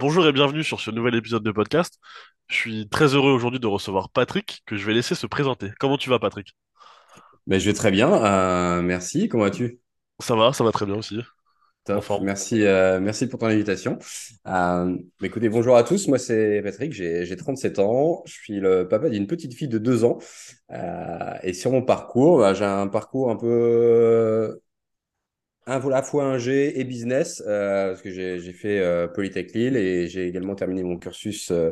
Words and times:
Bonjour 0.00 0.26
et 0.26 0.32
bienvenue 0.32 0.64
sur 0.64 0.80
ce 0.80 0.90
nouvel 0.90 1.14
épisode 1.14 1.42
de 1.42 1.52
podcast. 1.52 2.00
Je 2.48 2.54
suis 2.54 2.88
très 2.88 3.14
heureux 3.14 3.32
aujourd'hui 3.32 3.60
de 3.60 3.66
recevoir 3.66 4.08
Patrick, 4.08 4.62
que 4.64 4.78
je 4.78 4.86
vais 4.86 4.94
laisser 4.94 5.14
se 5.14 5.26
présenter. 5.26 5.72
Comment 5.78 5.98
tu 5.98 6.08
vas, 6.08 6.18
Patrick? 6.18 6.56
Ben, 7.46 7.60
je 7.60 7.66
vais 7.66 7.74
très 7.74 7.90
bien, 7.90 8.10
euh, 8.10 8.80
merci. 8.80 9.28
Comment 9.28 9.44
vas-tu? 9.44 9.78
Ça 10.18 10.34
va, 10.36 10.54
ça 10.54 10.64
va 10.64 10.72
très 10.72 10.86
bien 10.86 10.94
aussi. 10.94 11.20
Merci, 12.22 12.64
euh, 12.64 12.98
merci 12.98 13.28
pour 13.28 13.40
ton 13.40 13.46
invitation. 13.48 13.98
Euh, 14.46 14.96
écoutez, 15.22 15.50
bonjour 15.50 15.76
à 15.76 15.82
tous, 15.82 16.08
moi 16.08 16.18
c'est 16.18 16.62
Patrick, 16.62 16.94
j'ai 16.94 17.26
j'ai 17.26 17.36
37 17.36 17.78
ans, 17.78 18.22
je 18.24 18.32
suis 18.32 18.58
le 18.60 18.88
papa 18.88 19.10
d'une 19.10 19.26
petite 19.26 19.54
fille 19.54 19.68
de 19.68 19.78
2 19.78 20.04
ans. 20.04 20.18
Euh, 20.70 21.34
et 21.42 21.52
sur 21.52 21.72
mon 21.72 21.82
parcours, 21.82 22.38
bah, 22.38 22.54
j'ai 22.54 22.64
un 22.64 22.88
parcours 22.88 23.30
un 23.30 23.36
peu 23.36 24.60
un, 25.66 25.80
à 25.80 25.88
la 25.88 26.02
fois 26.02 26.24
ingé 26.24 26.80
et 26.80 26.84
business, 26.84 27.42
euh, 27.46 27.90
parce 27.90 28.02
que 28.02 28.10
j'ai 28.10 28.52
fait 28.52 28.80
euh, 28.80 29.08
Polytech 29.08 29.52
Lille 29.54 29.76
et 29.76 30.08
j'ai 30.08 30.26
également 30.26 30.54
terminé 30.54 30.82
mon 30.82 30.98
cursus 30.98 31.50
euh, 31.50 31.70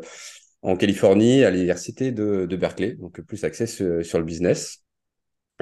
en 0.62 0.76
Californie 0.76 1.44
à 1.44 1.50
l'université 1.50 2.12
de, 2.12 2.46
de 2.46 2.56
Berkeley, 2.56 2.94
donc 2.94 3.20
plus 3.22 3.44
axé 3.44 3.66
sur 3.66 4.18
le 4.18 4.24
business. 4.24 4.84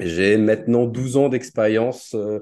J'ai 0.01 0.37
maintenant 0.37 0.87
12 0.87 1.17
ans 1.17 1.29
d'expérience 1.29 2.15
euh, 2.15 2.41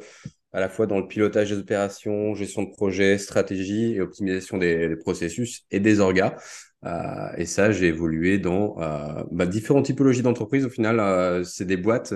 à 0.53 0.61
la 0.61 0.69
fois 0.69 0.87
dans 0.87 0.99
le 0.99 1.07
pilotage 1.07 1.51
des 1.51 1.59
opérations, 1.59 2.35
gestion 2.35 2.63
de 2.63 2.71
projet, 2.71 3.19
stratégie 3.19 3.95
et 3.95 4.01
optimisation 4.01 4.59
des, 4.59 4.89
des 4.89 4.97
processus 4.97 5.65
et 5.71 5.81
des 5.81 6.01
orgas. 6.01 6.37
Euh, 6.85 7.31
et 7.37 7.47
ça, 7.47 7.73
j'ai 7.73 7.87
évolué 7.87 8.39
dans 8.39 8.77
euh, 8.81 9.25
bah, 9.31 9.47
différentes 9.47 9.87
typologies 9.87 10.23
d'entreprises. 10.23 10.65
Au 10.67 10.71
final, 10.71 11.01
euh, 11.01 11.45
c'est 11.45 11.65
des 11.65 11.77
boîtes 11.77 12.15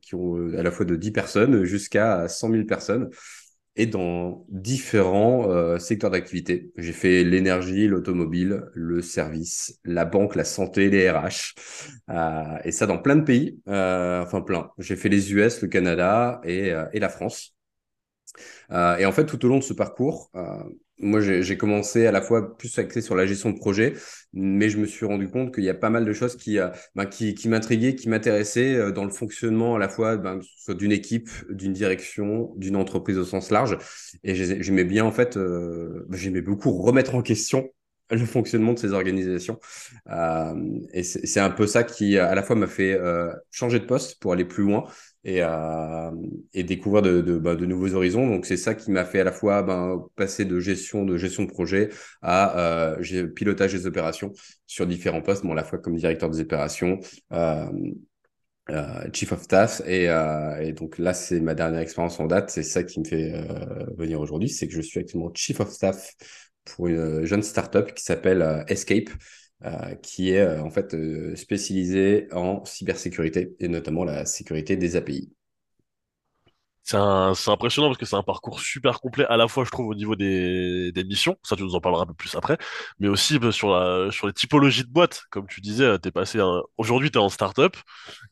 qui 0.00 0.14
ont 0.14 0.36
à 0.56 0.62
la 0.62 0.70
fois 0.70 0.84
de 0.84 0.96
10 0.96 1.12
personnes 1.12 1.64
jusqu'à 1.64 2.28
100 2.28 2.50
000 2.50 2.64
personnes 2.64 3.10
et 3.74 3.86
dans 3.86 4.44
différents 4.50 5.78
secteurs 5.78 6.10
d'activité. 6.10 6.70
J'ai 6.76 6.92
fait 6.92 7.24
l'énergie, 7.24 7.88
l'automobile, 7.88 8.64
le 8.74 9.00
service, 9.00 9.78
la 9.84 10.04
banque, 10.04 10.34
la 10.36 10.44
santé, 10.44 10.90
les 10.90 11.10
RH, 11.10 11.54
et 12.64 12.70
ça 12.70 12.86
dans 12.86 12.98
plein 12.98 13.16
de 13.16 13.22
pays, 13.22 13.58
enfin 13.66 14.42
plein. 14.42 14.68
J'ai 14.76 14.94
fait 14.94 15.08
les 15.08 15.32
US, 15.32 15.62
le 15.62 15.68
Canada 15.68 16.42
et, 16.44 16.70
la 16.92 17.08
France. 17.08 17.54
Et 18.70 19.06
en 19.06 19.12
fait, 19.12 19.24
tout 19.24 19.42
au 19.46 19.48
long 19.48 19.58
de 19.58 19.64
ce 19.64 19.72
parcours, 19.72 20.30
moi, 21.02 21.20
j'ai 21.20 21.56
commencé 21.56 22.06
à 22.06 22.12
la 22.12 22.22
fois 22.22 22.56
plus 22.56 22.78
axé 22.78 23.00
sur 23.00 23.14
la 23.16 23.26
gestion 23.26 23.50
de 23.50 23.58
projet, 23.58 23.94
mais 24.32 24.68
je 24.70 24.78
me 24.78 24.86
suis 24.86 25.04
rendu 25.04 25.28
compte 25.28 25.54
qu'il 25.54 25.64
y 25.64 25.68
a 25.68 25.74
pas 25.74 25.90
mal 25.90 26.04
de 26.04 26.12
choses 26.12 26.36
qui, 26.36 26.58
euh, 26.58 26.68
ben, 26.94 27.06
qui, 27.06 27.34
m'intriguaient, 27.48 27.94
qui 27.94 28.08
m'intéressaient 28.08 28.74
euh, 28.76 28.92
dans 28.92 29.04
le 29.04 29.10
fonctionnement 29.10 29.76
à 29.76 29.78
la 29.78 29.88
fois 29.88 30.16
ben, 30.16 30.40
d'une 30.68 30.92
équipe, 30.92 31.28
d'une 31.50 31.72
direction, 31.72 32.52
d'une 32.56 32.76
entreprise 32.76 33.18
au 33.18 33.24
sens 33.24 33.50
large. 33.50 33.76
Et 34.24 34.34
j'ai- 34.34 34.62
j'aimais 34.62 34.84
bien, 34.84 35.04
en 35.04 35.12
fait, 35.12 35.36
euh, 35.36 36.04
ben, 36.08 36.16
j'aimais 36.16 36.40
beaucoup 36.42 36.72
remettre 36.82 37.14
en 37.14 37.22
question 37.22 37.70
le 38.10 38.24
fonctionnement 38.26 38.74
de 38.74 38.78
ces 38.78 38.92
organisations. 38.92 39.58
Et 40.92 41.02
c'est 41.02 41.40
un 41.40 41.50
peu 41.50 41.66
ça 41.66 41.82
qui, 41.84 42.18
à 42.18 42.34
la 42.34 42.42
fois, 42.42 42.56
m'a 42.56 42.66
fait 42.66 42.98
changer 43.50 43.78
de 43.80 43.84
poste 43.86 44.20
pour 44.20 44.32
aller 44.32 44.44
plus 44.44 44.64
loin 44.64 44.84
et, 45.24 45.42
euh, 45.42 46.10
et 46.52 46.64
découvrir 46.64 47.02
de, 47.02 47.20
bah, 47.38 47.54
de 47.54 47.66
nouveaux 47.66 47.94
horizons. 47.94 48.26
Donc, 48.26 48.46
c'est 48.46 48.56
ça 48.56 48.74
qui 48.74 48.90
m'a 48.90 49.04
fait 49.04 49.20
à 49.20 49.24
la 49.24 49.32
fois 49.32 49.62
ben, 49.62 50.04
passer 50.16 50.44
de 50.44 50.58
gestion 50.60 51.04
de 51.04 51.16
gestion 51.16 51.44
de 51.44 51.50
projet 51.50 51.90
à 52.22 52.58
euh, 52.96 53.26
pilotage 53.28 53.72
des 53.72 53.86
opérations 53.86 54.32
sur 54.66 54.86
différents 54.86 55.22
postes, 55.22 55.44
bon, 55.44 55.52
à 55.52 55.54
la 55.54 55.64
fois 55.64 55.78
comme 55.78 55.96
directeur 55.96 56.30
des 56.30 56.40
opérations, 56.40 56.98
euh, 57.32 57.66
chief 59.12 59.32
of 59.32 59.42
staff. 59.42 59.82
Et, 59.86 60.04
et 60.60 60.72
donc 60.72 60.98
là, 60.98 61.14
c'est 61.14 61.40
ma 61.40 61.54
dernière 61.54 61.80
expérience 61.80 62.20
en 62.20 62.26
date. 62.26 62.50
C'est 62.50 62.62
ça 62.62 62.82
qui 62.82 63.00
me 63.00 63.04
fait 63.04 63.32
venir 63.96 64.20
aujourd'hui. 64.20 64.48
C'est 64.48 64.66
que 64.66 64.74
je 64.74 64.80
suis 64.80 65.00
actuellement 65.00 65.30
chief 65.34 65.60
of 65.60 65.70
staff 65.70 66.14
pour 66.64 66.86
une 66.86 67.24
jeune 67.24 67.42
startup 67.42 67.92
qui 67.92 68.04
s'appelle 68.04 68.64
Escape. 68.68 69.10
Euh, 69.64 69.94
qui 69.96 70.30
est 70.30 70.40
euh, 70.40 70.62
en 70.62 70.70
fait 70.70 70.94
euh, 70.94 71.36
spécialisée 71.36 72.28
en 72.32 72.64
cybersécurité 72.64 73.54
et 73.60 73.68
notamment 73.68 74.04
la 74.04 74.24
sécurité 74.26 74.76
des 74.76 74.96
API. 74.96 75.32
C'est 76.84 76.96
impressionnant 77.48 77.88
parce 77.88 77.98
que 77.98 78.04
c'est 78.06 78.16
un 78.16 78.24
parcours 78.24 78.60
super 78.60 79.00
complet, 79.00 79.24
à 79.26 79.36
la 79.36 79.46
fois, 79.46 79.64
je 79.64 79.70
trouve, 79.70 79.86
au 79.86 79.94
niveau 79.94 80.16
des, 80.16 80.92
missions, 81.06 81.36
ça 81.44 81.54
tu 81.54 81.62
nous 81.62 81.76
en 81.76 81.80
parleras 81.80 82.02
un 82.02 82.06
peu 82.06 82.14
plus 82.14 82.34
après, 82.34 82.58
mais 82.98 83.06
aussi 83.08 83.38
bah, 83.38 83.52
sur 83.52 83.70
les 84.26 84.32
typologies 84.32 84.82
de 84.82 84.90
boîtes. 84.90 85.22
Comme 85.30 85.46
tu 85.46 85.60
disais, 85.60 85.84
euh, 85.84 85.98
t'es 85.98 86.10
passé, 86.10 86.40
aujourd'hui, 86.78 87.10
t'es 87.12 87.18
en 87.18 87.28
start-up. 87.28 87.76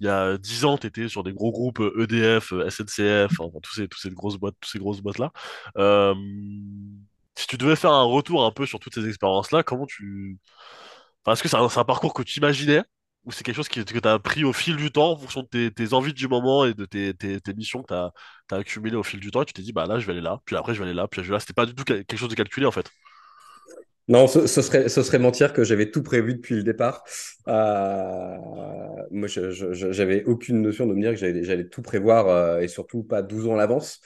Il 0.00 0.06
y 0.06 0.09
a 0.10 0.37
10 0.37 0.65
ans, 0.65 0.78
t'étais 0.78 1.09
sur 1.09 1.22
des 1.22 1.33
gros 1.33 1.53
groupes 1.53 1.81
EDF, 1.99 2.53
euh, 2.53 2.69
SNCF, 2.69 3.37
tous 3.62 4.09
grosses 4.15 4.37
boîtes, 4.37 4.56
tous 4.60 4.71
ces 4.71 4.78
grosses 4.78 5.00
boîtes-là. 5.00 5.33
Si 7.37 7.47
tu 7.47 7.56
devais 7.56 7.77
faire 7.77 7.93
un 7.93 8.03
retour 8.03 8.44
un 8.44 8.50
peu 8.50 8.66
sur 8.66 8.81
toutes 8.81 8.94
ces 8.94 9.09
expériences-là, 9.09 9.62
comment 9.62 9.87
tu, 9.87 10.38
Est-ce 11.32 11.42
que 11.42 11.48
c'est 11.48 11.56
un, 11.56 11.84
parcours 11.84 12.14
que 12.14 12.22
tu 12.22 12.38
imaginais 12.38 12.82
ou 13.24 13.32
c'est 13.32 13.44
quelque 13.44 13.56
chose 13.56 13.68
que 13.68 13.80
tu 13.80 14.00
as 14.02 14.12
appris 14.12 14.44
au 14.44 14.52
fil 14.52 14.76
du 14.76 14.91
temps 14.91 15.12
en 15.12 15.16
fonction 15.16 15.46
de 15.50 15.68
tes, 15.68 15.92
envies 15.92 16.14
du 16.14 16.26
moment 16.26 16.64
et 16.64 16.72
de 16.72 16.86
tes, 16.86 17.54
missions 17.54 17.82
que 17.82 17.88
tu 17.88 17.94
as, 17.94 18.12
accumulées 18.56 18.96
au 18.96 19.02
fil 19.02 19.20
du 19.20 19.30
temps 19.30 19.42
et 19.42 19.46
tu 19.46 19.52
t'es 19.52 19.62
dit, 19.62 19.72
bah 19.72 19.86
là, 19.86 19.98
je 19.98 20.06
vais 20.06 20.12
aller 20.12 20.22
là, 20.22 20.41
puis 20.46 20.56
après, 20.56 20.74
je 20.74 20.78
vais 20.78 20.86
aller 20.86 20.94
là, 20.94 21.06
puis 21.08 21.22
je 21.22 21.28
vais 21.28 21.34
là. 21.34 21.41
C'était 21.41 21.52
pas 21.52 21.66
du 21.66 21.74
tout 21.74 21.84
quel- 21.84 22.04
quelque 22.04 22.18
chose 22.18 22.30
de 22.30 22.34
calculé 22.34 22.66
en 22.66 22.70
fait. 22.70 22.91
Non, 24.10 24.26
ce, 24.26 24.46
serait, 24.48 25.18
mentir 25.20 25.52
que 25.52 25.62
j'avais 25.62 25.92
tout 25.92 26.02
prévu 26.02 26.34
depuis 26.34 26.56
le 26.56 26.64
départ. 26.64 27.04
Euh, 27.47 28.36
moi, 29.12 29.28
j'avais 29.28 30.24
aucune 30.24 30.62
notion 30.62 30.86
de 30.86 30.94
me 30.94 31.00
dire 31.00 31.12
que 31.12 31.44
j'allais 31.44 31.68
tout 31.68 31.82
prévoir 31.82 32.26
euh, 32.26 32.58
et 32.58 32.66
surtout 32.66 33.04
pas 33.04 33.22
12 33.22 33.47
ans 33.47 33.54
à 33.54 33.58
l'avance. 33.58 34.00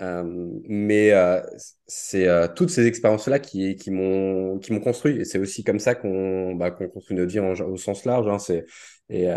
Euh, 0.00 0.24
mais 0.68 1.12
euh, 1.12 1.40
c'est 1.86 2.26
euh, 2.28 2.48
toutes 2.48 2.70
ces 2.70 2.86
expériences-là 2.86 3.38
qui, 3.38 3.76
qui 3.76 3.90
m'ont, 3.90 4.58
construit. 4.82 5.20
Et 5.20 5.24
c'est 5.24 5.38
aussi 5.38 5.62
comme 5.64 5.78
ça 5.78 5.94
qu'on, 5.94 6.54
bah, 6.54 6.70
construit 6.70 7.16
notre 7.16 7.32
vie 7.32 7.40
au 7.40 7.76
sens 7.76 8.04
large. 8.04 8.28
hein. 8.28 8.56
Et, 9.08 9.28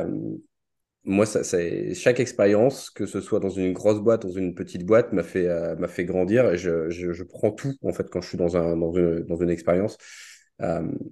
moi, 1.04 1.26
chaque 1.94 2.20
expérience, 2.20 2.90
que 2.90 3.06
ce 3.06 3.22
soit 3.22 3.40
dans 3.40 3.50
une 3.50 3.72
grosse 3.72 4.00
boîte, 4.02 4.24
dans 4.24 4.32
une 4.32 4.54
petite 4.54 4.86
boîte, 4.86 5.14
m'a 5.14 5.24
fait, 5.24 5.48
m'a 5.78 5.88
fait 5.88 6.04
grandir 6.04 6.52
et 6.52 6.58
je, 6.58 7.24
prends 7.24 7.52
tout 7.52 7.74
en 7.82 7.94
fait 7.94 8.10
quand 8.10 8.20
je 8.20 8.28
suis 8.28 8.38
dans 8.38 8.58
un, 8.58 8.76
dans 8.76 8.92
une, 8.92 9.22
dans 9.22 9.38
une 9.38 9.50
expérience. 9.50 9.98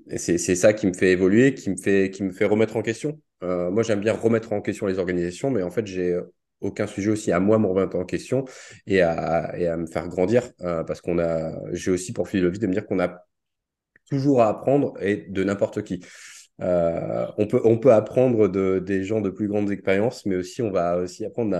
Et 0.09 0.17
c'est, 0.17 0.37
ça 0.37 0.73
qui 0.73 0.87
me 0.87 0.93
fait 0.93 1.11
évoluer, 1.11 1.53
qui 1.53 1.69
me 1.69 1.77
fait, 1.77 2.09
qui 2.09 2.23
me 2.23 2.31
fait 2.31 2.45
remettre 2.45 2.75
en 2.75 2.81
question. 2.81 3.21
Moi, 3.41 3.83
j'aime 3.83 4.01
bien 4.01 4.13
remettre 4.13 4.51
en 4.51 4.61
question 4.61 4.85
les 4.85 4.99
organisations, 4.99 5.49
mais 5.49 5.63
en 5.63 5.71
fait, 5.71 5.87
j'ai 5.87 6.19
aucun 6.65 6.87
sujet 6.87 7.11
aussi 7.11 7.31
à 7.31 7.39
moi 7.39 7.59
me 7.59 7.67
remettre 7.67 7.95
en 7.95 8.05
question 8.05 8.45
et 8.87 9.01
à, 9.01 9.77
me 9.77 9.85
faire 9.85 10.07
grandir 10.07 10.43
euh, 10.61 10.83
parce 10.83 11.01
qu'on 11.01 11.19
a, 11.19 11.53
j'ai 11.73 11.91
aussi 11.91 12.13
pour 12.13 12.27
philosophie 12.27 12.59
de 12.59 12.67
me 12.67 12.73
dire 12.73 12.85
qu'on 12.85 12.99
a 12.99 13.25
toujours 14.09 14.41
à 14.41 14.49
apprendre 14.49 14.93
et 15.01 15.25
de 15.29 15.43
n'importe 15.43 15.83
qui. 15.83 16.03
Euh, 16.61 17.27
on 17.37 17.47
peut, 17.47 17.61
on 17.65 17.77
peut 17.77 17.91
apprendre 17.91 18.47
de, 18.47 18.79
des 18.79 19.03
gens 19.03 19.21
de 19.21 19.29
plus 19.29 19.47
grandes 19.47 19.71
expériences, 19.71 20.25
mais 20.25 20.35
aussi 20.35 20.61
on 20.61 20.71
va 20.71 20.97
aussi 20.97 21.25
apprendre 21.25 21.51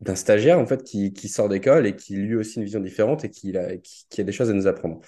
d'un 0.00 0.14
stagiaire 0.14 0.58
en 0.58 0.66
fait 0.66 0.82
qui, 0.84 1.28
sort 1.28 1.48
d'école 1.48 1.86
et 1.86 1.96
qui 1.96 2.16
lui 2.16 2.36
aussi 2.36 2.58
une 2.58 2.64
vision 2.64 2.80
différente 2.80 3.24
et 3.24 3.30
qui 3.30 3.56
a, 3.56 3.76
qui 3.78 4.20
a 4.20 4.24
des 4.24 4.32
choses 4.32 4.50
à 4.50 4.52
nous 4.52 4.66
apprendre. 4.66 5.00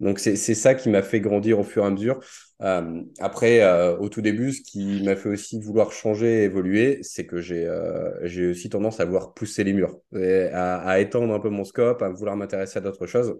Donc 0.00 0.18
c'est 0.18 0.36
ça 0.36 0.74
qui 0.74 0.88
m'a 0.88 1.02
fait 1.02 1.20
grandir 1.20 1.58
au 1.58 1.62
fur 1.62 1.84
et 1.84 1.86
à 1.86 1.90
mesure. 1.90 2.20
Euh, 2.62 3.02
après, 3.18 3.62
euh, 3.62 3.96
au 3.98 4.08
tout 4.08 4.22
début, 4.22 4.52
ce 4.52 4.62
qui 4.62 5.02
m'a 5.02 5.14
fait 5.14 5.28
aussi 5.28 5.60
vouloir 5.60 5.92
changer 5.92 6.40
et 6.40 6.44
évoluer, 6.44 7.00
c'est 7.02 7.26
que 7.26 7.40
j'ai 7.40 7.66
euh, 7.66 8.50
aussi 8.50 8.70
tendance 8.70 8.98
à 9.00 9.04
vouloir 9.04 9.34
pousser 9.34 9.62
les 9.62 9.74
murs, 9.74 10.00
à, 10.14 11.00
étendre 11.00 11.34
un 11.34 11.40
peu 11.40 11.50
mon 11.50 11.64
scope, 11.64 12.02
à 12.02 12.08
vouloir 12.08 12.36
m'intéresser 12.36 12.78
à 12.78 12.80
d'autres 12.80 13.06
choses. 13.06 13.38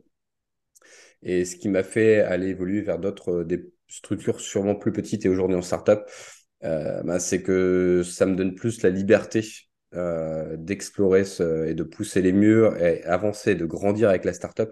Et 1.23 1.45
ce 1.45 1.57
qui 1.57 1.69
m'a 1.69 1.83
fait 1.83 2.21
aller 2.21 2.49
évoluer 2.49 2.83
vers 2.83 2.99
d'autres, 2.99 3.41
euh, 3.41 3.45
des 3.45 3.71
structures 3.89 4.41
sûrement 4.41 4.75
plus 4.75 4.93
petites 4.93 5.25
et 5.27 5.29
aujourd'hui 5.29 5.57
en 5.57 5.63
startup, 5.63 6.01
bah, 6.63 7.19
c'est 7.19 7.43
que 7.43 8.03
ça 8.05 8.27
me 8.27 8.37
donne 8.37 8.55
plus 8.55 8.83
la 8.83 8.91
liberté 8.91 9.43
d'explorer 9.93 11.25
et 11.67 11.75
de 11.75 11.83
pousser 11.83 12.23
les 12.23 12.33
murs 12.33 12.77
et 12.77 13.03
avancer, 13.05 13.57
de 13.57 13.65
grandir 13.65 14.11
avec 14.11 14.25
la 14.25 14.33
startup, 14.33 14.71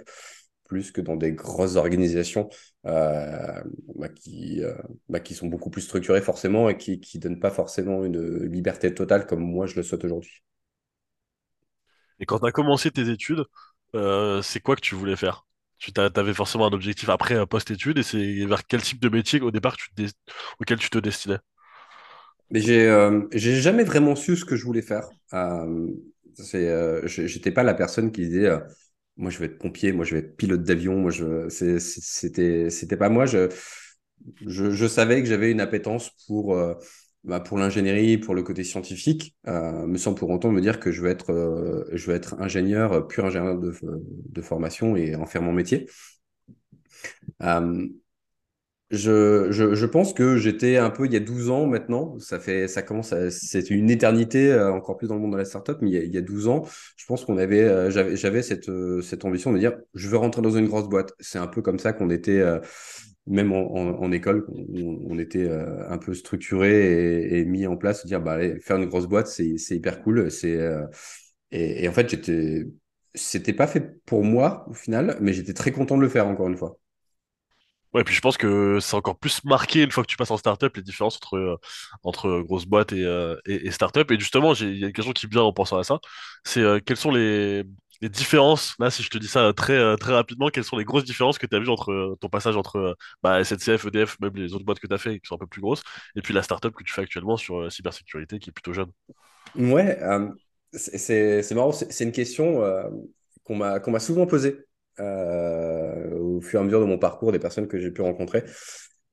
plus 0.69 0.93
que 0.93 1.00
dans 1.00 1.17
des 1.17 1.32
grosses 1.32 1.76
organisations 1.76 2.49
euh, 2.87 3.62
bah, 3.97 4.09
qui, 4.09 4.62
euh, 4.62 4.75
bah, 5.09 5.20
qui 5.20 5.35
sont 5.35 5.49
beaucoup 5.49 5.70
plus 5.70 5.82
structurées 5.82 6.23
forcément 6.23 6.69
et 6.69 6.76
qui 6.76 7.00
qui 7.00 7.19
donnent 7.19 7.41
pas 7.41 7.50
forcément 7.50 8.05
une 8.05 8.44
liberté 8.44 8.94
totale 8.94 9.26
comme 9.26 9.41
moi 9.41 9.67
je 9.67 9.75
le 9.75 9.82
souhaite 9.82 10.05
aujourd'hui. 10.05 10.44
Et 12.20 12.26
quand 12.26 12.38
tu 12.41 12.47
as 12.47 12.53
commencé 12.53 12.91
tes 12.91 13.09
études, 13.09 13.44
euh, 13.94 14.43
c'est 14.43 14.61
quoi 14.61 14.76
que 14.76 14.81
tu 14.81 14.94
voulais 14.94 15.17
faire? 15.17 15.47
Tu 15.79 15.93
t'avais 15.93 16.35
forcément 16.35 16.67
un 16.67 16.73
objectif 16.73 17.09
après 17.09 17.47
post-études 17.47 17.99
et 17.99 18.03
c'est 18.03 18.44
vers 18.47 18.67
quel 18.67 18.82
type 18.82 19.00
de 19.00 19.09
métier 19.09 19.41
au 19.41 19.50
départ 19.53 19.76
tu 19.76 19.88
auquel 20.61 20.79
tu 20.79 20.91
te 20.91 20.99
destinais? 20.99 21.38
Mais 22.50 22.61
j'ai 22.61 22.88
euh, 22.88 23.29
jamais 23.32 23.85
vraiment 23.85 24.17
su 24.17 24.37
ce 24.37 24.44
que 24.44 24.56
je 24.56 24.64
voulais 24.64 24.82
faire. 24.82 25.09
Euh, 25.35 25.87
j'étais 27.05 27.53
pas 27.53 27.62
la 27.62 27.75
personne 27.75 28.11
qui 28.11 28.23
disait 28.26 28.50
moi 29.19 29.31
je 29.31 29.38
vais 29.38 29.47
être 29.47 29.59
pompier, 29.59 29.93
moi 29.93 30.05
je 30.05 30.15
vais 30.15 30.20
être 30.20 30.37
pilote 30.37 30.62
d'avion, 30.62 30.97
moi 30.97 31.11
je 31.11 31.49
c'était 31.49 32.70
c'était 32.70 32.97
pas 32.97 33.09
moi. 33.11 33.26
Je 33.26 33.49
je, 34.47 34.87
savais 34.87 35.23
que 35.23 35.29
j'avais 35.29 35.50
une 35.50 35.61
appétence 35.61 36.11
pour 36.26 36.55
euh, 36.55 36.75
bah, 37.25 37.41
pour 37.41 37.59
l'ingénierie, 37.59 38.19
pour 38.19 38.35
le 38.35 38.43
côté 38.43 38.65
scientifique, 38.65 39.37
euh, 39.47 39.87
mais 39.87 39.99
sans 39.99 40.15
pour 40.15 40.31
autant 40.31 40.50
me 40.50 40.61
dire 40.61 40.81
que 40.81 40.93
je 40.93 41.03
veux 41.03 41.11
être 41.11 41.31
euh, 41.31 41.85
je 41.93 42.06
veux 42.11 42.17
être 42.17 42.41
ingénieur, 42.41 43.06
pur 43.09 43.25
ingénieur 43.25 43.59
de 43.59 43.73
de 43.82 44.43
formation 44.43 44.97
et 44.97 45.15
en 45.17 45.26
faire 45.26 45.43
mon 45.43 45.53
métier. 45.53 45.87
Je, 48.90 49.49
je, 49.50 49.75
je, 49.75 49.87
pense 49.87 50.14
que 50.14 50.38
j'étais 50.38 50.79
un 50.79 50.88
peu 50.88 51.05
il 51.05 51.12
y 51.12 51.17
a 51.17 51.20
12 51.20 51.50
ans 51.50 51.67
maintenant, 51.67 52.19
ça 52.20 52.40
fait 52.40 52.69
ça 52.69 52.81
commence 52.81 53.12
c'est 53.29 53.69
une 53.69 53.90
éternité 53.90 54.50
euh, 54.50 54.73
encore 54.73 54.96
plus 54.96 55.08
dans 55.08 55.17
le 55.17 55.20
monde 55.20 55.32
de 55.32 55.37
la 55.37 55.44
startup 55.44 55.76
mais 55.82 55.90
il 55.90 55.94
y 55.94 55.99
a, 55.99 56.02
il 56.05 56.14
y 56.14 56.17
a 56.17 56.23
12 56.23 56.49
ans, 56.49 56.64
je 56.96 57.05
pense 57.05 57.26
qu'on 57.26 57.37
avait 57.37 57.64
euh, 57.64 57.90
j'avais 57.90 58.17
j'avais 58.17 58.40
cette 58.43 58.70
euh, 58.70 59.02
cette 59.02 59.26
ambition 59.26 59.52
de 59.52 59.58
dire 59.58 59.76
je 59.93 60.08
veux 60.08 60.17
rentrer 60.17 60.40
dans 60.40 60.52
une 60.52 60.67
grosse 60.69 60.88
boîte. 60.88 61.12
C'est 61.20 61.38
un 61.38 61.49
peu 61.49 61.61
comme 61.61 61.79
ça 61.79 61.93
qu'on 61.93 62.08
était 62.08 62.43
même 63.26 63.52
en, 63.52 64.11
école, 64.11 64.46
on, 64.49 65.19
était 65.19 65.50
un 65.50 65.99
peu 65.99 66.14
structuré 66.14 67.38
et, 67.38 67.44
mis 67.44 67.67
en 67.67 67.76
place 67.76 68.02
de 68.05 68.08
dire 68.08 68.23
bah 68.23 68.32
allez, 68.32 68.58
faire 68.61 68.79
une 68.79 68.87
grosse 68.87 69.06
boîte, 69.06 69.26
c'est 69.26 69.58
c'est 69.58 69.76
hyper 69.76 70.02
cool, 70.02 70.31
c'est 70.31 70.58
et, 71.50 71.85
et 71.85 71.88
en 71.88 71.93
fait, 71.93 72.08
j'étais 72.08 72.67
c'était 73.14 73.52
pas 73.52 73.67
fait 73.67 74.00
pour 74.06 74.25
moi 74.25 74.64
au 74.70 74.75
final, 74.75 75.19
mais 75.20 75.32
j'étais 75.32 75.55
très 75.55 75.73
content 75.73 75.96
de 75.96 76.02
le 76.02 76.08
faire 76.08 76.26
encore 76.26 76.49
une 76.49 76.56
fois. 76.56 76.79
Ouais, 77.94 78.05
puis 78.05 78.14
je 78.14 78.20
pense 78.20 78.37
que 78.37 78.79
c'est 78.81 78.94
encore 78.96 79.19
plus 79.19 79.43
marqué 79.44 79.82
une 79.82 79.90
fois 79.90 80.05
que 80.05 80.08
tu 80.08 80.17
passes 80.17 80.31
en 80.31 80.37
startup 80.37 80.76
les 80.76 80.82
différences 80.82 81.17
entre 81.17 81.37
euh, 81.37 81.56
entre 82.02 82.40
grosses 82.43 82.67
boîtes 82.67 82.93
et, 82.93 83.02
euh, 83.05 83.37
et, 83.46 83.67
et 83.67 83.70
startup. 83.70 84.11
Et 84.11 84.19
justement, 84.20 84.55
il 84.55 84.76
y 84.79 84.85
a 84.85 84.88
une 84.88 84.93
question 84.93 85.12
qui 85.12 85.26
me 85.26 85.31
vient 85.32 85.43
en 85.43 85.52
pensant 85.52 85.79
à 85.79 85.85
ça. 85.85 85.99
C'est 86.44 86.61
euh, 86.61 86.81
quelles 86.85 86.96
sont 86.99 87.11
les 87.11 87.64
les 88.00 88.08
différences, 88.08 88.75
là, 88.79 88.90
si 88.93 89.02
je 89.02 89.11
te 89.11 89.19
dis 89.19 89.26
ça 89.26 89.52
très 89.52 89.73
euh, 89.73 89.96
très 89.96 90.12
rapidement, 90.12 90.50
quelles 90.50 90.62
sont 90.64 90.76
les 90.79 90.85
grosses 90.85 91.02
différences 91.05 91.37
que 91.38 91.46
tu 91.49 91.56
as 91.56 91.58
vues 91.58 91.69
entre 91.69 91.90
euh, 91.93 92.17
ton 92.20 92.29
passage 92.29 92.56
entre 92.56 92.76
euh, 92.76 92.94
bah, 93.25 93.40
SNCF, 93.40 93.87
EDF, 93.87 94.20
même 94.20 94.37
les 94.37 94.55
autres 94.55 94.64
boîtes 94.64 94.79
que 94.79 94.87
tu 94.87 94.94
as 94.94 94.99
fait 94.99 95.19
qui 95.19 95.26
sont 95.26 95.35
un 95.35 95.38
peu 95.38 95.49
plus 95.49 95.61
grosses, 95.61 95.82
et 96.14 96.23
puis 96.23 96.32
la 96.32 96.43
startup 96.44 96.73
que 96.75 96.85
tu 96.85 96.93
fais 96.93 97.02
actuellement 97.02 97.37
sur 97.37 97.58
euh, 97.62 97.70
cybersécurité 97.70 98.38
qui 98.38 98.50
est 98.50 98.52
plutôt 98.52 98.73
jeune? 98.73 98.93
Ouais, 99.55 99.99
euh, 100.02 100.31
c'est 100.73 101.50
marrant, 101.55 101.73
c'est 101.73 102.05
une 102.05 102.12
question 102.12 102.62
euh, 102.62 102.88
qu'on 103.44 103.56
m'a 103.56 104.00
souvent 104.00 104.26
posée 104.26 104.68
euh, 105.00 106.19
au 106.19 106.41
fur 106.41 106.61
et 106.61 106.62
à 106.62 106.65
mesure 106.65 106.81
de 106.81 106.87
mon 106.87 106.99
parcours, 106.99 107.33
des 107.33 107.39
personnes 107.39 107.69
que 107.69 107.79
j'ai 107.79 107.91
pu 107.91 108.03
rencontrer. 108.03 108.45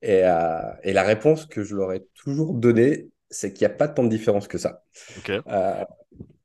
Et, 0.02 0.22
euh, 0.24 0.60
et 0.82 0.92
la 0.92 1.02
réponse 1.02 1.46
que 1.46 1.64
je 1.64 1.74
leur 1.74 1.92
ai 1.92 2.04
toujours 2.14 2.54
donnée, 2.54 3.08
c'est 3.30 3.52
qu'il 3.52 3.66
n'y 3.66 3.72
a 3.72 3.76
pas 3.76 3.88
tant 3.88 4.04
de 4.04 4.08
différence 4.08 4.48
que 4.48 4.58
ça. 4.58 4.84
Euh, 5.48 5.84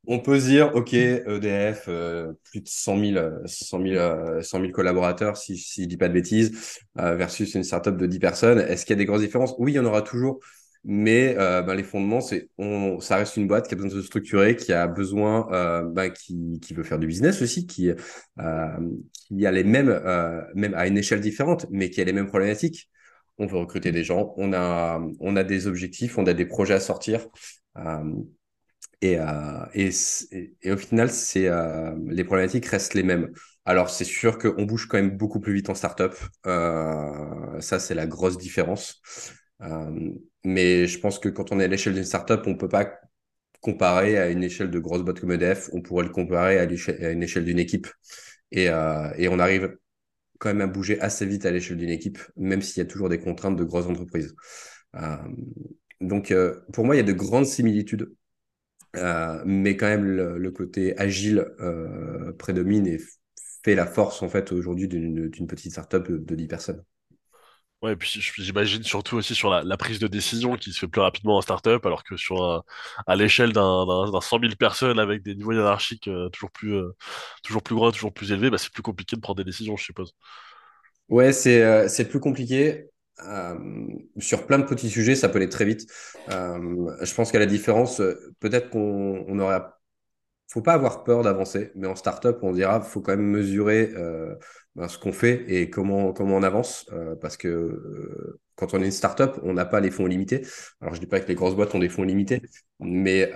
on 0.06 0.18
peut 0.18 0.40
se 0.40 0.46
dire, 0.46 0.74
OK, 0.74 0.94
EDF, 0.94 1.88
plus 2.44 2.60
de 2.60 2.68
100 2.68 2.96
000, 2.98 3.16
euh, 3.16 3.38
100 3.46 3.80
000, 3.80 3.96
euh, 3.96 4.42
100 4.42 4.60
000 4.60 4.72
collaborateurs, 4.72 5.36
si, 5.36 5.56
si 5.56 5.84
je 5.84 5.88
dis 5.88 5.96
pas 5.96 6.08
de 6.08 6.14
bêtises, 6.14 6.80
versus 6.96 7.54
une 7.54 7.64
startup 7.64 7.96
de 7.96 8.06
10 8.06 8.18
personnes. 8.18 8.58
Est-ce 8.58 8.84
qu'il 8.84 8.94
y 8.94 8.98
a 8.98 8.98
des 8.98 9.06
grosses 9.06 9.20
différences? 9.20 9.54
Oui, 9.58 9.72
il 9.72 9.74
y 9.76 9.78
en 9.78 9.84
aura 9.84 10.02
toujours. 10.02 10.40
Mais 10.84 11.36
euh, 11.38 11.62
ben, 11.62 11.74
les 11.74 11.84
fondements, 11.84 12.20
c'est 12.20 12.48
on, 12.58 12.98
ça 12.98 13.16
reste 13.16 13.36
une 13.36 13.46
boîte 13.46 13.68
qui 13.68 13.74
a 13.74 13.76
besoin 13.76 13.90
de 13.90 14.00
se 14.00 14.06
structurer, 14.06 14.56
qui 14.56 14.72
a 14.72 14.88
besoin, 14.88 15.48
euh, 15.52 15.82
ben, 15.84 16.10
qui, 16.10 16.58
qui 16.60 16.74
veut 16.74 16.82
faire 16.82 16.98
du 16.98 17.06
business 17.06 17.40
aussi, 17.40 17.66
qui, 17.66 17.90
euh, 17.90 17.96
qui 19.28 19.46
a 19.46 19.52
les 19.52 19.62
mêmes, 19.64 19.88
euh, 19.90 20.40
même 20.54 20.74
à 20.74 20.88
une 20.88 20.98
échelle 20.98 21.20
différente, 21.20 21.66
mais 21.70 21.88
qui 21.90 22.00
a 22.00 22.04
les 22.04 22.12
mêmes 22.12 22.26
problématiques. 22.26 22.90
On 23.38 23.46
veut 23.46 23.58
recruter 23.58 23.92
des 23.92 24.04
gens, 24.04 24.34
on 24.36 24.52
a, 24.52 25.00
on 25.20 25.36
a 25.36 25.44
des 25.44 25.66
objectifs, 25.68 26.18
on 26.18 26.26
a 26.26 26.34
des 26.34 26.46
projets 26.46 26.74
à 26.74 26.80
sortir. 26.80 27.26
Et, 29.00 29.18
et, 29.74 29.90
et, 30.62 30.72
au 30.72 30.76
final, 30.76 31.10
c'est, 31.10 31.50
les 32.06 32.24
problématiques 32.24 32.66
restent 32.66 32.94
les 32.94 33.02
mêmes. 33.02 33.32
Alors, 33.64 33.90
c'est 33.90 34.04
sûr 34.04 34.38
qu'on 34.38 34.64
bouge 34.64 34.86
quand 34.86 34.96
même 34.96 35.16
beaucoup 35.16 35.40
plus 35.40 35.54
vite 35.54 35.70
en 35.70 35.74
startup. 35.74 36.14
Euh, 36.46 37.60
ça, 37.60 37.78
c'est 37.78 37.94
la 37.94 38.06
grosse 38.06 38.38
différence. 38.38 39.02
Euh, 39.62 40.10
mais 40.44 40.86
je 40.86 40.98
pense 40.98 41.18
que 41.18 41.28
quand 41.28 41.52
on 41.52 41.60
est 41.60 41.64
à 41.64 41.68
l'échelle 41.68 41.94
d'une 41.94 42.04
startup, 42.04 42.42
on 42.46 42.56
peut 42.56 42.68
pas 42.68 43.00
comparer 43.60 44.18
à 44.18 44.28
une 44.28 44.42
échelle 44.42 44.70
de 44.70 44.78
grosse 44.78 45.02
boîte 45.02 45.20
comme 45.20 45.32
EDF. 45.32 45.70
On 45.72 45.82
pourrait 45.82 46.04
le 46.04 46.10
comparer 46.10 46.58
à, 46.58 46.64
une 47.12 47.22
échelle 47.22 47.44
d'une 47.44 47.58
équipe. 47.58 47.86
Et, 48.50 48.68
euh, 48.68 49.12
et 49.16 49.28
on 49.28 49.38
arrive 49.38 49.76
quand 50.38 50.48
même 50.48 50.62
à 50.62 50.66
bouger 50.66 51.00
assez 51.00 51.26
vite 51.26 51.46
à 51.46 51.52
l'échelle 51.52 51.76
d'une 51.76 51.90
équipe, 51.90 52.18
même 52.36 52.62
s'il 52.62 52.82
y 52.82 52.86
a 52.86 52.88
toujours 52.88 53.08
des 53.08 53.20
contraintes 53.20 53.56
de 53.56 53.64
grosses 53.64 53.86
entreprises. 53.86 54.34
Euh, 54.96 55.16
donc, 56.00 56.34
pour 56.72 56.84
moi, 56.84 56.96
il 56.96 56.98
y 56.98 57.00
a 57.00 57.04
de 57.04 57.12
grandes 57.12 57.46
similitudes 57.46 58.12
mais 59.46 59.76
quand 59.76 59.86
même, 59.86 60.04
le, 60.04 60.50
côté 60.50 60.98
agile 60.98 61.46
prédomine 62.38 62.86
et 62.86 62.98
fait 63.64 63.74
la 63.74 63.86
force 63.86 64.22
en 64.22 64.28
fait 64.28 64.52
aujourd'hui 64.52 64.88
d'une 64.88 65.46
petite 65.46 65.72
startup 65.72 66.10
de 66.10 66.34
10 66.34 66.46
personnes. 66.46 66.84
Ouais, 67.82 67.94
et 67.94 67.96
puis 67.96 68.20
j'imagine 68.38 68.84
surtout 68.84 69.16
aussi 69.16 69.34
sur 69.34 69.50
la, 69.50 69.76
prise 69.76 69.98
de 69.98 70.06
décision 70.06 70.56
qui 70.56 70.72
se 70.72 70.78
fait 70.78 70.86
plus 70.88 71.00
rapidement 71.00 71.36
en 71.36 71.42
startup, 71.42 71.84
alors 71.84 72.04
que 72.04 72.16
sur 72.16 72.64
à 73.08 73.16
l'échelle 73.16 73.52
d'un 73.52 73.86
d'un 73.86 74.08
d'un 74.08 74.20
100 74.20 74.38
000 74.38 74.52
personnes 74.56 75.00
avec 75.00 75.22
des 75.24 75.34
niveaux 75.34 75.52
hiérarchiques 75.52 76.06
euh, 76.06 76.28
toujours 76.28 76.52
plus 76.52 76.74
euh, 76.74 76.94
toujours 77.42 77.60
plus 77.62 77.74
grands, 77.74 77.90
toujours 77.90 78.12
plus 78.12 78.30
élevés, 78.30 78.50
bah, 78.50 78.58
c'est 78.58 78.72
plus 78.72 78.82
compliqué 78.82 79.16
de 79.16 79.20
prendre 79.20 79.38
des 79.38 79.44
décisions, 79.44 79.76
je 79.76 79.82
suppose. 79.82 80.14
Ouais, 81.08 81.32
c'est 81.32 81.60
euh, 81.62 81.88
c'est 81.88 82.08
plus 82.08 82.20
compliqué. 82.20 82.88
Sur 84.18 84.46
plein 84.46 84.58
de 84.58 84.64
petits 84.64 84.90
sujets, 84.90 85.14
ça 85.14 85.28
peut 85.28 85.36
aller 85.36 85.48
très 85.48 85.64
vite. 85.64 85.86
Je 86.28 87.14
pense 87.14 87.30
qu'à 87.30 87.38
la 87.38 87.46
différence, 87.46 88.02
peut-être 88.40 88.70
qu'on 88.70 89.24
on 89.28 89.38
aurait 89.38 89.60
faut 90.52 90.60
pas 90.60 90.74
avoir 90.74 91.02
peur 91.02 91.22
d'avancer, 91.22 91.72
mais 91.74 91.86
en 91.86 91.96
startup, 91.96 92.38
on 92.42 92.52
dira, 92.52 92.82
faut 92.82 93.00
quand 93.00 93.16
même 93.16 93.24
mesurer 93.26 93.90
euh, 93.96 94.34
ben, 94.74 94.86
ce 94.86 94.98
qu'on 94.98 95.12
fait 95.12 95.44
et 95.48 95.70
comment 95.70 96.12
comment 96.12 96.36
on 96.36 96.42
avance, 96.42 96.86
euh, 96.92 97.16
parce 97.16 97.38
que 97.38 97.48
euh, 97.48 98.38
quand 98.56 98.74
on 98.74 98.82
est 98.82 98.84
une 98.84 98.90
startup, 98.90 99.40
on 99.44 99.54
n'a 99.54 99.64
pas 99.64 99.80
les 99.80 99.90
fonds 99.90 100.04
limités. 100.04 100.42
Alors 100.82 100.94
je 100.94 101.00
dis 101.00 101.06
pas 101.06 101.20
que 101.20 101.28
les 101.28 101.34
grosses 101.34 101.56
boîtes 101.56 101.74
ont 101.74 101.78
des 101.78 101.88
fonds 101.88 102.02
limités, 102.02 102.42
mais 102.80 103.32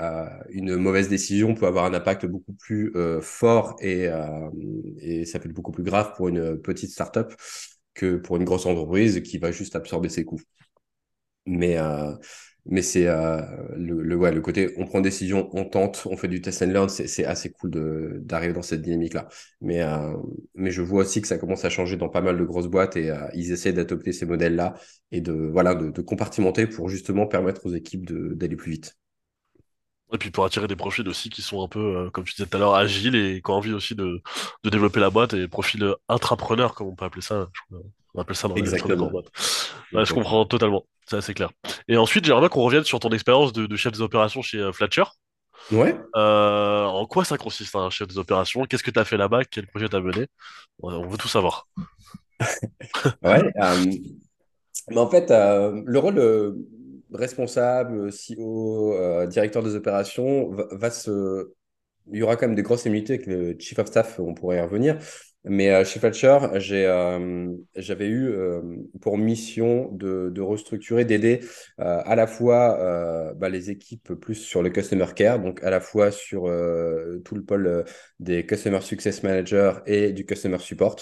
une 0.51 0.77
mauvaise 0.77 1.09
décision 1.09 1.55
peut 1.55 1.67
avoir 1.67 1.87
un 1.87 1.95
impact 1.95 2.27
beaucoup 2.27 2.53
plus 2.53 2.93
fort 3.23 3.77
et 3.81 4.09
et 5.01 5.25
ça 5.25 5.39
peut 5.39 5.49
être 5.49 5.55
beaucoup 5.55 5.73
plus 5.73 5.85
grave 5.85 6.13
pour 6.17 6.29
une 6.29 6.61
petite 6.61 6.91
startup 6.91 7.33
que 7.95 8.17
pour 8.17 8.37
une 8.37 8.45
grosse 8.45 8.67
entreprise 8.67 9.23
qui 9.23 9.39
va 9.39 9.53
juste 9.53 9.75
absorber 9.75 10.11
ses 10.11 10.25
coûts. 10.27 10.41
Mais, 11.47 11.79
mais 12.69 12.83
c'est 12.83 13.07
euh, 13.07 13.41
le, 13.77 14.17
ouais, 14.17 14.33
le 14.33 14.41
côté, 14.41 14.75
on 14.77 14.87
prend 14.87 15.01
décision, 15.01 15.49
on 15.53 15.65
tente, 15.65 16.07
on 16.11 16.17
fait 16.17 16.29
du 16.29 16.41
test 16.41 16.63
and 16.63 16.67
learn, 16.67 16.89
c'est 16.89 17.25
assez 17.25 17.51
cool 17.53 17.71
d'arriver 18.25 18.53
dans 18.53 18.63
cette 18.63 18.83
dynamique-là. 18.83 19.29
Mais, 19.61 19.83
euh, 19.83 20.15
mais 20.55 20.71
je 20.71 20.83
vois 20.83 21.03
aussi 21.03 21.21
que 21.21 21.29
ça 21.29 21.39
commence 21.39 21.65
à 21.65 21.71
changer 21.71 21.97
dans 21.97 22.09
pas 22.09 22.21
mal 22.21 22.37
de 22.39 22.45
grosses 22.45 22.67
boîtes 22.67 22.97
et 22.97 23.11
euh, 23.11 23.29
ils 23.35 23.53
essaient 23.53 23.73
d'adopter 23.73 24.13
ces 24.13 24.27
modèles-là 24.27 24.75
et 25.13 25.21
de, 25.21 25.33
voilà, 25.33 25.75
de, 25.75 26.03
compartimenter 26.03 26.67
pour 26.67 26.89
justement 26.89 27.27
permettre 27.27 27.67
aux 27.67 27.73
équipes 27.75 28.07
d'aller 28.37 28.57
plus 28.57 28.73
vite. 28.73 28.97
Et 30.13 30.19
puis 30.19 30.31
pour 30.31 30.45
attirer 30.45 30.69
des 30.69 30.77
profils 30.77 31.07
aussi 31.09 31.31
qui 31.31 31.43
sont 31.43 31.65
un 31.65 31.69
peu, 31.69 31.81
euh, 31.81 32.11
comme 32.11 32.25
tu 32.25 32.35
disais 32.35 32.47
tout 32.49 32.57
à 32.57 32.61
l'heure, 32.61 32.75
agiles 32.75 33.17
et 33.17 33.43
qui 33.43 33.51
ont 33.51 33.55
envie 33.55 33.73
aussi 33.73 33.95
de, 33.95 34.23
de 34.63 34.71
développer 34.71 35.01
la 35.01 35.11
boîte 35.11 35.35
et 35.35 35.49
profils 35.49 35.83
euh, 35.83 35.97
intrapreneurs, 36.09 36.75
comme 36.75 36.89
on 36.89 36.95
peut 36.95 37.05
appeler 37.05 37.23
ça. 37.23 37.49
On 38.17 38.23
appelle 38.23 38.37
ça 38.37 38.49
dans, 38.49 39.11
boîtes. 39.11 39.31
Ouais, 39.93 40.05
je 40.07 40.15
comprends 40.15 40.47
totalement, 40.47 40.87
c'est 41.07 41.17
assez 41.17 41.35
clair. 41.35 41.51
Et 41.87 41.97
ensuite, 41.97 42.25
j'aimerais 42.25 42.41
bien 42.41 42.49
qu'on 42.49 42.63
revienne 42.63 42.85
sur 42.85 42.99
ton 42.99 43.11
expérience 43.11 43.53
de, 43.53 43.67
de 43.67 43.77
chef 43.77 43.93
des 43.93 44.01
opérations 44.01 44.43
chez 44.43 44.59
euh, 44.59 44.73
Fletcher. 44.73 45.05
Ouais. 45.71 45.99
Euh, 46.17 46.85
en 46.85 47.07
quoi 47.07 47.25
ça 47.25 47.37
consiste 47.37 47.75
un 47.77 47.91
chef 47.91 48.09
des 48.09 48.19
opérations? 48.19 48.65
Qu'est-ce 48.65 48.83
que 48.83 48.91
tu 48.91 48.99
as 48.99 49.05
fait 49.05 49.17
là-bas? 49.17 49.45
Quel 49.45 49.67
projet 49.67 49.89
t'as 49.89 50.01
mené? 50.01 50.27
Ouais, 50.81 50.95
on 50.95 51.07
veut 51.09 51.19
tout 51.19 51.29
savoir. 51.29 51.69
ouais. 53.23 53.53
Euh, 53.61 53.85
mais 54.89 54.99
en 54.99 55.11
fait, 55.11 55.31
le 55.31 55.99
rôle 55.99 56.57
responsable, 57.13 58.11
CEO, 58.11 58.95
euh, 58.95 59.27
directeur 59.27 59.63
des 59.63 59.75
opérations. 59.75 60.51
Il 62.13 62.19
y 62.19 62.23
aura 62.23 62.37
quand 62.37 62.47
même 62.47 62.55
des 62.55 62.63
grosses 62.63 62.83
similitudes 62.83 63.17
avec 63.17 63.27
le 63.27 63.57
chief 63.59 63.79
of 63.81 63.89
staff, 63.89 64.21
on 64.21 64.35
pourrait 64.35 64.59
y 64.59 64.61
revenir. 64.61 64.99
Mais 65.49 65.71
euh, 65.71 65.85
chez 65.85 66.01
j'ai, 66.59 66.87
euh, 66.87 67.53
j'avais 67.77 68.09
eu 68.09 68.35
pour 69.01 69.17
mission 69.17 69.91
de, 69.93 70.41
restructurer, 70.41 71.05
d'aider 71.05 71.41
à 71.79 72.17
la 72.17 72.27
fois 72.27 73.33
bah, 73.37 73.49
les 73.49 73.71
équipes 73.71 74.15
plus 74.15 74.35
sur 74.37 74.63
le 74.63 74.71
customer 74.71 75.07
care, 75.15 75.41
donc 75.41 75.63
à 75.63 75.71
la 75.71 75.81
fois 75.81 76.11
sur 76.11 76.43
tout 77.25 77.35
le 77.35 77.43
pôle 77.45 77.85
des 78.21 78.45
customer 78.47 78.81
success 78.81 79.23
managers 79.23 79.75
et 79.87 80.13
du 80.13 80.27
customer 80.27 80.59
support. 80.59 80.97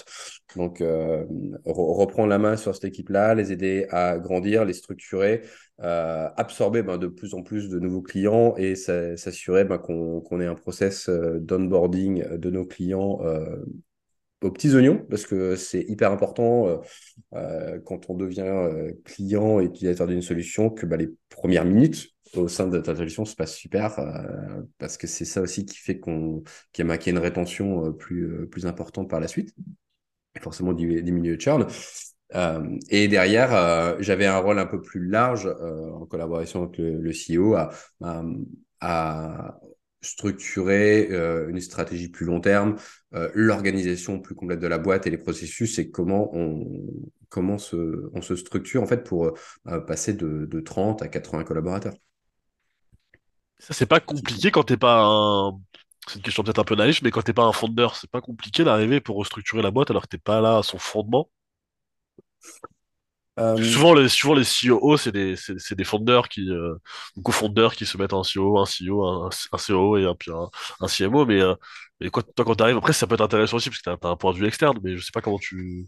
Donc 0.55 0.79
re 0.79 1.27
reprendre 1.65 2.29
la 2.29 2.37
main 2.39 2.55
sur 2.55 2.73
cette 2.75 2.85
équipe-là, 2.85 3.35
les 3.35 3.51
aider 3.51 3.87
à 3.89 4.17
grandir, 4.19 4.63
les 4.63 4.73
structurer, 4.73 5.41
absorber 5.79 6.83
ben, 6.83 6.97
de 6.97 7.07
plus 7.07 7.33
en 7.33 7.43
plus 7.43 7.69
de 7.69 7.79
nouveaux 7.79 8.01
clients 8.01 8.55
et 8.57 8.75
s'assurer 8.75 9.65
ben, 9.65 9.77
qu'on 9.77 10.21
qu'on 10.21 10.39
ait 10.39 10.45
un 10.45 10.55
process 10.55 11.09
d'onboarding 11.09 12.37
de 12.37 12.49
nos 12.49 12.65
clients 12.65 13.19
aux 14.45 14.51
petits 14.51 14.75
oignons 14.75 15.05
parce 15.09 15.25
que 15.25 15.55
c'est 15.55 15.81
hyper 15.87 16.11
important 16.11 16.67
euh, 16.67 16.77
euh, 17.33 17.79
quand 17.83 18.09
on 18.09 18.15
devient 18.15 18.41
euh, 18.41 18.91
client 19.03 19.59
et 19.59 19.65
utilisateur 19.65 20.07
d'une 20.07 20.21
solution 20.21 20.69
que 20.69 20.85
bah, 20.85 20.97
les 20.97 21.09
premières 21.29 21.65
minutes 21.65 22.09
au 22.35 22.47
sein 22.47 22.67
de 22.67 22.79
ta 22.79 22.95
solution 22.95 23.25
se 23.25 23.35
passent 23.35 23.55
super 23.55 23.97
euh, 23.99 24.61
parce 24.77 24.97
que 24.97 25.07
c'est 25.07 25.25
ça 25.25 25.41
aussi 25.41 25.65
qui 25.65 25.77
fait 25.77 25.99
qu'on 25.99 26.43
qu'il 26.73 26.85
y, 26.85 26.91
a 26.91 27.09
une 27.09 27.17
rétention 27.17 27.93
plus 27.93 28.47
plus 28.49 28.65
importante 28.65 29.09
par 29.09 29.19
la 29.19 29.27
suite. 29.27 29.53
Et 30.35 30.41
forcément 30.41 30.73
diminuer 30.73 31.31
le 31.31 31.39
churn 31.39 31.65
et 32.33 33.07
derrière 33.07 34.01
j'avais 34.01 34.25
un 34.25 34.39
rôle 34.39 34.59
un 34.59 34.65
peu 34.65 34.81
plus 34.81 35.07
large 35.07 35.47
en 35.47 36.05
collaboration 36.05 36.63
avec 36.63 36.77
le, 36.77 37.11
CEO 37.11 37.55
à, 38.81 39.59
structurer 40.01 41.07
une 41.47 41.59
stratégie 41.59 42.09
plus 42.09 42.25
long 42.25 42.41
terme, 42.41 42.75
l'organisation 43.33 44.19
plus 44.19 44.35
complète 44.35 44.59
de 44.59 44.67
la 44.67 44.79
boîte 44.79 45.07
et 45.07 45.11
les 45.11 45.17
processus 45.17 45.79
et 45.79 45.91
comment 45.91 46.35
on, 46.35 46.65
comment 47.29 47.57
se, 47.57 48.09
on 48.13 48.21
se 48.21 48.35
structure 48.35 48.81
en 48.81 48.87
fait 48.87 49.03
pour 49.03 49.37
passer 49.87 50.13
de, 50.13 50.45
de 50.45 50.59
30 50.59 51.01
à 51.03 51.07
80 51.07 51.43
collaborateurs. 51.43 51.93
Ça, 53.59 53.73
c'est 53.73 53.85
pas 53.85 53.99
compliqué 53.99 54.51
quand 54.51 54.63
t'es 54.63 54.77
pas 54.77 55.01
un. 55.03 55.59
C'est 56.07 56.17
une 56.17 56.21
question 56.21 56.43
peut-être 56.43 56.59
un 56.59 56.65
peu 56.65 56.75
naïve, 56.75 56.99
mais 57.03 57.09
quand 57.09 57.23
t'es 57.23 57.33
pas 57.33 57.45
un 57.45 57.51
founder, 57.51 57.87
c'est 57.95 58.09
pas 58.09 58.21
compliqué 58.21 58.63
d'arriver 58.63 59.01
pour 59.01 59.17
restructurer 59.17 59.61
la 59.63 59.71
boîte 59.71 59.89
alors 59.89 60.03
que 60.03 60.07
t'es 60.07 60.17
pas 60.19 60.39
là 60.39 60.59
à 60.59 60.63
son 60.63 60.77
fondement. 60.77 61.29
Euh, 63.39 63.57
Souvent, 63.61 63.93
les, 63.93 64.09
souvent, 64.09 64.33
les 64.35 64.43
CEO, 64.43 64.97
c'est 64.97 65.11
des, 65.13 65.35
c'est, 65.37 65.57
c'est 65.59 65.75
des 65.75 65.85
founders 65.85 66.27
qui, 66.29 66.49
euh, 66.49 66.75
ou 67.15 67.21
co-founders 67.21 67.73
qui 67.75 67.85
se 67.85 67.97
mettent 67.97 68.13
un 68.13 68.23
CEO, 68.23 68.57
un 68.59 68.65
CEO, 68.65 69.05
un, 69.05 69.29
un 69.53 69.57
CEO 69.57 69.97
et 69.97 70.05
un, 70.05 70.13
puis 70.15 70.31
un, 70.31 70.49
un 70.81 70.87
CMO. 70.87 71.25
Mais, 71.25 71.41
euh, 71.41 71.55
mais 72.01 72.09
quoi, 72.09 72.21
toi, 72.23 72.43
quand 72.45 72.55
t'arrives, 72.55 72.77
après, 72.77 72.91
ça 72.93 73.07
peut 73.07 73.15
être 73.15 73.21
intéressant 73.21 73.57
aussi 73.57 73.69
parce 73.69 73.79
que 73.81 73.89
t'as, 73.91 73.97
t'as 73.97 74.09
un 74.09 74.17
point 74.17 74.33
de 74.33 74.37
vue 74.37 74.47
externe, 74.47 74.77
mais 74.83 74.97
je 74.97 75.03
sais 75.05 75.11
pas 75.13 75.21
comment 75.21 75.39
tu. 75.39 75.87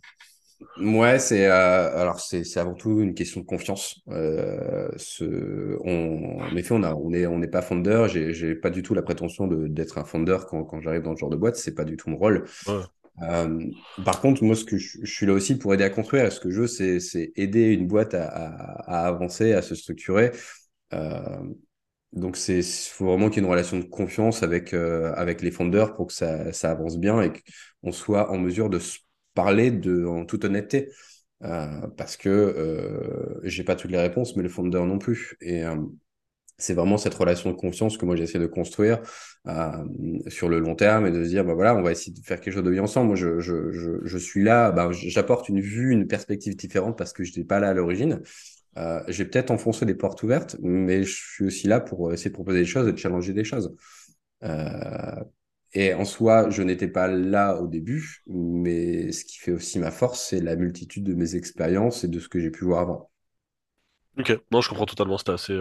Ouais, 0.80 1.20
c'est 1.20 1.46
euh, 1.46 1.96
alors 2.02 2.20
c'est 2.20 2.44
c'est 2.44 2.60
avant 2.60 2.74
tout 2.74 3.00
une 3.02 3.14
question 3.14 3.42
de 3.42 3.46
confiance. 3.46 4.00
Euh, 4.10 4.90
ce, 4.98 5.78
on, 5.84 6.40
en 6.42 6.56
effet, 6.56 6.74
on 6.74 6.82
a 6.84 6.96
on 6.96 7.14
est 7.14 7.28
on 7.28 7.38
n'est 7.38 7.48
pas 7.48 7.62
founder. 7.62 8.08
J'ai 8.10 8.34
j'ai 8.34 8.56
pas 8.56 8.72
du 8.72 8.82
tout 8.82 8.96
la 8.96 9.04
prétention 9.04 9.46
de 9.48 9.68
d'être 9.68 10.00
un 10.00 10.04
founder 10.04 10.38
quand 10.50 10.64
quand 10.66 10.82
j'arrive 10.82 11.04
dans 11.04 11.16
ce 11.16 11.20
genre 11.20 11.30
de 11.30 11.36
boîte. 11.36 11.58
C'est 11.58 11.76
pas 11.76 11.84
du 11.84 11.96
tout 11.96 12.10
mon 12.10 12.18
rôle. 12.18 12.46
Ouais. 12.66 12.84
Euh, 13.22 13.72
par 14.06 14.22
contre, 14.22 14.44
moi, 14.44 14.56
ce 14.56 14.66
que 14.66 14.78
je, 14.78 15.06
suis 15.06 15.26
là 15.26 15.34
aussi 15.34 15.58
pour 15.58 15.74
aider 15.74 15.84
à 15.84 15.90
construire. 15.90 16.32
Ce 16.32 16.40
que 16.40 16.52
je 16.52 16.62
veux, 16.62 16.68
c'est 16.68 17.32
aider 17.36 17.74
une 17.74 17.88
boîte 17.88 18.14
à, 18.14 19.08
avancer, 19.08 19.54
à 19.54 19.62
se 19.62 19.76
structurer. 19.76 20.32
Euh, 20.94 21.20
donc 22.14 22.38
c'est 22.38 22.62
faut 22.64 23.06
vraiment 23.06 23.30
qu'il 23.30 23.38
y 23.38 23.46
ait 23.46 23.46
une 23.46 23.52
relation 23.52 23.78
de 23.78 23.84
confiance 23.84 24.42
avec 24.42 24.74
euh, 24.74 25.14
avec 25.16 25.42
les 25.42 25.52
fondeurs 25.52 25.94
pour 25.94 26.08
que 26.08 26.14
ça 26.14 26.72
avance 26.72 26.98
bien 26.98 27.22
et 27.22 27.34
qu'on 27.84 27.92
soit 27.92 28.32
en 28.32 28.38
mesure 28.38 28.70
de 28.70 28.80
se 28.80 29.00
parler 29.34 29.72
de, 29.72 30.06
en 30.06 30.26
toute 30.26 30.46
honnêteté. 30.46 30.90
Parce 31.40 32.18
que 32.18 33.40
j'ai 33.44 33.64
pas 33.64 33.76
toutes 33.76 33.92
les 33.92 34.00
réponses, 34.00 34.36
mais 34.36 34.44
le 34.44 34.50
founder 34.50 34.84
non 34.86 34.98
plus. 34.98 35.38
C'est 36.58 36.74
vraiment 36.74 36.98
cette 36.98 37.14
relation 37.14 37.52
de 37.52 37.56
confiance 37.56 37.98
que 37.98 38.06
moi 38.06 38.16
j'essaie 38.16 38.40
de 38.40 38.48
construire 38.48 39.00
euh, 39.48 39.72
sur 40.28 40.50
le 40.50 40.60
long 40.60 40.76
terme 40.76 41.06
et 41.06 41.12
de 41.12 41.24
se 41.24 41.30
dire 41.30 41.46
bah 41.46 41.54
voilà 41.54 41.76
on 41.76 41.84
va 41.84 41.92
essayer 41.92 42.12
de 42.12 42.20
faire 42.26 42.40
quelque 42.40 42.54
chose 42.54 42.64
de 42.64 42.72
bien 42.72 42.84
ensemble. 42.84 43.08
Moi 43.08 43.16
je, 43.16 43.40
je, 43.40 44.00
je, 44.04 44.18
suis 44.18 44.44
là, 44.44 44.72
bah, 44.72 44.90
j'apporte 44.92 45.50
une 45.50 45.62
vue, 45.62 45.92
une 45.92 46.08
perspective 46.08 46.56
différente 46.56 46.98
parce 46.98 47.14
que 47.14 47.24
je 47.24 47.30
n'étais 47.32 47.44
pas 47.44 47.60
là 47.60 47.70
à 47.70 47.74
l'origine. 47.74 48.22
Euh, 48.78 49.02
j'ai 49.08 49.26
peut-être 49.26 49.52
enfoncé 49.52 49.86
des 49.86 49.96
portes 49.96 50.22
ouvertes, 50.24 50.56
mais 50.62 51.04
je 51.04 51.16
suis 51.16 51.46
aussi 51.46 51.68
là 51.68 51.80
pour 51.80 52.12
essayer 52.14 52.30
de 52.30 52.36
proposer 52.36 52.60
des 52.60 52.66
choses 52.66 52.88
et 52.88 52.94
de 52.94 52.98
challenger 52.98 53.34
des 53.34 53.44
choses. 53.44 53.76
Euh, 54.44 55.24
et 55.74 55.94
en 55.94 56.06
soi, 56.06 56.50
je 56.50 56.62
n'étais 56.64 56.88
pas 56.88 57.08
là 57.08 57.56
au 57.60 57.68
début, 57.68 58.24
mais 58.28 59.12
ce 59.12 59.26
qui 59.26 59.38
fait 59.38 59.52
aussi 59.52 59.80
ma 59.80 59.92
force, 59.92 60.28
c'est 60.30 60.40
la 60.40 60.56
multitude 60.56 61.04
de 61.04 61.14
mes 61.14 61.36
expériences 61.36 62.04
et 62.04 62.08
de 62.08 62.20
ce 62.20 62.30
que 62.30 62.40
j'ai 62.40 62.52
pu 62.52 62.66
voir 62.66 62.82
avant. 62.82 63.12
Ok, 64.18 64.40
non, 64.52 64.62
je 64.62 64.70
comprends 64.70 64.86
totalement. 64.86 65.18
C'était 65.18 65.34
assez. 65.34 65.60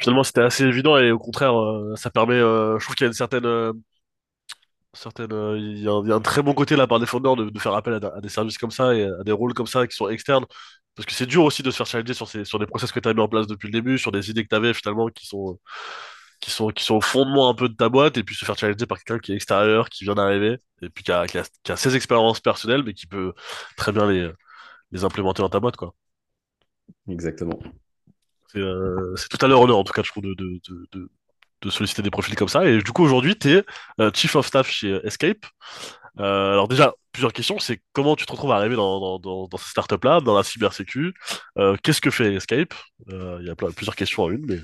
Finalement, 0.00 0.24
c'était 0.24 0.42
assez 0.42 0.64
évident 0.64 0.96
et 0.98 1.10
au 1.12 1.18
contraire, 1.18 1.56
euh, 1.58 1.94
ça 1.96 2.10
permet. 2.10 2.34
euh, 2.34 2.78
je 2.78 2.84
trouve 2.84 2.96
qu'il 2.96 3.04
y 3.04 3.06
a 3.06 3.08
une 3.08 3.12
certaine. 3.14 3.46
euh, 3.46 3.72
certaine 4.94 5.32
euh, 5.32 5.58
il 5.58 5.78
y 5.82 5.88
a 5.88 6.14
un, 6.14 6.20
très 6.20 6.42
bon 6.42 6.54
côté 6.54 6.76
là 6.76 6.86
par 6.86 7.02
founders 7.06 7.36
de, 7.36 7.50
de 7.50 7.58
faire 7.58 7.74
appel 7.74 7.94
à, 8.04 8.16
à 8.16 8.20
des 8.20 8.28
services 8.28 8.58
comme 8.58 8.70
ça 8.70 8.94
et 8.94 9.04
à 9.04 9.22
des 9.24 9.32
rôles 9.32 9.54
comme 9.54 9.66
ça 9.66 9.86
qui 9.86 9.96
sont 9.96 10.08
externes. 10.08 10.44
Parce 10.94 11.06
que 11.06 11.12
c'est 11.14 11.26
dur 11.26 11.44
aussi 11.44 11.62
de 11.62 11.70
se 11.70 11.76
faire 11.78 11.86
challenger 11.86 12.12
sur, 12.14 12.28
ces, 12.28 12.44
sur 12.44 12.58
des 12.58 12.66
process 12.66 12.92
que 12.92 13.00
tu 13.00 13.08
as 13.08 13.14
mis 13.14 13.20
en 13.20 13.28
place 13.28 13.46
depuis 13.46 13.68
le 13.68 13.72
début, 13.72 13.98
sur 13.98 14.12
des 14.12 14.28
idées 14.30 14.42
que 14.44 14.48
tu 14.50 14.54
avais 14.56 14.74
finalement 14.74 15.08
qui 15.08 15.26
sont, 15.26 15.58
qui 16.40 16.50
sont, 16.50 16.68
qui 16.70 16.84
sont 16.84 16.96
au 16.96 17.00
fondement 17.00 17.48
un 17.50 17.54
peu 17.54 17.68
de 17.68 17.74
ta 17.74 17.88
boîte, 17.88 18.18
et 18.18 18.24
puis 18.24 18.34
se 18.36 18.44
faire 18.44 18.58
challenger 18.58 18.86
par 18.86 18.98
quelqu'un 19.02 19.20
qui 19.20 19.32
est 19.32 19.36
extérieur, 19.36 19.88
qui 19.90 20.04
vient 20.04 20.14
d'arriver, 20.16 20.58
et 20.82 20.90
puis 20.90 21.04
qui 21.04 21.12
a, 21.12 21.26
qui 21.26 21.38
a, 21.38 21.44
qui 21.64 21.72
a 21.72 21.76
ses 21.76 21.96
expériences 21.96 22.40
personnelles, 22.40 22.82
mais 22.84 22.94
qui 22.94 23.06
peut 23.06 23.34
très 23.76 23.92
bien 23.92 24.10
les, 24.10 24.30
les 24.92 25.04
implémenter 25.04 25.42
dans 25.42 25.50
ta 25.50 25.60
boîte, 25.60 25.76
quoi. 25.76 25.94
Exactement. 27.08 27.60
C'est 28.52 28.58
euh, 28.58 29.14
c'est 29.16 29.28
tout 29.28 29.44
à 29.44 29.48
leur 29.48 29.60
honneur, 29.60 29.78
en 29.78 29.84
tout 29.84 29.92
cas, 29.92 30.02
je 30.02 30.10
trouve, 30.10 30.24
de, 30.24 31.70
solliciter 31.70 32.02
des 32.02 32.10
profils 32.10 32.34
comme 32.34 32.48
ça. 32.48 32.66
Et 32.66 32.78
du 32.78 32.92
coup, 32.92 33.04
aujourd'hui, 33.04 33.38
tu 33.38 33.52
es 33.56 33.64
Chief 34.14 34.34
of 34.36 34.46
Staff 34.46 34.68
chez 34.68 35.00
Escape. 35.04 35.46
Euh, 36.20 36.52
alors 36.52 36.68
déjà, 36.68 36.94
plusieurs 37.12 37.32
questions, 37.32 37.58
c'est 37.58 37.80
comment 37.92 38.16
tu 38.16 38.26
te 38.26 38.32
retrouves 38.32 38.52
à 38.52 38.56
arriver 38.56 38.76
dans, 38.76 39.00
dans, 39.00 39.18
dans, 39.18 39.48
dans 39.48 39.56
cette 39.56 39.68
startup-là, 39.68 40.20
dans 40.20 40.36
la 40.36 40.42
cybersécu, 40.42 41.14
euh, 41.58 41.76
qu'est-ce 41.82 42.00
que 42.00 42.10
fait 42.10 42.34
Escape? 42.34 42.74
Euh, 43.10 43.38
Il 43.40 43.46
y 43.46 43.50
a 43.50 43.54
plusieurs 43.54 43.96
questions 43.96 44.24
en 44.24 44.30
une, 44.30 44.44
mais, 44.46 44.58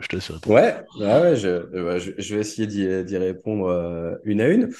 je 0.00 0.06
te 0.06 0.16
laisse 0.16 0.30
répondre. 0.30 0.54
Ouais, 0.54 0.74
ouais, 1.00 1.36
je, 1.36 1.48
euh, 1.48 1.98
vais 1.98 2.40
essayer 2.40 2.66
d'y 2.66 3.16
répondre 3.16 3.66
euh, 3.66 4.14
une 4.24 4.40
à 4.40 4.48
une. 4.48 4.70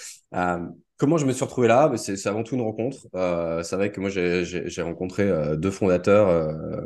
Comment 1.03 1.19
je 1.19 1.27
me 1.27 1.33
suis 1.33 1.43
retrouvé 1.45 1.67
là? 1.67 1.89
Ben, 1.89 1.97
C'est 1.97 2.17
c'est 2.17 2.29
avant 2.29 2.45
tout 2.45 2.55
une 2.55 2.61
rencontre. 2.63 3.09
Euh, 3.17 3.65
c'est 3.65 3.75
vrai 3.75 3.91
que 3.91 4.01
moi, 4.01 4.09
j'ai 4.09 4.83
rencontré 4.83 5.25
euh, 5.25 5.57
deux 5.57 5.73
fondateurs 5.73 6.29
euh, 6.29 6.83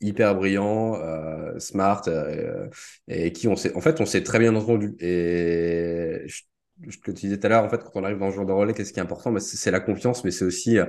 hyper 0.00 0.34
brillants, 0.34 0.94
euh, 0.96 1.58
smart, 1.58 2.00
euh, 2.08 2.66
et 3.08 3.30
qui 3.32 3.46
on 3.46 3.56
s'est, 3.56 3.74
en 3.76 3.82
fait, 3.82 4.00
on 4.00 4.06
s'est 4.06 4.22
très 4.22 4.38
bien 4.38 4.54
entendu. 4.56 4.96
Et 5.00 6.22
je, 6.26 6.42
je 6.88 6.96
te 6.98 7.02
le 7.08 7.12
disais 7.12 7.38
tout 7.38 7.46
à 7.46 7.50
l'heure, 7.50 7.64
en 7.64 7.68
fait, 7.68 7.84
quand 7.84 7.90
on 7.96 8.04
arrive 8.04 8.16
dans 8.18 8.30
ce 8.30 8.36
genre 8.36 8.46
de 8.46 8.52
relais, 8.52 8.72
qu'est-ce 8.72 8.94
qui 8.94 9.00
est 9.00 9.02
important? 9.02 9.32
Ben, 9.32 9.38
c'est 9.40 9.58
c'est 9.58 9.70
la 9.70 9.80
confiance, 9.80 10.24
mais 10.24 10.30
c'est 10.30 10.46
aussi, 10.46 10.78
euh, 10.78 10.86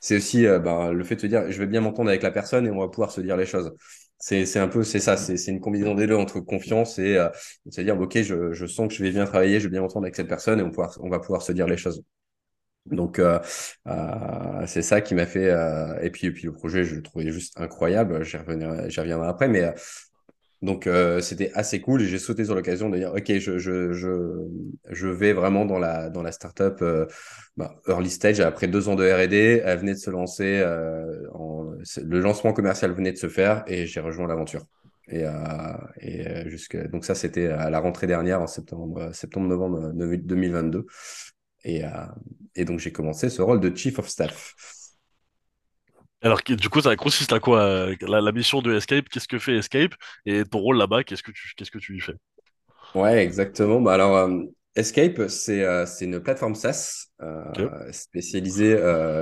c'est 0.00 0.16
aussi 0.18 0.44
ben, 0.44 0.92
le 0.92 1.04
fait 1.04 1.16
de 1.16 1.20
te 1.22 1.26
dire, 1.26 1.50
je 1.50 1.58
vais 1.58 1.66
bien 1.66 1.80
m'entendre 1.80 2.10
avec 2.10 2.22
la 2.22 2.30
personne 2.30 2.66
et 2.66 2.70
on 2.70 2.78
va 2.80 2.88
pouvoir 2.88 3.10
se 3.10 3.22
dire 3.22 3.38
les 3.38 3.46
choses. 3.46 3.72
C'est, 4.18 4.44
c'est 4.46 4.58
un 4.58 4.68
peu, 4.68 4.82
c'est 4.84 5.00
ça, 5.00 5.16
c'est, 5.16 5.36
c'est 5.38 5.50
une 5.52 5.60
combinaison 5.60 5.94
des 5.94 6.06
deux 6.06 6.16
entre 6.16 6.40
confiance 6.40 6.98
et 6.98 7.16
euh, 7.16 7.28
se 7.70 7.80
dire, 7.80 7.98
ok, 7.98 8.20
je, 8.20 8.52
je 8.52 8.66
sens 8.66 8.88
que 8.88 8.94
je 8.94 9.02
vais 9.02 9.12
bien 9.12 9.24
travailler, 9.24 9.60
je 9.60 9.64
vais 9.64 9.70
bien 9.70 9.80
m'entendre 9.80 10.04
avec 10.04 10.16
cette 10.16 10.28
personne 10.28 10.58
et 10.60 10.62
on, 10.62 10.68
pouvoir, 10.70 10.98
on 11.02 11.08
va 11.08 11.20
pouvoir 11.20 11.40
se 11.42 11.52
dire 11.52 11.66
les 11.66 11.76
choses. 11.78 12.02
Donc, 12.90 13.18
euh, 13.18 13.38
euh, 13.86 14.66
c'est 14.66 14.82
ça 14.82 15.00
qui 15.00 15.14
m'a 15.14 15.26
fait. 15.26 15.50
euh, 15.50 15.98
et 16.00 16.10
puis, 16.10 16.26
et 16.28 16.30
puis 16.32 16.44
le 16.44 16.52
projet, 16.52 16.84
je 16.84 16.94
le 16.96 17.02
trouvais 17.02 17.30
juste 17.30 17.58
incroyable. 17.60 18.24
J'y 18.24 18.36
reviendrai, 18.36 19.28
après, 19.28 19.48
mais 19.48 19.72
donc 20.60 20.88
c'était 21.20 21.52
assez 21.54 21.80
cool 21.80 22.02
et 22.02 22.06
j'ai 22.06 22.18
sauté 22.18 22.44
sur 22.44 22.54
l'occasion 22.56 22.88
de 22.90 22.98
dire, 22.98 23.12
ok, 23.14 23.38
je, 23.38 23.58
je, 23.58 23.92
je, 23.92 24.44
je 24.90 25.06
vais 25.08 25.32
vraiment 25.32 25.64
dans 25.64 25.78
la 25.78 26.10
dans 26.10 26.22
la 26.22 26.32
startup 26.32 26.84
bah, 27.56 27.76
early 27.86 28.10
stage. 28.10 28.40
Après 28.40 28.66
deux 28.66 28.88
ans 28.88 28.96
de 28.96 29.04
R&D, 29.08 29.62
elle 29.64 29.78
venait 29.78 29.94
de 29.94 29.98
se 29.98 30.10
lancer. 30.10 30.60
le 30.60 32.18
lancement 32.20 32.52
commercial 32.52 32.92
venait 32.92 33.12
de 33.12 33.18
se 33.18 33.28
faire 33.28 33.62
et 33.66 33.86
j'ai 33.86 34.00
rejoint 34.00 34.26
l'aventure. 34.26 34.64
Et, 35.10 35.24
et 36.00 36.50
jusque 36.50 36.76
donc 36.90 37.04
ça 37.04 37.14
c'était 37.14 37.46
à 37.46 37.70
la 37.70 37.78
rentrée 37.80 38.06
dernière 38.06 38.42
en 38.42 38.46
septembre 38.46 39.10
septembre 39.14 39.46
novembre 39.48 39.92
2022 39.94 40.84
et, 41.64 41.82
et 42.58 42.64
donc 42.64 42.80
j'ai 42.80 42.92
commencé 42.92 43.30
ce 43.30 43.40
rôle 43.42 43.60
de 43.60 43.74
chief 43.74 43.98
of 43.98 44.08
staff. 44.08 44.54
Alors, 46.20 46.40
du 46.44 46.68
coup, 46.68 46.80
ça 46.80 46.96
consiste 46.96 47.32
à 47.32 47.38
quoi, 47.38 47.62
euh, 47.62 47.94
la, 48.00 48.20
la 48.20 48.32
mission 48.32 48.60
de 48.60 48.74
Escape? 48.74 49.08
Qu'est-ce 49.08 49.28
que 49.28 49.38
fait 49.38 49.56
Escape? 49.56 49.94
Et 50.26 50.42
ton 50.44 50.58
rôle 50.58 50.76
là-bas, 50.76 51.04
qu'est-ce 51.04 51.22
que 51.22 51.30
tu, 51.30 51.52
qu'est-ce 51.56 51.70
que 51.70 51.78
tu 51.78 51.96
y 51.96 52.00
fais? 52.00 52.14
Ouais, 52.94 53.22
exactement. 53.22 53.80
Bah 53.80 53.94
alors, 53.94 54.16
euh, 54.16 54.42
Escape, 54.74 55.28
c'est 55.28 55.62
euh, 55.62 55.86
une 56.00 56.20
plateforme 56.20 56.54
SaaS 56.54 57.06
euh, 57.22 57.92
spécialisée 57.92 58.76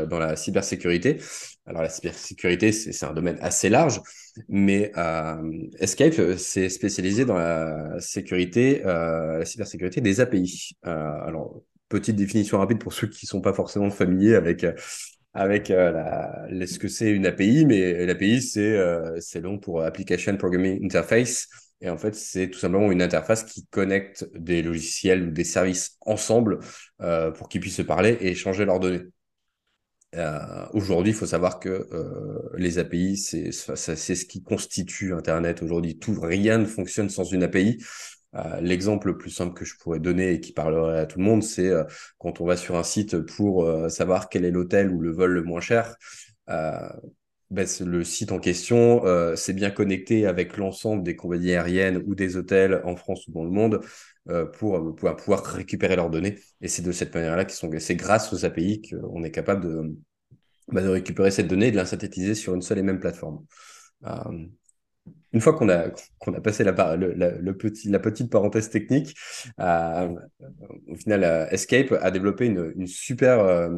dans 0.08 0.18
la 0.18 0.36
cybersécurité. 0.36 1.18
Alors, 1.66 1.82
la 1.82 1.88
cybersécurité, 1.90 2.72
c'est 2.72 3.04
un 3.04 3.12
domaine 3.12 3.38
assez 3.42 3.68
large, 3.68 4.00
mais 4.48 4.92
Escape, 5.78 6.36
c'est 6.38 6.68
spécialisé 6.68 7.24
dans 7.24 7.36
la 7.36 8.00
sécurité, 8.00 8.82
la 8.84 9.44
cybersécurité 9.44 10.00
des 10.00 10.20
API. 10.20 10.76
Alors, 10.82 11.62
petite 11.88 12.16
définition 12.16 12.58
rapide 12.58 12.78
pour 12.78 12.92
ceux 12.92 13.06
qui 13.08 13.26
sont 13.26 13.40
pas 13.40 13.52
forcément 13.52 13.90
familiers 13.90 14.34
avec 14.34 14.64
euh, 14.64 14.72
avec 15.36 15.70
euh, 15.70 16.66
ce 16.66 16.78
que 16.78 16.88
c'est 16.88 17.10
une 17.10 17.26
API, 17.26 17.66
mais 17.66 18.06
l'API, 18.06 18.40
c'est 18.40 18.72
euh, 18.72 19.20
long 19.42 19.58
pour 19.58 19.82
Application 19.82 20.34
Programming 20.38 20.82
Interface. 20.82 21.48
Et 21.82 21.90
en 21.90 21.98
fait, 21.98 22.14
c'est 22.14 22.48
tout 22.48 22.58
simplement 22.58 22.90
une 22.90 23.02
interface 23.02 23.44
qui 23.44 23.66
connecte 23.66 24.26
des 24.34 24.62
logiciels 24.62 25.24
ou 25.24 25.30
des 25.30 25.44
services 25.44 25.98
ensemble 26.00 26.60
euh, 27.02 27.30
pour 27.32 27.50
qu'ils 27.50 27.60
puissent 27.60 27.76
se 27.76 27.82
parler 27.82 28.16
et 28.20 28.28
échanger 28.28 28.64
leurs 28.64 28.80
données. 28.80 29.02
Aujourd'hui, 30.72 31.12
il 31.12 31.14
faut 31.14 31.26
savoir 31.26 31.60
que 31.60 31.86
les 32.56 32.78
API, 32.78 33.18
c'est 33.18 33.52
ce 33.52 34.24
qui 34.24 34.42
constitue 34.42 35.12
Internet 35.12 35.62
aujourd'hui. 35.62 35.98
Tout, 35.98 36.18
rien 36.18 36.56
ne 36.56 36.64
fonctionne 36.64 37.10
sans 37.10 37.24
une 37.24 37.42
API. 37.42 37.76
Euh, 38.36 38.60
l'exemple 38.60 39.08
le 39.08 39.18
plus 39.18 39.30
simple 39.30 39.54
que 39.54 39.64
je 39.64 39.76
pourrais 39.76 40.00
donner 40.00 40.34
et 40.34 40.40
qui 40.40 40.52
parlerait 40.52 41.00
à 41.00 41.06
tout 41.06 41.18
le 41.18 41.24
monde, 41.24 41.42
c'est 41.42 41.68
euh, 41.68 41.84
quand 42.18 42.40
on 42.40 42.46
va 42.46 42.56
sur 42.56 42.76
un 42.76 42.82
site 42.82 43.18
pour 43.18 43.64
euh, 43.64 43.88
savoir 43.88 44.28
quel 44.28 44.44
est 44.44 44.50
l'hôtel 44.50 44.90
ou 44.90 45.00
le 45.00 45.10
vol 45.10 45.32
le 45.32 45.42
moins 45.42 45.60
cher. 45.60 45.96
Ben, 47.50 47.64
le 47.80 48.02
site 48.02 48.32
en 48.32 48.40
question, 48.40 49.02
c'est 49.36 49.52
bien 49.52 49.70
connecté 49.70 50.26
avec 50.26 50.56
l'ensemble 50.56 51.04
des 51.04 51.14
compagnies 51.14 51.52
aériennes 51.52 52.02
ou 52.04 52.16
des 52.16 52.36
hôtels 52.36 52.82
en 52.84 52.96
France 52.96 53.28
ou 53.28 53.32
dans 53.32 53.44
le 53.44 53.50
monde 53.50 53.80
pour, 54.54 54.96
pouvoir, 54.96 55.44
récupérer 55.44 55.94
leurs 55.94 56.10
données. 56.10 56.40
Et 56.60 56.66
c'est 56.66 56.82
de 56.82 56.90
cette 56.90 57.14
manière-là 57.14 57.44
qu'ils 57.44 57.54
sont, 57.54 57.70
c'est 57.78 57.94
grâce 57.94 58.32
aux 58.32 58.44
API 58.44 58.82
qu'on 58.82 59.22
est 59.22 59.30
capable 59.30 59.62
de, 59.62 59.96
bah, 60.72 60.82
de 60.82 60.88
récupérer 60.88 61.30
cette 61.30 61.46
donnée 61.46 61.68
et 61.68 61.70
de 61.70 61.76
la 61.76 61.86
synthétiser 61.86 62.34
sur 62.34 62.52
une 62.52 62.62
seule 62.62 62.78
et 62.78 62.82
même 62.82 62.98
plateforme. 62.98 63.44
Une 65.36 65.42
fois 65.42 65.52
qu'on 65.52 65.68
a, 65.68 65.90
qu'on 66.18 66.32
a 66.32 66.40
passé 66.40 66.64
la, 66.64 66.72
petite 66.72 68.30
parenthèse 68.30 68.70
technique, 68.70 69.14
euh, 69.60 70.08
au 70.88 70.94
final, 70.94 71.24
euh, 71.24 71.46
Escape 71.50 71.92
a 72.00 72.10
développé 72.10 72.46
une, 72.46 72.86
super, 72.86 73.40
euh, 73.40 73.68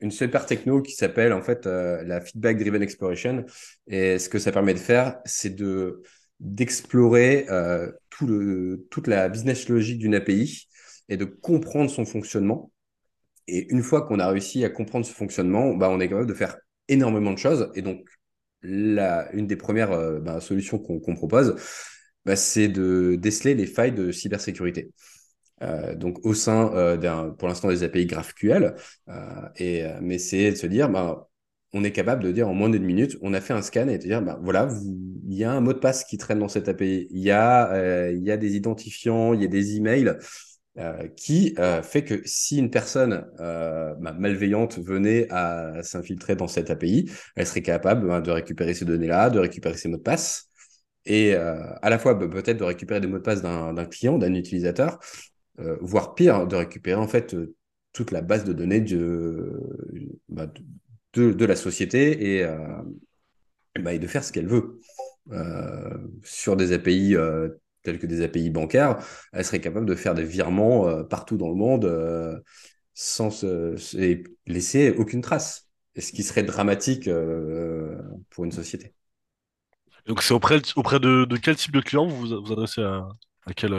une 0.00 0.10
super 0.10 0.44
techno 0.44 0.82
qui 0.82 0.92
s'appelle 0.92 1.32
en 1.32 1.40
fait 1.40 1.64
la 1.66 2.20
Feedback 2.20 2.58
Driven 2.58 2.82
Exploration. 2.82 3.46
Et 3.86 4.18
ce 4.18 4.28
que 4.28 4.38
ça 4.38 4.52
permet 4.52 4.74
de 4.74 4.78
faire, 4.78 5.18
c'est 5.24 5.54
de 5.54 6.02
d'explorer 6.38 7.46
toute 8.08 9.06
la 9.06 9.28
business 9.28 9.68
logique 9.68 9.98
d'une 9.98 10.14
API 10.14 10.68
et 11.10 11.16
de 11.18 11.24
comprendre 11.26 11.90
son 11.90 12.06
fonctionnement. 12.06 12.72
Et 13.46 13.70
une 13.72 13.82
fois 13.82 14.06
qu'on 14.06 14.18
a 14.18 14.28
réussi 14.28 14.64
à 14.64 14.70
comprendre 14.70 15.04
ce 15.04 15.12
fonctionnement, 15.12 15.74
bah, 15.74 15.88
on 15.90 16.00
est 16.00 16.08
capable 16.08 16.28
de 16.28 16.34
faire 16.34 16.56
énormément 16.88 17.32
de 17.32 17.38
choses. 17.38 17.70
Et 17.74 17.82
donc, 17.82 18.06
une 18.62 19.46
des 19.46 19.56
premières 19.56 19.92
euh, 19.92 20.20
bah, 20.20 20.40
solutions 20.40 20.78
qu'on 20.78 21.14
propose, 21.14 21.56
bah, 22.24 22.36
c'est 22.36 22.68
de 22.68 23.16
déceler 23.16 23.54
les 23.54 23.66
failles 23.66 23.92
de 23.92 24.12
cybersécurité. 24.12 24.90
Euh, 25.62 25.94
donc 25.94 26.24
au 26.24 26.32
sein 26.32 26.72
euh, 26.74 27.30
pour 27.32 27.46
l'instant 27.48 27.68
des 27.68 27.82
API 27.82 28.06
GraphQL, 28.06 28.74
et 29.56 29.84
mais 30.00 30.18
c'est 30.18 30.52
de 30.52 30.56
se 30.56 30.66
dire, 30.66 30.88
bah, 30.88 31.28
on 31.72 31.84
est 31.84 31.92
capable 31.92 32.24
de 32.24 32.32
dire 32.32 32.48
en 32.48 32.54
moins 32.54 32.70
d'une 32.70 32.84
minute, 32.84 33.16
on 33.22 33.32
a 33.34 33.40
fait 33.40 33.52
un 33.52 33.62
scan 33.62 33.88
et 33.88 33.98
de 33.98 34.02
dire, 34.02 34.22
voilà, 34.42 34.68
il 35.28 35.34
y 35.34 35.44
a 35.44 35.52
un 35.52 35.60
mot 35.60 35.72
de 35.72 35.78
passe 35.78 36.04
qui 36.04 36.18
traîne 36.18 36.40
dans 36.40 36.48
cette 36.48 36.68
API, 36.68 37.08
il 37.10 37.20
y 37.20 37.30
a, 37.30 38.10
il 38.10 38.22
y 38.22 38.30
a 38.30 38.36
des 38.36 38.56
identifiants, 38.56 39.34
il 39.34 39.42
y 39.42 39.44
a 39.44 39.48
des 39.48 39.76
emails. 39.76 40.16
Euh, 40.78 41.08
qui 41.08 41.52
euh, 41.58 41.82
fait 41.82 42.04
que 42.04 42.22
si 42.24 42.56
une 42.56 42.70
personne 42.70 43.26
euh, 43.40 43.92
bah, 43.96 44.12
malveillante 44.12 44.78
venait 44.78 45.26
à 45.28 45.82
s'infiltrer 45.82 46.36
dans 46.36 46.46
cette 46.46 46.70
API, 46.70 47.10
elle 47.34 47.46
serait 47.48 47.62
capable 47.62 48.06
bah, 48.06 48.20
de 48.20 48.30
récupérer 48.30 48.72
ces 48.72 48.84
données-là, 48.84 49.30
de 49.30 49.40
récupérer 49.40 49.76
ces 49.76 49.88
mots 49.88 49.96
de 49.96 50.02
passe, 50.02 50.48
et 51.06 51.34
à 51.34 51.90
la 51.90 51.98
fois 51.98 52.14
bah, 52.14 52.28
peut-être 52.28 52.58
de 52.58 52.64
récupérer 52.64 53.00
des 53.00 53.08
mots 53.08 53.18
de 53.18 53.22
passe 53.22 53.42
d'un 53.42 53.84
client, 53.86 54.16
d'un 54.16 54.32
utilisateur, 54.34 55.00
voire 55.80 56.14
pire, 56.14 56.46
de 56.46 56.54
récupérer 56.54 57.00
en 57.00 57.08
fait 57.08 57.34
toute 57.92 58.12
la 58.12 58.20
base 58.20 58.44
de 58.44 58.52
données 58.52 58.80
de, 58.80 59.60
de, 60.28 61.32
de, 61.32 61.44
la 61.44 61.56
société 61.56 62.38
et 62.38 62.46
de 63.76 64.06
faire 64.06 64.22
ce 64.22 64.30
qu'elle 64.30 64.46
veut. 64.46 64.78
sur 66.22 66.56
des 66.56 66.72
API 66.72 67.16
telles 67.82 67.98
que 67.98 68.06
des 68.06 68.22
API 68.22 68.50
bancaires, 68.50 68.98
elle 69.32 69.44
serait 69.44 69.60
capable 69.60 69.86
de 69.86 69.94
faire 69.94 70.14
des 70.14 70.24
virements 70.24 70.88
euh, 70.88 71.02
partout 71.02 71.36
dans 71.36 71.48
le 71.48 71.54
monde 71.54 71.84
euh, 71.84 72.38
sans 72.94 73.30
se, 73.30 73.76
laisser 74.46 74.90
aucune 74.90 75.20
trace. 75.20 75.68
Et 75.96 76.00
ce 76.00 76.12
qui 76.12 76.22
serait 76.22 76.44
dramatique 76.44 77.08
euh, 77.08 77.98
pour 78.30 78.44
une 78.44 78.52
société. 78.52 78.94
Donc 80.06 80.22
c'est 80.22 80.34
auprès, 80.34 80.60
auprès 80.76 81.00
de, 81.00 81.26
quel 81.42 81.56
type 81.56 81.72
de 81.72 81.80
client 81.80 82.06
vous 82.06 82.28
vous 82.28 82.52
adressez 82.52 82.82
à, 82.82 83.08
à 83.46 83.52
quel, 83.54 83.74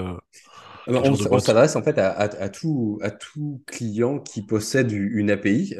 ah 0.87 0.91
bah, 0.93 1.01
on, 1.03 1.39
s'adresse 1.39 1.75
en 1.75 1.83
fait 1.83 1.97
à, 1.97 2.49
tout, 2.49 2.99
à 3.01 3.11
tout 3.11 3.61
client 3.67 4.19
qui 4.19 4.41
possède 4.41 4.91
une 4.91 5.29
API. 5.29 5.75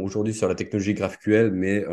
Aujourd'hui 0.00 0.32
sur 0.32 0.48
la 0.48 0.54
technologie 0.54 0.94
GraphQL, 0.94 1.50
mais 1.52 1.84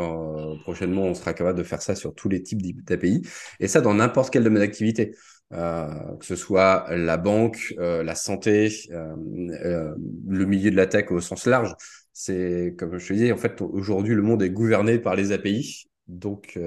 prochainement 0.62 1.02
on 1.02 1.14
sera 1.14 1.34
capable 1.34 1.58
de 1.58 1.64
faire 1.64 1.82
ça 1.82 1.94
sur 1.94 2.14
tous 2.14 2.28
les 2.28 2.42
types 2.42 2.84
d'API. 2.84 3.22
Et 3.60 3.68
ça 3.68 3.80
dans 3.80 3.94
n'importe 3.94 4.32
quel 4.32 4.44
domaine 4.44 4.62
d'activité. 4.62 5.14
Euh, 5.52 6.16
que 6.16 6.24
ce 6.24 6.36
soit 6.36 6.86
la 6.90 7.18
banque, 7.18 7.74
euh, 7.78 8.02
la 8.02 8.14
santé, 8.14 8.70
euh, 8.90 9.94
le 10.28 10.44
milieu 10.46 10.70
de 10.70 10.76
la 10.76 10.86
tech 10.86 11.10
au 11.10 11.20
sens 11.20 11.46
large. 11.46 11.74
C'est 12.12 12.74
comme 12.78 12.98
je 12.98 13.08
te 13.08 13.12
disais, 13.12 13.32
en 13.32 13.36
fait, 13.36 13.60
aujourd'hui, 13.60 14.14
le 14.14 14.22
monde 14.22 14.42
est 14.42 14.50
gouverné 14.50 14.98
par 14.98 15.14
les 15.14 15.32
API. 15.32 15.84
Donc, 16.08 16.58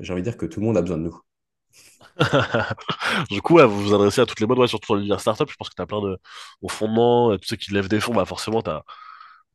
j'ai 0.00 0.12
envie 0.12 0.22
de 0.22 0.28
dire 0.28 0.36
que 0.36 0.46
tout 0.46 0.60
le 0.60 0.66
monde 0.66 0.76
a 0.76 0.82
besoin 0.82 0.98
de 0.98 1.04
nous. 1.04 1.18
du 3.30 3.40
coup, 3.40 3.58
vous 3.58 3.82
vous 3.84 3.94
adressez 3.94 4.20
à 4.20 4.26
toutes 4.26 4.40
les 4.40 4.46
boîtes, 4.46 4.58
ouais, 4.58 4.68
surtout 4.68 4.92
dans 4.92 4.96
l'univers 4.96 5.20
startup. 5.20 5.48
Je 5.50 5.56
pense 5.56 5.70
que 5.70 5.74
tu 5.74 5.82
as 5.82 5.86
plein 5.86 6.02
de 6.02 6.18
au 6.60 6.68
fondement, 6.68 7.36
tous 7.38 7.48
ceux 7.48 7.56
qui 7.56 7.72
lèvent 7.72 7.88
des 7.88 8.00
fonds, 8.00 8.14
bah 8.14 8.24
forcément, 8.24 8.62
tu 8.62 8.70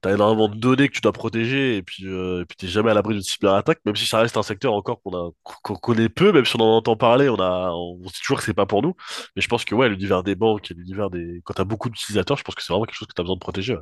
t'as 0.01 0.13
énormément 0.13 0.47
de 0.47 0.55
données 0.55 0.87
que 0.87 0.93
tu 0.93 1.01
dois 1.01 1.11
protéger 1.11 1.77
et 1.77 1.83
puis 1.83 2.05
euh, 2.05 2.41
et 2.41 2.45
puis 2.45 2.55
t'es 2.55 2.67
jamais 2.67 2.91
à 2.91 2.93
l'abri 2.93 3.15
d'une 3.15 3.23
cyberattaque 3.23 3.79
même 3.85 3.95
si 3.95 4.05
ça 4.05 4.19
reste 4.19 4.37
un 4.37 4.43
secteur 4.43 4.73
encore 4.73 5.01
qu'on 5.01 5.13
a 5.13 5.31
qu'on 5.43 5.75
connaît 5.75 6.09
peu 6.09 6.31
même 6.31 6.45
si 6.45 6.55
on 6.55 6.61
en 6.61 6.77
entend 6.77 6.95
parler 6.95 7.29
on 7.29 7.39
a 7.39 7.71
on 7.71 7.97
dit 7.97 8.19
toujours 8.21 8.37
que 8.37 8.43
c'est 8.43 8.53
pas 8.53 8.65
pour 8.65 8.81
nous 8.81 8.93
mais 9.35 9.41
je 9.41 9.47
pense 9.47 9.65
que 9.65 9.73
ouais 9.73 9.89
l'univers 9.89 10.23
des 10.23 10.35
banques 10.35 10.69
et 10.71 10.73
l'univers 10.73 11.09
des 11.09 11.41
quand 11.43 11.53
t'as 11.55 11.63
beaucoup 11.63 11.89
d'utilisateurs 11.89 12.37
je 12.37 12.43
pense 12.43 12.55
que 12.55 12.61
c'est 12.61 12.73
vraiment 12.73 12.85
quelque 12.85 12.95
chose 12.95 13.07
que 13.07 13.13
t'as 13.13 13.23
besoin 13.23 13.35
de 13.35 13.41
protéger 13.41 13.73
ouais. 13.73 13.81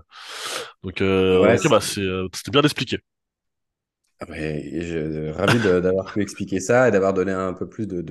donc 0.84 1.02
euh, 1.02 1.42
ouais, 1.42 1.58
bah 1.70 1.80
euh, 1.98 2.28
c'était 2.34 2.52
bien 2.52 2.62
expliqué 2.62 3.00
ah 4.22 4.26
je, 4.30 5.32
ravi 5.32 5.60
d'avoir 5.60 6.14
pu 6.14 6.22
expliquer 6.22 6.62
ça 6.62 6.88
et 6.88 6.92
d'avoir 6.92 7.14
donné 7.14 7.34
un 7.34 7.54
peu 7.54 7.68
plus 7.68 7.86
de 7.86 8.02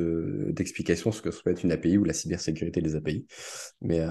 d'explications 0.51 1.11
sur 1.13 1.19
ce 1.19 1.23
que 1.23 1.31
ça 1.31 1.41
peut 1.43 1.51
être 1.51 1.65
une 1.65 1.73
API 1.73 1.97
ou 1.97 2.05
la 2.05 2.13
cybersécurité 2.13 2.83
des 2.83 2.95
API. 2.95 3.27
Mais, 3.81 4.01
euh, 4.01 4.11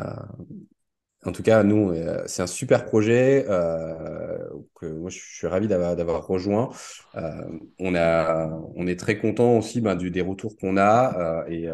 en 1.26 1.32
tout 1.32 1.44
cas, 1.44 1.64
nous, 1.64 1.92
euh, 1.92 2.22
c'est 2.26 2.42
un 2.42 2.48
super 2.48 2.86
projet 2.86 3.46
euh, 3.50 4.38
que 4.76 4.86
moi, 4.86 5.10
je 5.10 5.20
suis 5.20 5.48
ravi 5.48 5.68
d'avoir 5.68 6.28
rejoint. 6.28 6.70
Euh, 7.16 7.42
on, 7.80 7.96
a, 7.96 8.50
on 8.76 8.88
est 8.88 9.00
très 9.00 9.18
content 9.18 9.58
aussi 9.58 9.80
ben, 9.80 9.96
du, 9.96 10.12
des 10.12 10.22
retours 10.22 10.58
qu'on 10.58 10.78
a. 10.78 11.46
et, 11.50 11.70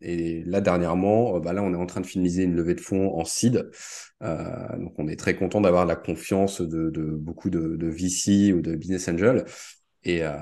et, 0.00 0.42
là, 0.44 0.60
dernièrement, 0.60 1.38
ben, 1.40 1.52
là, 1.52 1.62
on 1.62 1.72
est 1.74 1.76
en 1.76 1.86
train 1.86 2.00
de 2.00 2.06
finaliser 2.06 2.44
une 2.44 2.54
levée 2.56 2.74
de 2.74 2.80
fonds 2.80 3.18
en 3.18 3.24
seed. 3.24 3.70
donc, 4.20 4.94
on 4.98 5.08
est 5.08 5.18
très 5.18 5.34
content 5.36 5.60
d'avoir 5.60 5.84
la 5.84 5.96
confiance 5.96 6.60
de, 6.60 6.90
de 6.90 7.02
beaucoup 7.02 7.50
de, 7.50 7.76
de, 7.76 7.86
VC 7.88 8.52
ou 8.52 8.62
de 8.62 8.74
business 8.76 9.08
angel. 9.08 9.44
Et, 10.02 10.24
euh, 10.24 10.32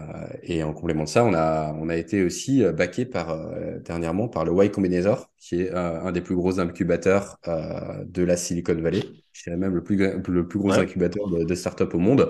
et, 0.43 0.63
en 0.63 0.73
complément 0.73 1.03
de 1.03 1.09
ça, 1.09 1.25
on 1.25 1.35
a, 1.35 1.73
on 1.73 1.89
a 1.89 1.97
été 1.97 2.23
aussi 2.23 2.63
euh, 2.63 2.73
backé 2.73 3.05
par, 3.05 3.31
euh, 3.31 3.81
dernièrement 3.81 4.29
par 4.29 4.45
le 4.45 4.53
Y 4.53 4.71
Combinator, 4.71 5.33
qui 5.37 5.63
est 5.63 5.71
un 5.73 6.13
des 6.13 6.21
plus 6.21 6.37
gros 6.37 6.61
incubateurs 6.61 7.39
de 7.45 8.23
la 8.23 8.37
Silicon 8.37 8.81
Valley. 8.81 9.03
Je 9.33 9.43
dirais 9.45 9.57
même 9.57 9.75
le 9.75 9.83
plus, 9.83 9.97
le 9.97 10.47
plus 10.47 10.59
gros 10.59 10.73
incubateur 10.73 11.29
de, 11.29 11.45
de 11.45 11.55
start-up 11.55 11.93
au 11.95 11.99
monde. 11.99 12.29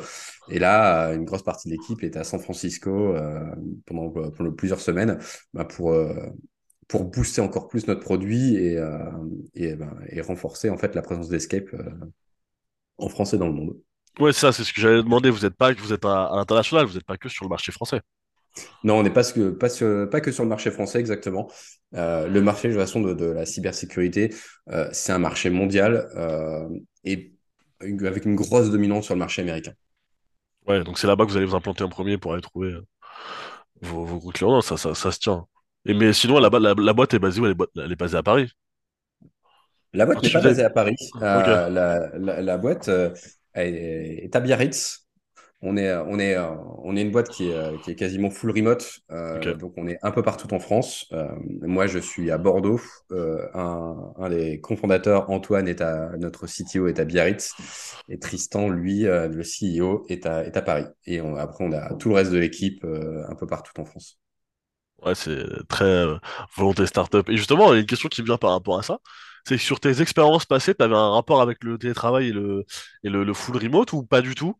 Et 0.51 0.59
là, 0.59 1.13
une 1.13 1.25
grosse 1.25 1.43
partie 1.43 1.69
de 1.69 1.75
l'équipe 1.75 2.03
est 2.03 2.17
à 2.17 2.25
San 2.25 2.41
Francisco 2.41 3.15
pendant, 3.87 4.11
pendant, 4.11 4.53
plusieurs 4.53 4.81
semaines 4.81 5.19
bah, 5.53 5.65
pour, 5.65 5.95
pour 6.87 7.05
booster 7.05 7.41
encore 7.41 7.69
plus 7.69 7.87
notre 7.89 8.01
produit 8.01 8.57
et, 8.57 8.79
et, 9.55 9.75
ben, 9.75 9.99
et 10.09 10.21
renforcer 10.21 10.71
en 10.71 10.79
fait 10.79 10.95
la 10.95 11.03
présence 11.03 11.29
d'Escape 11.29 11.75
en 12.99 13.09
France 13.09 13.35
et 13.35 13.39
dans 13.39 13.49
le 13.49 13.55
monde. 13.55 13.77
Ouais, 14.19 14.33
ça, 14.33 14.53
c'est 14.53 14.65
ce 14.65 14.73
que 14.73 14.81
j'avais 14.81 15.03
demandé. 15.03 15.31
Vous 15.31 15.45
êtes 15.45 15.55
pas, 15.55 15.73
vous 15.73 15.93
êtes 15.93 16.05
à, 16.05 16.31
l'international, 16.35 16.87
vous 16.87 16.95
n'êtes 16.95 17.05
pas 17.05 17.17
que 17.17 17.29
sur 17.29 17.45
le 17.45 17.49
marché 17.49 17.73
français. 17.73 18.01
Non, 18.83 18.99
on 18.99 19.03
n'est 19.03 19.11
pas, 19.11 19.23
que, 19.25 19.51
pas, 19.51 19.69
pas 20.11 20.21
que 20.21 20.33
sur 20.33 20.43
le 20.43 20.49
marché 20.49 20.71
français 20.71 20.99
exactement. 20.99 21.51
Euh, 21.95 22.27
le 22.27 22.43
marché 22.43 22.69
de 22.69 22.75
façon 22.75 23.01
de, 23.01 23.15
de 23.15 23.27
la 23.27 23.47
cybersécurité, 23.47 24.35
euh, 24.71 24.89
c'est 24.93 25.13
un 25.13 25.19
marché 25.19 25.51
mondial 25.51 26.09
euh, 26.17 26.69
et 27.05 27.33
avec 27.81 28.25
une 28.25 28.35
grosse 28.35 28.71
dominance 28.71 29.07
sur 29.07 29.15
le 29.15 29.21
marché 29.21 29.43
américain. 29.43 29.73
Ouais, 30.67 30.83
donc 30.83 30.99
c'est 30.99 31.07
là-bas 31.07 31.25
que 31.25 31.31
vous 31.31 31.37
allez 31.37 31.47
vous 31.47 31.55
implanter 31.55 31.85
en 31.85 31.89
premier 31.89 32.19
pour 32.19 32.33
aller 32.33 32.43
trouver 32.43 32.77
vos, 33.81 34.05
vos 34.05 34.31
clients. 34.31 34.51
Non, 34.51 34.61
ça, 34.61 34.77
ça, 34.77 34.95
ça, 34.95 35.13
se 35.13 35.19
tient. 35.19 35.47
Et 35.87 35.95
mais 35.95 36.13
sinon, 36.13 36.39
la, 36.41 36.51
la, 36.51 36.75
la 36.75 36.93
boîte 36.93 37.15
est 37.15 37.19
basée 37.19 37.41
où? 37.41 37.47
Elle 37.47 37.53
est, 37.53 37.81
elle 37.85 37.93
est 37.93 37.97
basée 37.97 38.17
à 38.17 38.23
Paris. 38.23 38.51
La 39.95 40.05
boîte 40.05 40.23
n'est 40.23 40.31
pas 40.31 40.41
basée 40.41 40.65
à 40.65 40.71
Paris. 40.71 40.97
la, 41.21 41.69
la, 41.71 42.43
la, 42.43 42.59
boîte, 42.59 42.91
est 43.65 44.35
à 44.35 44.41
Biarritz. 44.41 45.05
On 45.61 45.77
est, 45.77 45.93
on 45.93 46.21
est, 46.21 46.37
on 46.39 46.97
est 46.97 47.03
une 47.03 47.11
boîte 47.11 47.31
qui 47.31 47.49
est, 47.51 47.81
qui 47.83 47.91
est 47.91 47.97
quasiment 47.97 48.31
full 48.31 48.53
remote, 48.53 49.01
euh, 49.11 49.55
donc 49.57 49.73
on 49.77 49.89
est 49.89 49.99
un 50.03 50.13
peu 50.13 50.23
partout 50.23 50.55
en 50.55 50.61
France. 50.61 51.07
Euh, 51.13 51.27
moi, 51.63 51.89
je 51.89 51.99
suis 51.99 52.31
à 52.31 52.39
Bordeaux. 52.39 52.81
Euh, 53.11 53.45
un, 53.55 54.15
un, 54.19 54.31
des 54.31 54.61
cofondateurs, 54.61 55.29
Antoine, 55.31 55.67
est 55.67 55.81
à 55.81 56.17
notre 56.17 56.47
CTO 56.47 56.87
est 56.87 57.01
à 57.01 57.05
Biarritz, 57.05 57.55
et 58.09 58.21
Tristan, 58.21 58.69
lui, 58.69 59.01
le 59.03 59.43
CEO, 59.43 60.05
est 60.09 60.27
à, 60.27 60.45
est 60.45 60.57
à 60.57 60.63
Paris. 60.63 60.85
Et 61.07 61.21
on, 61.21 61.35
après, 61.35 61.65
on 61.65 61.73
a 61.73 61.93
tout 61.95 62.11
le 62.11 62.15
reste 62.15 62.31
de 62.31 62.39
l'équipe 62.39 62.85
un 62.85 63.35
peu 63.35 63.49
partout 63.49 63.73
en 63.81 63.85
France. 63.85 64.21
Ouais, 65.03 65.15
c'est 65.15 65.45
très 65.69 66.07
volonté 66.57 66.87
startup. 66.87 67.29
Et 67.29 67.37
justement, 67.37 67.73
il 67.73 67.77
y 67.77 67.79
a 67.79 67.81
une 67.81 67.87
question 67.87 68.09
qui 68.09 68.21
me 68.23 68.27
vient 68.27 68.39
par 68.39 68.51
rapport 68.51 68.79
à 68.79 68.83
ça 68.83 68.99
c'est 69.45 69.57
que 69.57 69.63
sur 69.63 69.81
tes 69.81 70.01
expériences 70.01 70.47
passées, 70.47 70.75
tu 70.75 70.83
avais 70.83 70.95
un 70.95 71.11
rapport 71.11 71.41
avec 71.41 71.63
le 71.65 71.79
télétravail 71.79 72.29
et 72.29 72.33
le, 72.33 72.65
et 73.03 73.09
le, 73.09 73.35
full 73.35 73.57
remote 73.57 73.93
ou 73.93 74.05
pas 74.05 74.21
du 74.21 74.35
tout? 74.35 74.55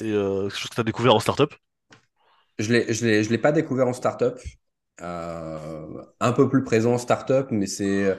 Et 0.00 0.12
euh, 0.12 0.48
quelque 0.48 0.58
chose 0.58 0.70
que 0.70 0.74
tu 0.74 0.80
as 0.80 0.84
découvert 0.84 1.14
en 1.14 1.20
startup? 1.20 1.54
Je 2.58 2.72
ne 2.72 3.28
l'ai 3.28 3.38
pas 3.38 3.52
découvert 3.52 3.86
en 3.88 3.92
startup. 3.92 4.38
Euh, 5.02 6.02
un 6.20 6.32
peu 6.32 6.48
plus 6.48 6.64
présent 6.64 6.94
en 6.94 6.98
startup, 6.98 7.48
mais 7.50 7.66
c'est. 7.66 8.16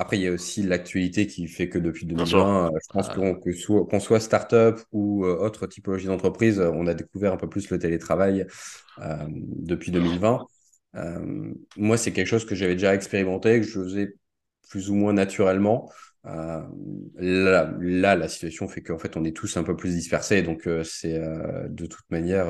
Après, 0.00 0.16
il 0.16 0.22
y 0.22 0.28
a 0.28 0.32
aussi 0.32 0.62
l'actualité 0.62 1.26
qui 1.26 1.48
fait 1.48 1.68
que 1.68 1.78
depuis 1.78 2.06
2020, 2.06 2.66
euh, 2.66 2.70
je 2.80 2.92
pense 2.92 3.08
qu'on 3.08 3.34
que 3.34 3.50
soit, 3.52 3.84
qu'on 3.86 3.98
soit 3.98 4.20
startup 4.20 4.78
ou 4.92 5.24
euh, 5.24 5.36
autre 5.38 5.66
typologie 5.66 6.06
d'entreprise, 6.06 6.60
on 6.60 6.86
a 6.86 6.94
découvert 6.94 7.32
un 7.32 7.36
peu 7.36 7.48
plus 7.48 7.68
le 7.70 7.78
télétravail 7.78 8.46
depuis 8.98 9.90
2020. 9.90 10.46
moi, 11.76 11.96
c'est 11.96 12.12
quelque 12.12 12.26
chose 12.26 12.44
que 12.44 12.54
j'avais 12.54 12.74
déjà 12.74 12.94
expérimenté, 12.94 13.60
que 13.60 13.66
je 13.66 13.80
faisais 13.80 14.14
plus 14.68 14.90
ou 14.90 14.94
moins 14.94 15.12
naturellement. 15.12 15.90
Euh, 16.26 16.62
là, 17.16 18.16
la 18.16 18.28
situation 18.28 18.68
fait 18.68 18.82
qu'en 18.82 18.98
fait, 18.98 19.16
on 19.16 19.24
est 19.24 19.36
tous 19.36 19.56
un 19.56 19.62
peu 19.62 19.76
plus 19.76 19.94
dispersés. 19.94 20.42
Donc, 20.42 20.66
euh, 20.66 20.82
c'est 20.84 21.18
euh, 21.18 21.68
de 21.68 21.86
toute 21.86 22.10
manière, 22.10 22.48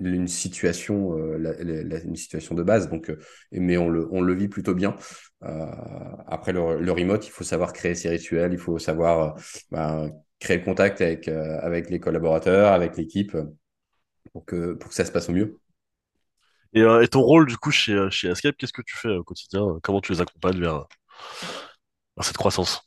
une 0.00 0.26
situation, 0.26 1.16
une 1.16 2.16
situation 2.16 2.54
de 2.54 2.62
base. 2.62 2.88
Donc, 2.88 3.12
mais 3.52 3.76
on 3.76 3.88
le, 3.88 4.08
on 4.10 4.20
le 4.20 4.34
vit 4.34 4.48
plutôt 4.48 4.74
bien. 4.74 4.96
Après 5.40 6.52
le, 6.52 6.80
le 6.80 6.92
remote, 6.92 7.26
il 7.26 7.30
faut 7.30 7.44
savoir 7.44 7.72
créer 7.72 7.94
ses 7.94 8.08
rituels, 8.08 8.52
il 8.52 8.58
faut 8.58 8.78
savoir 8.78 9.36
ben, 9.70 10.10
créer 10.40 10.58
le 10.58 10.64
contact 10.64 11.00
avec, 11.00 11.28
avec 11.28 11.90
les 11.90 12.00
collaborateurs, 12.00 12.72
avec 12.72 12.96
l'équipe, 12.96 13.36
pour 14.32 14.44
que, 14.44 14.72
pour 14.72 14.88
que 14.88 14.96
ça 14.96 15.04
se 15.04 15.12
passe 15.12 15.28
au 15.28 15.32
mieux. 15.32 15.58
Et, 16.74 16.82
euh, 16.82 17.02
et 17.02 17.08
ton 17.08 17.22
rôle, 17.22 17.46
du 17.46 17.56
coup, 17.56 17.70
chez, 17.70 17.92
euh, 17.92 18.10
chez 18.10 18.28
Escape, 18.28 18.56
qu'est-ce 18.58 18.72
que 18.72 18.82
tu 18.82 18.96
fais 18.96 19.08
au 19.08 19.24
quotidien? 19.24 19.78
Comment 19.82 20.00
tu 20.00 20.12
les 20.12 20.20
accompagnes 20.20 20.60
vers, 20.60 20.86
cette 22.20 22.36
croissance? 22.36 22.82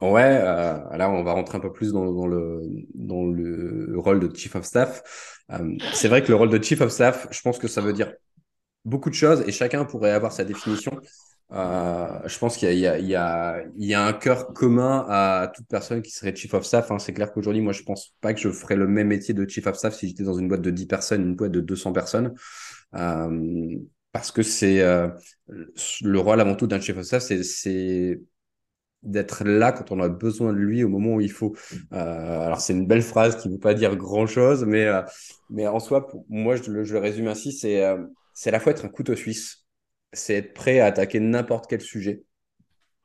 Ouais, 0.00 0.40
euh, 0.42 0.96
là, 0.96 1.08
on 1.08 1.22
va 1.22 1.32
rentrer 1.32 1.58
un 1.58 1.60
peu 1.60 1.72
plus 1.72 1.92
dans, 1.92 2.26
le, 2.26 2.60
dans 2.94 3.24
le 3.24 3.94
rôle 3.96 4.18
de 4.18 4.36
Chief 4.36 4.56
of 4.56 4.64
Staff. 4.64 5.44
Euh, 5.52 5.76
c'est 5.92 6.08
vrai 6.08 6.22
que 6.22 6.28
le 6.28 6.34
rôle 6.34 6.50
de 6.50 6.60
Chief 6.62 6.80
of 6.80 6.90
Staff, 6.90 7.28
je 7.30 7.40
pense 7.40 7.58
que 7.58 7.68
ça 7.68 7.80
veut 7.80 7.92
dire 7.92 8.12
beaucoup 8.84 9.10
de 9.10 9.14
choses 9.14 9.44
et 9.46 9.52
chacun 9.52 9.84
pourrait 9.84 10.10
avoir 10.10 10.32
sa 10.32 10.42
définition. 10.44 11.00
Euh, 11.50 12.20
je 12.26 12.38
pense 12.38 12.56
qu'il 12.56 12.72
y 12.72 13.14
a, 13.14 13.62
un 13.78 14.12
cœur 14.14 14.52
commun 14.54 15.04
à 15.08 15.52
toute 15.54 15.66
personne 15.68 16.00
qui 16.00 16.10
serait 16.10 16.34
Chief 16.34 16.52
of 16.54 16.64
Staff. 16.64 16.90
hein. 16.90 16.98
C'est 16.98 17.12
clair 17.12 17.32
qu'aujourd'hui, 17.32 17.62
moi, 17.62 17.72
je 17.72 17.82
pense 17.82 18.14
pas 18.20 18.32
que 18.32 18.40
je 18.40 18.48
ferais 18.50 18.76
le 18.76 18.86
même 18.86 19.08
métier 19.08 19.34
de 19.34 19.48
Chief 19.48 19.66
of 19.66 19.76
Staff 19.76 19.94
si 19.94 20.08
j'étais 20.08 20.24
dans 20.24 20.34
une 20.34 20.48
boîte 20.48 20.62
de 20.62 20.70
10 20.70 20.86
personnes, 20.86 21.22
une 21.22 21.34
boîte 21.34 21.52
de 21.52 21.60
200 21.60 21.92
personnes. 21.92 22.34
Euh, 22.94 23.76
parce 24.12 24.30
que 24.30 24.42
c'est 24.42 24.80
euh, 24.80 25.08
le 26.02 26.18
rôle 26.18 26.40
avant 26.40 26.54
tout 26.54 26.66
d'un 26.66 26.80
Chief 26.80 26.96
of 26.96 27.04
Staff, 27.04 27.22
c'est, 27.22 28.20
d'être 29.02 29.44
là 29.44 29.72
quand 29.72 29.90
on 29.90 30.00
a 30.00 30.08
besoin 30.08 30.52
de 30.52 30.58
lui 30.58 30.84
au 30.84 30.88
moment 30.88 31.16
où 31.16 31.20
il 31.20 31.32
faut. 31.32 31.56
Alors 31.90 32.60
c'est 32.60 32.72
une 32.72 32.86
belle 32.86 33.02
phrase 33.02 33.36
qui 33.36 33.48
ne 33.48 33.54
veut 33.54 33.60
pas 33.60 33.74
dire 33.74 33.96
grand-chose, 33.96 34.64
mais, 34.64 34.88
en 35.66 35.80
soi, 35.80 36.08
moi, 36.28 36.56
je 36.56 36.70
le, 36.70 36.98
résume 36.98 37.26
ainsi, 37.26 37.52
c'est 37.52 37.82
c'est 38.34 38.48
à 38.48 38.52
la 38.52 38.60
fois 38.60 38.72
être 38.72 38.84
un 38.84 38.88
couteau 38.88 39.14
suisse, 39.14 39.61
c'est 40.12 40.34
être 40.34 40.54
prêt 40.54 40.80
à 40.80 40.86
attaquer 40.86 41.20
n'importe 41.20 41.66
quel 41.68 41.80
sujet, 41.80 42.24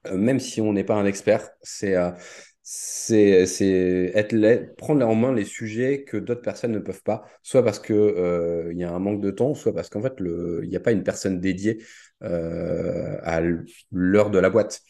euh, 0.08 0.17
même 0.17 0.39
si 0.39 0.62
on 0.62 0.74
n'est 0.74 0.84
pas 0.84 0.96
un 0.96 1.06
expert, 1.06 1.50
c'est 1.62 1.96
euh, 1.96 2.12
c'est 2.70 4.12
être 4.13 4.76
prendre 4.76 5.08
en 5.08 5.15
main 5.15 5.32
les 5.34 5.46
sujets 5.46 6.04
que 6.04 6.17
d'autres 6.17 6.41
personnes 6.41 6.74
ne 6.74 6.80
peuvent 6.80 7.04
pas, 7.04 7.24
soit 7.41 7.63
parce 7.63 7.80
que 7.80 7.93
euh, 7.93 8.74
y 8.74 8.84
a 8.84 8.91
un 8.91 9.00
manque 9.00 9.22
de 9.22 9.32
temps, 9.32 9.54
soit 9.54 9.74
parce 9.74 9.89
qu'en 9.89 10.02
fait 10.02 10.20
le 10.20 10.60
il 10.63 10.70
n'y 10.70 10.76
a 10.76 10.82
pas 10.82 10.91
une 10.91 11.04
personne 11.04 11.39
dédiée 11.39 11.82
à 12.22 13.41
l'heure 13.91 14.32
de 14.32 14.39
la 14.39 14.50
boîte. 14.50 14.82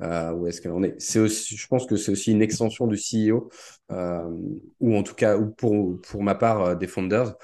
Où 0.00 0.46
est-ce 0.46 0.60
qu'elle 0.60 0.72
est? 0.84 0.94
C'est 1.00 1.18
aussi, 1.18 1.56
je 1.56 1.66
pense 1.68 1.86
que 1.86 1.96
c'est 1.96 2.12
aussi 2.12 2.32
une 2.32 2.42
extension 2.42 2.86
du 2.86 2.96
CEO, 2.96 3.50
ou 4.80 4.96
en 4.96 5.02
tout 5.02 5.14
cas, 5.14 5.36
ou 5.36 5.50
pour 5.50 6.00
pour 6.02 6.22
ma 6.22 6.34
part 6.34 6.76
des 6.76 6.86
founders. 6.86 7.34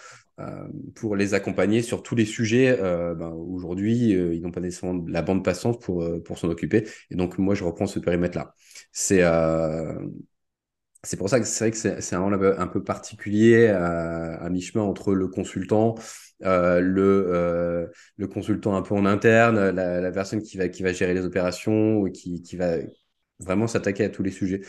Euh, 0.40 0.66
pour 0.94 1.14
les 1.14 1.34
accompagner 1.34 1.82
sur 1.82 2.02
tous 2.02 2.14
les 2.14 2.24
sujets. 2.24 2.78
Euh, 2.80 3.14
ben, 3.14 3.28
aujourd'hui, 3.30 4.14
euh, 4.14 4.34
ils 4.34 4.42
n'ont 4.42 4.50
pas 4.50 4.60
nécessairement 4.60 5.04
la 5.06 5.22
bande 5.22 5.44
passante 5.44 5.80
pour, 5.82 6.38
s'en 6.38 6.48
occuper. 6.48 6.88
Et 7.10 7.16
donc, 7.16 7.38
moi, 7.38 7.54
je 7.54 7.64
reprends 7.64 7.86
ce 7.86 7.98
périmètre-là. 7.98 8.54
C'est 11.04 11.16
pour 11.16 11.28
ça 11.28 11.40
que 11.40 11.46
c'est 11.46 11.64
vrai 11.64 11.70
que 11.72 12.00
c'est 12.00 12.14
un 12.14 12.20
rôle 12.20 12.54
un 12.58 12.66
peu, 12.68 12.84
particulier 12.84 13.66
à, 13.68 14.48
mi-chemin 14.50 14.84
entre 14.84 15.14
le 15.14 15.28
consultant, 15.28 15.96
le, 16.40 17.90
consultant 18.32 18.76
un 18.76 18.82
peu 18.82 18.94
en 18.94 19.04
interne, 19.04 19.70
la, 19.70 20.12
personne 20.12 20.42
qui 20.42 20.56
va, 20.56 20.92
gérer 20.92 21.14
les 21.14 21.24
opérations, 21.24 22.04
qui, 22.04 22.42
qui 22.42 22.56
va 22.56 22.76
vraiment 23.40 23.66
s'attaquer 23.66 24.04
à 24.04 24.10
tous 24.10 24.22
les 24.22 24.30
sujets. 24.30 24.62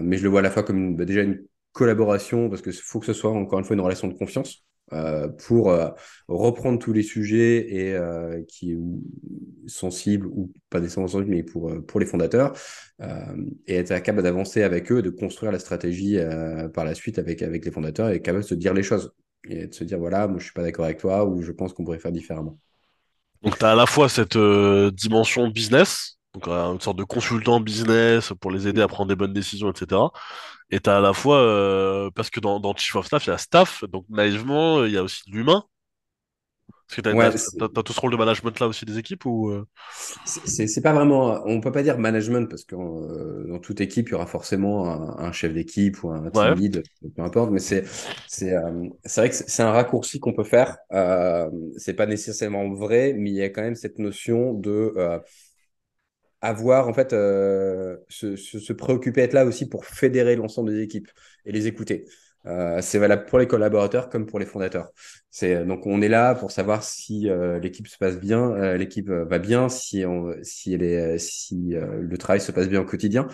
Mais 0.00 0.16
je 0.16 0.22
le 0.24 0.30
vois 0.30 0.40
à 0.40 0.42
la 0.42 0.50
fois 0.50 0.62
comme 0.62 0.96
bah, 0.96 1.04
déjà 1.04 1.22
une 1.22 1.44
collaboration, 1.72 2.48
parce 2.48 2.62
qu'il 2.62 2.72
faut 2.72 3.00
que 3.00 3.06
ce 3.06 3.12
soit 3.12 3.30
encore 3.30 3.58
une 3.58 3.64
fois 3.64 3.74
une 3.74 3.82
relation 3.82 4.08
de 4.08 4.14
confiance. 4.14 4.64
Euh, 4.92 5.28
pour 5.28 5.70
euh, 5.70 5.88
reprendre 6.28 6.78
tous 6.78 6.92
les 6.92 7.02
sujets 7.02 7.72
et 7.74 7.94
euh, 7.94 8.42
qui 8.48 8.74
ou- 8.74 9.02
sensibles 9.66 10.26
ou 10.26 10.52
pas 10.68 10.80
nécessairement 10.80 11.08
sensibles 11.08 11.30
mais 11.30 11.42
pour 11.42 11.72
pour 11.86 12.00
les 12.00 12.06
fondateurs 12.06 12.54
et 13.66 13.76
être 13.76 13.88
capable 14.02 14.22
d'avancer 14.22 14.62
avec 14.62 14.90
eux, 14.92 15.00
de 15.02 15.10
construire 15.10 15.52
la 15.52 15.58
stratégie 15.58 16.18
par 16.74 16.84
la 16.84 16.94
suite 16.94 17.18
avec, 17.18 17.42
avec 17.42 17.64
les 17.64 17.70
fondateurs 17.70 18.10
et 18.10 18.20
capable 18.20 18.42
de 18.42 18.48
se 18.48 18.54
dire 18.54 18.74
les 18.74 18.82
choses 18.82 19.12
et 19.48 19.66
de 19.68 19.74
se 19.74 19.84
dire 19.84 19.98
voilà, 19.98 20.26
moi 20.28 20.38
je 20.38 20.44
suis 20.44 20.52
pas 20.52 20.62
d'accord 20.62 20.84
avec 20.84 20.98
toi 20.98 21.24
ou 21.24 21.40
je 21.42 21.52
pense 21.52 21.72
qu'on 21.72 21.84
pourrait 21.84 21.98
faire 21.98 22.12
différemment. 22.12 22.58
Donc, 23.42 23.58
tu 23.58 23.64
as 23.64 23.70
à 23.70 23.74
la 23.74 23.86
fois 23.86 24.08
cette 24.08 24.36
dimension 24.36 25.48
business, 25.48 26.18
donc 26.34 26.46
une 26.48 26.80
sorte 26.80 26.98
de 26.98 27.04
consultant 27.04 27.60
business 27.60 28.32
pour 28.40 28.50
les 28.50 28.68
aider 28.68 28.82
à 28.82 28.88
prendre 28.88 29.08
des 29.08 29.16
bonnes 29.16 29.32
décisions, 29.32 29.70
etc. 29.70 30.12
Et 30.70 30.80
tu 30.80 30.90
as 30.90 30.98
à 30.98 31.00
la 31.00 31.12
fois, 31.12 31.38
euh, 31.38 32.10
parce 32.12 32.30
que 32.30 32.40
dans, 32.40 32.60
dans 32.60 32.74
Chief 32.76 32.94
of 32.96 33.06
Staff, 33.06 33.26
il 33.26 33.30
y 33.30 33.32
a 33.32 33.38
staff, 33.38 33.84
donc 33.84 34.06
naïvement, 34.08 34.84
il 34.84 34.92
y 34.92 34.96
a 34.98 35.02
aussi 35.02 35.22
de 35.30 35.36
l'humain. 35.36 35.64
Parce 36.88 36.96
que 36.96 37.00
tu 37.02 37.08
Ouais, 37.10 37.30
as, 37.78 37.82
tout 37.82 37.92
ce 37.92 38.00
rôle 38.00 38.12
de 38.12 38.16
management 38.16 38.58
là 38.60 38.66
aussi 38.68 38.84
des 38.84 38.98
équipes 38.98 39.24
ou 39.26 39.50
euh, 39.50 39.66
c'est 40.24 40.82
pas 40.82 40.92
vraiment, 40.92 41.42
on 41.46 41.60
peut 41.60 41.72
pas 41.72 41.82
dire 41.82 41.98
management 41.98 42.48
parce 42.48 42.64
que 42.64 42.74
euh, 42.76 43.46
dans 43.48 43.58
toute 43.58 43.80
équipe, 43.80 44.08
il 44.08 44.12
y 44.12 44.14
aura 44.14 44.26
forcément 44.26 44.86
un, 44.90 45.18
un 45.26 45.32
chef 45.32 45.52
d'équipe 45.52 46.02
ou 46.04 46.10
un 46.10 46.30
team 46.30 46.52
Ouais. 46.52 46.54
lead, 46.54 46.88
peu 47.16 47.22
importe, 47.22 47.50
mais 47.50 47.58
c'est 47.58 47.84
c'est 48.26 48.54
euh, 48.54 48.88
vrai 49.16 49.28
que 49.30 49.34
c'est 49.34 49.62
un 49.62 49.72
raccourci 49.72 50.20
qu'on 50.20 50.32
peut 50.32 50.44
faire. 50.44 50.78
Euh, 50.92 51.50
c'est 51.76 51.94
pas 51.94 52.06
nécessairement 52.06 52.72
vrai, 52.74 53.14
mais 53.16 53.30
il 53.30 53.36
y 53.36 53.42
a 53.42 53.50
quand 53.50 53.62
même 53.62 53.74
cette 53.74 53.98
notion 53.98 54.54
de 54.54 54.94
euh, 54.96 55.18
avoir 56.40 56.88
en 56.88 56.94
fait 56.94 57.12
euh, 57.12 57.96
se, 58.08 58.36
se, 58.36 58.58
se 58.58 58.72
préoccuper 58.72 59.22
être 59.22 59.34
là 59.34 59.44
aussi 59.44 59.68
pour 59.68 59.84
fédérer 59.84 60.36
l'ensemble 60.36 60.70
des 60.72 60.82
équipes 60.82 61.08
et 61.46 61.52
les 61.52 61.66
écouter. 61.66 62.04
Euh, 62.46 62.80
c'est 62.80 62.98
valable 62.98 63.26
pour 63.26 63.38
les 63.38 63.46
collaborateurs 63.46 64.08
comme 64.08 64.26
pour 64.26 64.38
les 64.38 64.46
fondateurs. 64.46 64.90
C'est 65.30 65.64
donc 65.66 65.86
on 65.86 66.00
est 66.00 66.08
là 66.08 66.34
pour 66.34 66.50
savoir 66.50 66.82
si 66.82 67.28
euh, 67.28 67.58
l'équipe 67.60 67.86
se 67.86 67.98
passe 67.98 68.18
bien, 68.18 68.52
euh, 68.52 68.76
l'équipe 68.78 69.10
euh, 69.10 69.24
va 69.26 69.38
bien, 69.38 69.68
si 69.68 70.04
on, 70.06 70.32
si 70.42 70.72
elle 70.72 70.82
est, 70.82 71.18
si 71.18 71.74
euh, 71.76 72.00
le 72.00 72.18
travail 72.18 72.40
se 72.40 72.50
passe 72.52 72.68
bien 72.68 72.80
au 72.80 72.84
quotidien. 72.86 73.28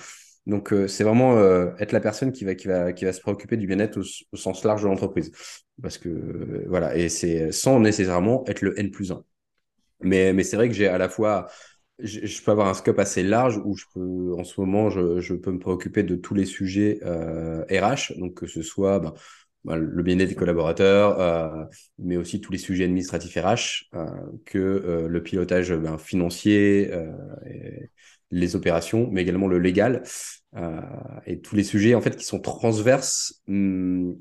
Donc 0.46 0.72
euh, 0.72 0.86
c'est 0.88 1.02
vraiment 1.04 1.36
euh, 1.38 1.72
être 1.78 1.92
la 1.92 2.00
personne 2.00 2.32
qui 2.32 2.44
va 2.44 2.54
qui 2.54 2.68
va 2.68 2.92
qui 2.92 3.04
va 3.04 3.12
se 3.12 3.20
préoccuper 3.20 3.56
du 3.56 3.66
bien-être 3.66 3.98
au, 3.98 4.02
au 4.32 4.36
sens 4.36 4.64
large 4.64 4.82
de 4.82 4.88
l'entreprise. 4.88 5.32
Parce 5.82 5.98
que 5.98 6.08
euh, 6.08 6.64
voilà 6.68 6.96
et 6.96 7.08
c'est 7.08 7.52
sans 7.52 7.80
nécessairement 7.80 8.44
être 8.46 8.62
le 8.62 8.78
N 8.78 8.90
plus 8.90 9.12
1. 9.12 9.24
Mais 10.02 10.32
mais 10.32 10.44
c'est 10.44 10.56
vrai 10.56 10.68
que 10.68 10.74
j'ai 10.74 10.88
à 10.88 10.98
la 10.98 11.08
fois 11.08 11.48
je, 11.98 12.26
je 12.26 12.42
peux 12.42 12.50
avoir 12.50 12.68
un 12.68 12.74
scope 12.74 12.98
assez 12.98 13.22
large 13.22 13.60
où 13.64 13.76
je 13.76 13.84
peux, 13.94 14.34
en 14.38 14.44
ce 14.44 14.60
moment, 14.60 14.90
je, 14.90 15.20
je 15.20 15.34
peux 15.34 15.50
me 15.52 15.58
préoccuper 15.58 16.02
de 16.02 16.16
tous 16.16 16.34
les 16.34 16.44
sujets 16.44 16.98
euh, 17.04 17.64
RH, 17.70 18.18
donc 18.18 18.34
que 18.34 18.46
ce 18.46 18.62
soit 18.62 19.00
ben, 19.00 19.14
ben, 19.64 19.76
le 19.76 20.02
bien-être 20.02 20.28
des 20.28 20.34
collaborateurs, 20.34 21.18
euh, 21.20 21.64
mais 21.98 22.16
aussi 22.16 22.40
tous 22.40 22.52
les 22.52 22.58
sujets 22.58 22.84
administratifs 22.84 23.36
RH, 23.36 23.84
euh, 23.94 24.06
que 24.44 24.58
euh, 24.58 25.08
le 25.08 25.22
pilotage 25.22 25.72
ben, 25.74 25.98
financier, 25.98 26.90
euh, 26.92 27.12
et 27.50 27.90
les 28.30 28.56
opérations, 28.56 29.08
mais 29.10 29.22
également 29.22 29.46
le 29.48 29.58
légal, 29.58 30.02
euh, 30.56 30.80
et 31.26 31.40
tous 31.40 31.56
les 31.56 31.64
sujets 31.64 31.94
en 31.94 32.00
fait 32.00 32.16
qui 32.16 32.24
sont 32.24 32.40
transverses. 32.40 33.42
hum, 33.48 34.16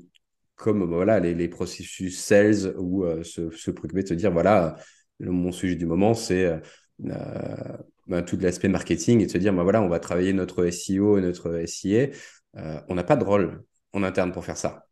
comme 0.56 0.80
ben, 0.80 0.86
voilà 0.86 1.20
les, 1.20 1.34
les 1.34 1.48
processus 1.48 2.18
sales 2.18 2.74
euh, 2.78 3.22
se, 3.22 3.50
se 3.50 3.70
préoccuper 3.70 4.02
de 4.02 4.08
se 4.08 4.14
dire 4.14 4.32
voilà 4.32 4.76
mon 5.20 5.52
sujet 5.52 5.76
du 5.76 5.86
moment 5.86 6.14
c'est 6.14 6.60
euh, 7.04 7.76
ben, 8.06 8.22
tout 8.22 8.36
l'aspect 8.38 8.68
marketing 8.68 9.20
et 9.20 9.26
de 9.26 9.30
se 9.30 9.38
dire, 9.38 9.52
ben, 9.52 9.62
voilà, 9.62 9.82
on 9.82 9.88
va 9.88 10.00
travailler 10.00 10.32
notre 10.32 10.64
SEO 10.66 11.18
et 11.18 11.20
notre 11.20 11.56
SIA. 11.66 12.08
Euh, 12.56 12.80
on 12.88 12.94
n'a 12.94 13.04
pas 13.04 13.16
de 13.16 13.24
rôle 13.24 13.64
en 13.92 14.02
interne 14.02 14.32
pour 14.32 14.44
faire 14.44 14.56
ça. 14.56 14.86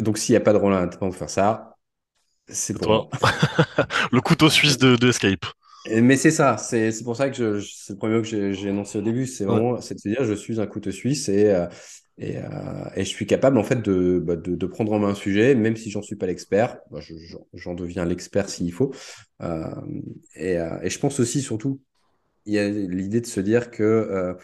Donc, 0.00 0.18
s'il 0.18 0.34
n'y 0.34 0.38
a 0.38 0.40
pas 0.40 0.52
de 0.52 0.58
rôle 0.58 0.72
en 0.74 0.78
interne 0.78 0.98
pour 1.12 1.16
faire 1.16 1.30
ça, 1.30 1.76
c'est 2.48 2.78
pour 2.78 2.88
toi? 2.88 3.10
Le 4.12 4.20
couteau 4.20 4.48
suisse 4.50 4.78
de, 4.78 4.96
de 4.96 5.08
Escape. 5.08 5.46
Mais 5.86 6.16
c'est 6.18 6.30
ça, 6.30 6.58
c'est 6.58 6.92
pour 7.04 7.16
ça 7.16 7.30
que 7.30 7.60
c'est 7.60 7.94
le 7.94 7.98
premier 7.98 8.16
mot 8.16 8.22
que 8.22 8.52
j'ai 8.52 8.68
énoncé 8.68 8.98
au 8.98 9.02
début, 9.02 9.26
c'est 9.26 9.46
Ouais. 9.46 9.60
vraiment 9.60 9.80
c'est 9.80 9.94
de 9.94 10.00
se 10.00 10.08
dire 10.10 10.24
je 10.24 10.34
suis 10.34 10.60
un 10.60 10.66
couteau 10.66 10.90
suisse 10.92 11.28
et, 11.30 11.50
euh, 11.54 11.66
et, 12.20 12.36
euh, 12.36 12.44
et 12.96 13.04
je 13.04 13.08
suis 13.08 13.26
capable 13.26 13.56
en 13.58 13.64
fait 13.64 13.82
de, 13.82 14.18
bah, 14.18 14.36
de, 14.36 14.66
prendre 14.66 14.92
en 14.92 14.98
main 14.98 15.08
un 15.08 15.14
sujet, 15.14 15.54
même 15.54 15.76
si 15.76 15.90
j'en 15.90 16.02
suis 16.02 16.16
pas 16.16 16.26
l'expert, 16.26 16.78
bah, 16.90 17.00
je- 17.00 17.14
j'en 17.54 17.74
deviens 17.74 18.04
l'expert 18.04 18.48
s'il 18.50 18.72
faut. 18.72 18.92
Euh, 19.42 19.64
et, 20.36 20.58
euh, 20.58 20.78
et 20.82 20.90
je 20.90 20.98
pense 20.98 21.18
aussi 21.18 21.40
surtout, 21.40 21.80
il 22.46 22.54
y 22.54 22.58
a 22.58 22.68
l'idée 22.68 23.20
de 23.20 23.26
se 23.26 23.40
dire 23.40 23.70
que 23.70 24.36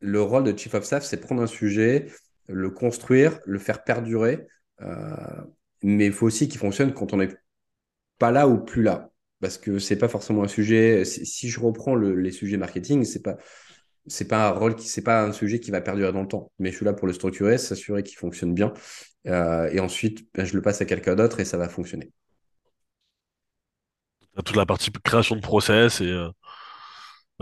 le 0.00 0.22
rôle 0.22 0.44
de 0.44 0.56
Chief 0.56 0.74
of 0.74 0.84
Staff, 0.84 1.04
c'est 1.04 1.18
prendre 1.18 1.42
un 1.42 1.46
sujet, 1.46 2.06
le 2.48 2.70
construire, 2.70 3.40
le 3.46 3.58
faire 3.58 3.84
perdurer, 3.84 4.46
mais 5.82 6.06
il 6.06 6.12
faut 6.12 6.26
aussi 6.26 6.48
qu'il 6.48 6.58
fonctionne 6.58 6.92
quand 6.94 7.12
on 7.12 7.18
n'est 7.18 7.28
pas 8.18 8.30
là 8.30 8.48
ou 8.48 8.58
plus 8.58 8.82
là. 8.82 9.10
Parce 9.40 9.58
que 9.58 9.78
c'est 9.78 9.96
pas 9.98 10.08
forcément 10.08 10.44
un 10.44 10.48
sujet. 10.48 11.04
Si, 11.04 11.48
je 11.50 11.60
reprends 11.60 11.94
le- 11.94 12.14
les 12.20 12.30
sujets 12.32 12.56
marketing, 12.56 13.04
c'est 13.04 13.22
pas 13.22 13.36
c'est 14.06 14.28
pas 14.28 14.48
un 14.48 14.52
rôle 14.52 14.76
qui 14.76 14.88
c'est 14.88 15.02
pas 15.02 15.22
un 15.24 15.32
sujet 15.32 15.60
qui 15.60 15.70
va 15.70 15.80
perdurer 15.80 16.12
dans 16.12 16.22
le 16.22 16.28
temps. 16.28 16.52
Mais 16.58 16.70
je 16.70 16.76
suis 16.76 16.84
là 16.84 16.92
pour 16.92 17.06
le 17.06 17.12
structurer, 17.14 17.58
s'assurer 17.58 18.02
qu'il 18.02 18.16
fonctionne 18.18 18.54
bien, 18.54 18.72
Euh, 19.28 19.70
et 19.72 19.80
ensuite 19.80 20.26
ben, 20.34 20.44
je 20.46 20.54
le 20.54 20.62
passe 20.62 20.80
à 20.82 20.86
quelqu'un 20.86 21.16
d'autre 21.16 21.40
et 21.40 21.46
ça 21.46 21.56
va 21.58 21.68
fonctionner. 21.68 22.12
Toute 24.44 24.54
la 24.56 24.64
partie 24.66 24.92
création 24.92 25.34
de 25.36 25.40
process 25.40 26.00
et 26.00 26.06
euh, 26.08 26.28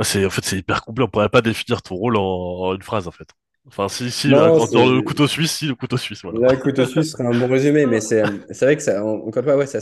c'est 0.02 0.24
en 0.26 0.30
fait 0.30 0.44
c'est 0.44 0.58
hyper 0.58 0.82
complet. 0.82 1.04
On 1.04 1.08
pourrait 1.08 1.28
pas 1.28 1.42
définir 1.42 1.82
ton 1.82 1.94
rôle 1.96 2.16
en, 2.16 2.22
en 2.22 2.74
une 2.74 2.82
phrase 2.82 3.08
en 3.08 3.10
fait. 3.12 3.28
Enfin, 3.66 3.88
si, 3.88 4.10
si, 4.10 4.28
euh, 4.34 4.50
Non, 4.50 4.66
dans 4.72 4.86
le 4.90 5.02
couteau 5.02 5.26
suisse, 5.28 5.52
si, 5.52 5.66
le 5.66 5.74
couteau 5.74 5.96
suisse, 5.96 6.22
voilà. 6.22 6.38
Là, 6.38 6.56
couteau 6.56 6.86
suisse 6.86 7.10
serait 7.12 7.26
un 7.26 7.38
bon 7.38 7.46
résumé, 7.48 7.84
mais 7.84 8.00
c'est 8.00 8.22
c'est 8.50 8.64
vrai 8.64 8.76
que 8.76 8.82
ça, 8.82 9.04
en- 9.04 9.26
encore 9.26 9.44
ouais, 9.44 9.66
ça, 9.66 9.80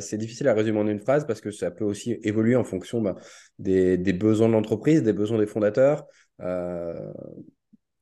c'est 0.00 0.18
difficile 0.18 0.48
à 0.48 0.54
résumer 0.54 0.78
en 0.80 0.88
une 0.88 0.98
phrase 0.98 1.24
parce 1.26 1.40
que 1.40 1.52
ça 1.52 1.70
peut 1.70 1.84
aussi 1.84 2.18
évoluer 2.24 2.56
en 2.56 2.64
fonction 2.64 3.00
bah, 3.00 3.14
des, 3.60 3.96
des 3.96 4.12
besoins 4.12 4.48
de 4.48 4.54
l'entreprise, 4.54 5.02
des 5.04 5.12
besoins 5.12 5.38
des 5.38 5.46
fondateurs. 5.46 6.04
Euh, 6.40 7.12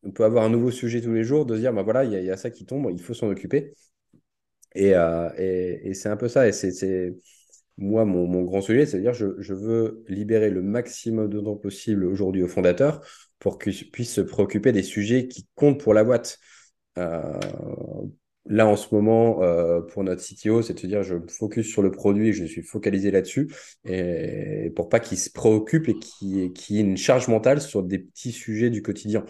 on 0.05 0.13
peut 0.13 0.25
avoir 0.25 0.45
un 0.45 0.51
nouveau 0.51 0.71
sujet 0.71 1.01
tous 1.01 1.13
les 1.13 1.25
jours, 1.25 1.47
de 1.47 1.55
se 1.57 1.61
dire, 1.61 1.73
bah 1.73 1.83
voilà, 1.83 2.05
il 2.05 2.13
y, 2.13 2.17
a 2.17 2.21
il 2.21 2.27
y 2.27 2.31
a 2.31 2.37
ça 2.37 2.51
qui 2.51 2.67
tombe, 2.67 2.89
il 2.93 3.01
faut 3.03 3.15
s'en 3.15 3.29
occuper. 3.29 3.75
Et, 4.75 4.95
euh, 4.95 5.29
et, 5.37 5.91
et 5.91 5.95
c'est 5.95 6.09
un 6.09 6.17
peu 6.17 6.29
ça. 6.29 6.49
Et 6.49 6.53
c'est 6.53 6.71
c'est- 6.73 7.15
moi, 7.79 8.05
mon, 8.05 8.27
mon 8.27 8.43
grand 8.43 8.61
sujet, 8.61 8.87
c'est-à-dire, 8.87 9.15
je, 9.15 9.27
je 9.41 9.55
veux 9.55 10.05
libérer 10.09 10.51
le 10.51 10.63
maximum 10.63 11.29
de 11.29 11.41
temps 11.41 11.57
possible 11.57 12.05
aujourd'hui 12.05 12.43
aux 12.43 12.49
fondateurs 12.49 13.01
pour 13.43 13.59
qu'ils 13.59 13.91
puissent 13.91 14.15
se 14.15 14.21
préoccuper 14.21 14.71
des 14.71 14.85
sujets 14.85 15.27
qui 15.27 15.49
comptent 15.57 15.81
pour 15.81 15.95
la 15.95 16.05
boîte. 16.05 16.39
Euh, 16.97 17.41
là, 18.47 18.69
en 18.69 18.77
ce 18.77 18.95
moment, 18.95 19.43
euh, 19.43 19.81
pour 19.81 20.05
notre 20.05 20.23
CTO, 20.23 20.63
c'est 20.63 20.81
de 20.81 20.87
dire, 20.87 21.03
je 21.03 21.17
me 21.17 21.27
focus 21.27 21.67
sur 21.67 21.83
le 21.83 21.91
produit, 21.91 22.33
je 22.33 22.45
suis 22.45 22.63
focalisé 22.63 23.11
là-dessus, 23.11 23.53
et 23.85 24.71
pour 24.77 24.89
pas 24.89 25.01
qu'il 25.01 25.19
se 25.19 25.29
préoccupe 25.29 25.89
et 25.89 25.99
qu'il 25.99 26.77
ait 26.77 26.81
une 26.81 26.97
charge 26.97 27.27
mentale 27.27 27.61
sur 27.61 27.83
des 27.83 27.99
petits 27.99 28.31
sujets 28.31 28.71
du 28.71 28.81
quotidien. 28.81 29.25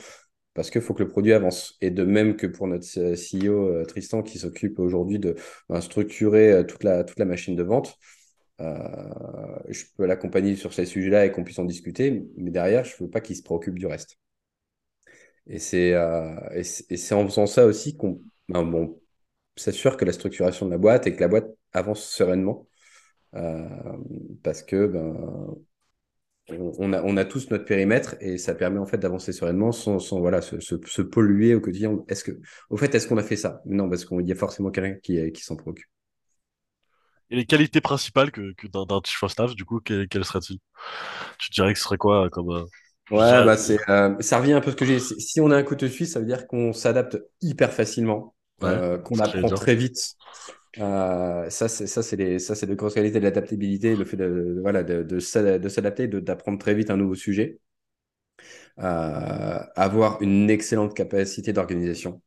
Parce 0.53 0.69
qu'il 0.69 0.83
faut 0.83 0.93
que 0.93 1.03
le 1.03 1.09
produit 1.09 1.33
avance. 1.33 1.79
Et 1.81 1.91
de 1.91 2.05
même 2.05 2.37
que 2.37 2.47
pour 2.47 2.67
notre 2.67 2.85
CEO 3.15 3.69
euh, 3.71 3.87
Tristan, 3.87 4.23
qui 4.23 4.39
s'occupe 4.39 4.79
aujourd'hui 4.79 5.21
de 5.21 5.37
ben, 5.71 5.81
structurer 5.81 6.67
toute 6.69 6.85
la, 6.85 7.03
toute 7.05 7.19
la 7.19 7.25
machine 7.25 7.57
de 7.57 7.63
vente, 7.63 7.97
je 9.69 9.85
peux 9.97 10.07
l'accompagner 10.07 10.57
sur 10.57 10.73
ces 10.73 10.87
sujets-là 10.87 11.27
et 11.27 11.33
qu'on 11.33 11.45
puisse 11.45 11.59
en 11.59 11.65
discuter, 11.65 12.25
mais 12.37 12.51
derrière, 12.51 12.85
je 12.85 12.95
ne 12.95 13.05
veux 13.05 13.11
pas 13.11 13.21
qu'il 13.21 13.37
se 13.37 13.43
préoccupe 13.43 13.79
du 13.79 13.87
reste. 13.87 14.19
Et 15.47 15.59
c'est 15.59 15.95
euh, 15.95 16.35
en 17.13 17.27
faisant 17.27 17.47
ça 17.47 17.67
aussi 17.67 17.97
qu'on 17.97 18.21
ben, 18.49 18.91
s'assure 19.57 19.97
que 19.97 20.05
la 20.05 20.13
structuration 20.13 20.67
de 20.67 20.71
la 20.71 20.79
boîte 20.79 21.07
et 21.07 21.15
que 21.15 21.21
la 21.21 21.29
boîte 21.29 21.49
avance 21.73 22.05
sereinement. 22.05 22.69
Euh, 23.35 23.69
parce 24.43 24.63
que 24.63 24.87
ben, 24.87 25.57
on, 26.79 27.17
a, 27.17 27.25
tous 27.25 27.51
notre 27.51 27.65
périmètre 27.65 28.17
et 28.21 28.37
ça 28.37 28.55
permet 28.55 28.79
en 28.79 28.87
fait 28.87 28.99
d'avancer 28.99 29.33
sereinement 29.33 29.73
sans, 29.73 29.99
voilà, 30.21 30.43
se, 30.43 31.03
polluer 31.03 31.55
au 31.55 31.61
quotidien. 31.61 32.05
Est-ce 32.09 32.25
que, 32.25 32.33
au 32.71 32.77
fait, 32.77 32.95
est-ce 32.95 33.09
qu'on 33.09 33.17
a 33.17 33.23
fait 33.23 33.37
ça? 33.37 33.63
Non, 33.65 33.89
parce 33.89 34.05
qu'il 34.05 34.27
y 34.27 34.33
a 34.33 34.37
forcément 34.37 34.71
quelqu'un 34.71 34.99
qui 35.01 35.43
s'en 35.43 35.57
préoccupe. 35.57 35.92
Et 37.33 37.37
les 37.37 37.47
qualités 37.47 37.81
principales 37.81 38.31
que, 38.31 38.53
que 38.55 38.69
d'un 38.69 38.87
staff, 39.29 39.55
du 39.57 39.65
coup, 39.65 39.81
que- 39.81 40.05
quelles 40.07 40.25
seraient-ils? 40.25 40.61
Tu 41.39 41.51
dirais 41.53 41.73
que 41.75 41.79
ce 41.81 41.85
serait 41.87 41.99
quoi 41.99 42.31
comme, 42.31 42.51
euh, 42.51 42.65
Ouais, 43.11 43.43
bah 43.45 43.59
c'est, 43.59 43.79
euh, 43.91 44.17
ça 44.21 44.39
revient 44.39 44.55
un 44.55 44.61
peu 44.63 44.69
à 44.71 44.73
ce 44.73 44.77
que 44.77 44.87
j'ai. 44.87 44.99
Si 44.99 45.21
si 45.21 45.41
on 45.41 45.51
a 45.51 45.57
un 45.57 45.63
couteau 45.63 45.87
suisse, 45.89 46.13
ça 46.13 46.21
veut 46.21 46.25
dire 46.27 46.47
qu'on 46.47 46.73
s'adapte 46.73 47.19
hyper 47.43 47.71
facilement, 47.73 48.35
ouais, 48.61 48.81
euh, 48.81 48.97
qu'on 48.99 49.19
apprend 49.21 49.51
très 49.53 49.75
vite. 49.75 50.15
Euh, 50.79 51.51
ça, 51.51 51.69
c'est 51.69 51.87
ça, 51.87 52.03
c'est 52.03 52.17
les, 52.17 52.39
ça, 52.41 52.55
c'est 52.55 52.67
de 52.67 52.75
grosses 52.75 52.95
qualités 52.95 53.21
de 53.21 53.25
l'adaptabilité, 53.25 53.97
le 53.97 54.05
fait 54.07 54.17
de, 54.19 54.59
voilà, 54.63 54.83
de, 54.85 55.03
de 55.03 55.21
s'ada- 55.21 55.59
de 55.59 55.69
s'adapter, 55.69 56.09
d'apprendre 56.09 56.59
très 56.59 56.75
vite 56.75 56.91
un 56.91 56.97
nouveau 56.99 57.15
sujet. 57.17 57.61
Euh, 58.79 59.59
avoir 59.77 60.21
une 60.23 60.51
excellente 60.51 60.95
capacité 60.95 61.53
d'organisation, 61.53 62.23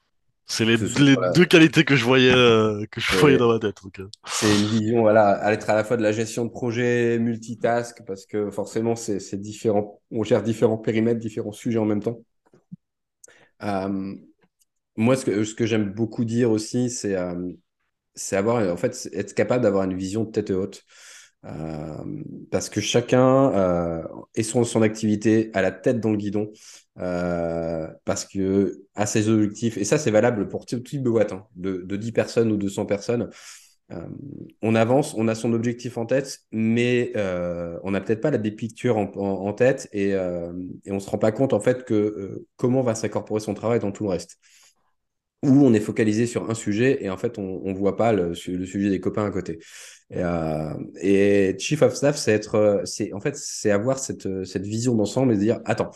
C'est 0.48 0.66
les, 0.66 0.78
ce 0.78 1.34
deux 1.34 1.46
qualités 1.46 1.84
que 1.84 1.96
je 1.96 2.06
voyais, 2.06 2.32
euh, 2.32 2.86
que 2.92 3.02
je 3.02 3.18
voyais 3.18 3.38
dans 3.38 3.52
ma 3.52 3.60
tête. 3.60 3.78
donc, 3.84 4.00
euh. 4.00 4.08
c'est 4.28 4.48
une 4.48 4.68
vision, 4.68 5.02
voilà, 5.02 5.32
à 5.32 5.52
être 5.52 5.70
à 5.70 5.76
la 5.76 5.84
fois 5.84 5.98
de 5.98 6.04
la 6.04 6.12
gestion 6.12 6.46
de 6.46 6.52
projet, 6.52 7.18
multitask, 7.18 8.04
parce 8.06 8.28
que 8.28 8.52
forcément, 8.52 8.96
c'est 8.96 9.20
c'est 9.20 9.38
différent. 9.38 10.02
On 10.12 10.24
gère 10.24 10.44
différents 10.44 10.78
périmètres, 10.78 11.20
différents 11.20 11.52
sujets 11.52 11.80
en 11.80 11.86
même 11.86 12.02
temps. 12.02 12.20
Euh, 13.64 14.16
moi, 14.96 15.16
ce 15.16 15.26
que, 15.26 15.44
ce 15.44 15.56
que 15.56 15.66
j'aime 15.66 15.92
beaucoup 15.92 16.26
dire 16.26 16.52
aussi, 16.52 16.90
c'est 16.90 17.16
euh, 17.16 17.52
c'est 18.14 18.38
avoir, 18.38 18.72
en 18.72 18.78
fait, 18.78 19.10
être 19.14 19.34
capable 19.34 19.64
d'avoir 19.64 19.84
une 19.84 19.98
vision 19.98 20.24
de 20.24 20.32
tête 20.32 20.52
haute. 20.52 20.84
Euh, 21.46 22.24
parce 22.52 22.70
que 22.70 22.82
chacun 22.82 23.52
euh, 23.54 24.04
est 24.34 24.44
son, 24.44 24.64
son 24.64 24.82
activité 24.82 25.52
à 25.54 25.62
la 25.62 25.72
tête 25.72 26.00
dans 26.00 26.12
le 26.12 26.18
guidon, 26.18 26.52
euh, 27.00 27.88
parce 28.06 28.26
que 28.26 28.82
a 28.96 29.06
ses 29.06 29.30
objectifs, 29.30 29.78
et 29.78 29.84
ça 29.84 29.98
c'est 29.98 30.12
valable 30.12 30.48
pour 30.48 30.66
tout 30.66 30.80
type 30.80 31.04
de 31.04 31.10
boîte, 31.10 31.34
hein, 31.34 31.46
de, 31.56 31.78
de 31.78 31.96
10 31.98 32.12
personnes 32.14 32.52
ou 32.52 32.58
200 32.58 32.86
personnes. 32.86 33.30
Euh, 33.92 34.08
on 34.64 34.74
avance, 34.74 35.14
on 35.16 35.28
a 35.28 35.36
son 35.36 35.54
objectif 35.54 35.98
en 36.00 36.08
tête, 36.08 36.40
mais 36.52 37.12
on 37.84 37.92
n'a 37.92 38.02
peut-être 38.02 38.22
pas 38.22 38.32
la 38.32 38.40
big 38.40 38.56
picture 38.56 38.98
en, 38.98 39.54
tête 39.54 39.88
et, 39.94 40.10
et 40.12 40.92
on 40.92 41.00
se 41.00 41.10
rend 41.10 41.20
pas 41.20 41.32
compte 41.32 41.54
en 41.54 41.60
fait 41.60 41.84
que 41.86 42.46
comment 42.56 42.82
va 42.82 42.96
s'incorporer 42.96 43.42
son 43.42 43.54
travail 43.54 43.80
dans 43.80 43.92
tout 43.92 44.04
le 44.04 44.10
reste 44.10 44.40
où 45.46 45.66
on 45.66 45.74
est 45.74 45.80
focalisé 45.80 46.26
sur 46.26 46.50
un 46.50 46.56
sujet 46.56 46.98
et 47.04 47.10
en 47.10 47.18
fait 47.18 47.38
on 47.38 47.74
voit 47.74 47.96
pas 47.96 48.14
le, 48.14 48.34
su- 48.36 48.58
le 48.58 48.66
sujet 48.66 48.90
des 48.90 49.00
copains 49.00 49.26
à 49.26 49.32
côté. 49.32 49.60
Et, 50.12 50.18
euh, 50.24 51.54
Chief 51.58 51.82
of 51.82 51.96
Staff, 51.96 52.18
c'est 52.18 52.32
être, 52.32 52.56
euh, 52.56 52.86
c'est 52.86 53.14
en 53.14 53.20
fait 53.20 53.36
c'est 53.36 53.72
avoir 53.72 54.00
cette, 54.00 54.26
euh, 54.28 54.44
vision 54.56 54.96
d'ensemble 54.96 55.34
et 55.34 55.36
se 55.36 55.40
dire 55.40 55.60
attends, 55.66 55.92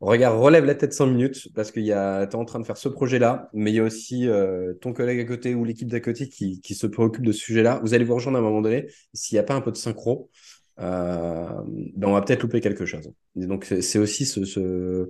regarde, 0.00 0.38
relève 0.38 0.64
la 0.64 0.74
tête 0.74 0.92
5 0.92 1.06
minutes 1.06 1.48
parce 1.54 1.70
que 1.70 1.80
tu 1.80 1.88
es 1.88 2.34
en 2.36 2.44
train 2.44 2.60
de 2.60 2.66
faire 2.66 2.76
ce 2.76 2.88
projet-là, 2.88 3.48
mais 3.54 3.70
il 3.72 3.76
y 3.76 3.80
a 3.80 3.84
aussi 3.84 4.28
ton 4.80 4.92
collègue 4.92 5.20
à 5.20 5.24
côté 5.24 5.54
ou 5.54 5.64
l'équipe 5.64 5.88
d'à 5.88 6.00
côté 6.00 6.28
qui, 6.28 6.60
se 6.74 6.86
préoccupe 6.86 7.24
de 7.24 7.32
ce 7.32 7.40
sujet-là. 7.40 7.80
Vous 7.82 7.94
allez 7.94 8.04
vous 8.04 8.14
rejoindre 8.14 8.38
à 8.38 8.40
un 8.40 8.44
moment 8.44 8.60
donné. 8.60 8.88
S'il 9.14 9.36
n'y 9.36 9.40
a 9.40 9.44
pas 9.44 9.54
un 9.54 9.60
peu 9.60 9.70
de 9.72 9.76
synchro, 9.76 10.30
ben 10.76 11.64
on 12.02 12.12
va 12.12 12.22
peut-être 12.22 12.42
louper 12.42 12.60
quelque 12.60 12.86
chose. 12.86 13.10
Et 13.40 13.46
donc 13.46 13.72
c'est 13.80 13.98
aussi 13.98 14.26
ce, 14.26 15.08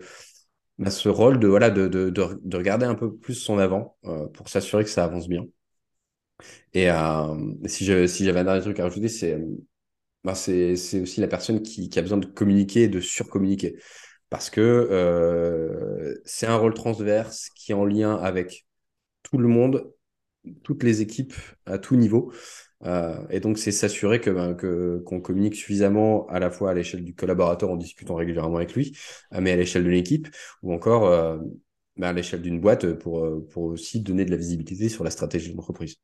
bah, 0.79 0.91
ce 0.91 1.09
rôle 1.09 1.39
de, 1.41 1.49
voilà, 1.49 1.71
de, 1.71 1.89
de, 1.89 2.11
de, 2.11 2.41
de 2.43 2.57
regarder 2.57 2.87
un 2.87 2.95
peu 2.95 3.15
plus 3.17 3.35
son 3.35 3.59
avant 3.59 3.97
euh, 4.05 4.27
pour 4.29 4.49
s'assurer 4.49 4.85
que 4.85 4.91
ça 4.91 5.05
avance 5.05 5.29
bien. 5.29 5.47
Et 6.75 6.91
euh, 6.91 7.35
si 7.67 7.85
je, 7.85 8.07
si 8.07 8.25
j'avais 8.25 8.41
un 8.41 8.45
dernier 8.45 8.61
truc 8.63 8.79
à 8.81 8.85
rajouter, 8.85 9.09
c'est 9.09 9.39
bah, 10.25 10.35
c'est 10.35 10.73
aussi 11.01 11.21
la 11.21 11.29
personne 11.29 11.63
qui, 11.63 11.89
qui 11.91 11.99
a 11.99 12.03
besoin 12.03 12.19
de 12.19 12.27
communiquer 12.27 12.85
et 12.85 12.89
de 12.89 13.01
surcommuniquer. 13.01 13.77
Parce 14.31 14.51
que 14.51 14.61
euh, 14.63 16.15
c'est 16.25 16.47
un 16.47 16.57
rôle 16.57 16.75
transverse 16.75 17.51
qui 17.57 17.73
est 17.73 17.77
en 17.77 17.85
lien 17.87 18.17
avec 18.17 18.67
tout 19.25 19.39
le 19.39 19.49
monde, 19.49 19.93
toutes 20.65 20.83
les 20.85 21.03
équipes 21.03 21.35
à 21.67 21.79
tout 21.79 21.97
niveau. 21.97 22.33
Euh, 22.85 23.17
et 23.31 23.41
donc, 23.41 23.59
c'est 23.59 23.73
s'assurer 23.73 24.21
que, 24.21 24.31
ben, 24.31 24.55
que, 24.55 25.03
qu'on 25.05 25.21
communique 25.21 25.57
suffisamment 25.57 26.27
à 26.29 26.39
la 26.39 26.51
fois 26.51 26.71
à 26.71 26.75
l'échelle 26.75 27.05
du 27.05 27.15
collaborateur 27.15 27.71
en 27.71 27.77
discutant 27.77 28.15
régulièrement 28.15 28.57
avec 28.57 28.75
lui, 28.75 28.97
euh, 29.35 29.41
mais 29.41 29.53
à 29.53 29.57
l'échelle 29.57 29.85
de 29.85 29.91
l'équipe, 29.91 30.29
ou 30.63 30.73
encore 30.73 31.07
euh, 31.07 31.39
ben, 31.97 32.09
à 32.09 32.13
l'échelle 32.13 32.43
d'une 32.43 32.61
boîte 32.61 32.95
pour, 32.95 33.27
pour 33.51 33.65
aussi 33.65 34.01
donner 34.01 34.25
de 34.25 34.31
la 34.31 34.37
visibilité 34.37 34.89
sur 34.89 35.05
la 35.05 35.11
stratégie 35.11 35.51
de 35.51 35.57
l'entreprise. 35.57 35.97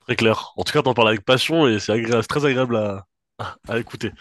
Très 0.00 0.16
clair. 0.16 0.52
En 0.56 0.64
tout 0.64 0.72
cas, 0.72 0.82
t'en 0.82 0.94
parles 0.94 1.08
avec 1.08 1.24
passion 1.24 1.66
et 1.66 1.78
c'est 1.78 2.02
c'est 2.06 2.22
très 2.24 2.44
agréable 2.44 2.76
à, 2.76 3.06
à 3.68 3.78
écouter. 3.78 4.12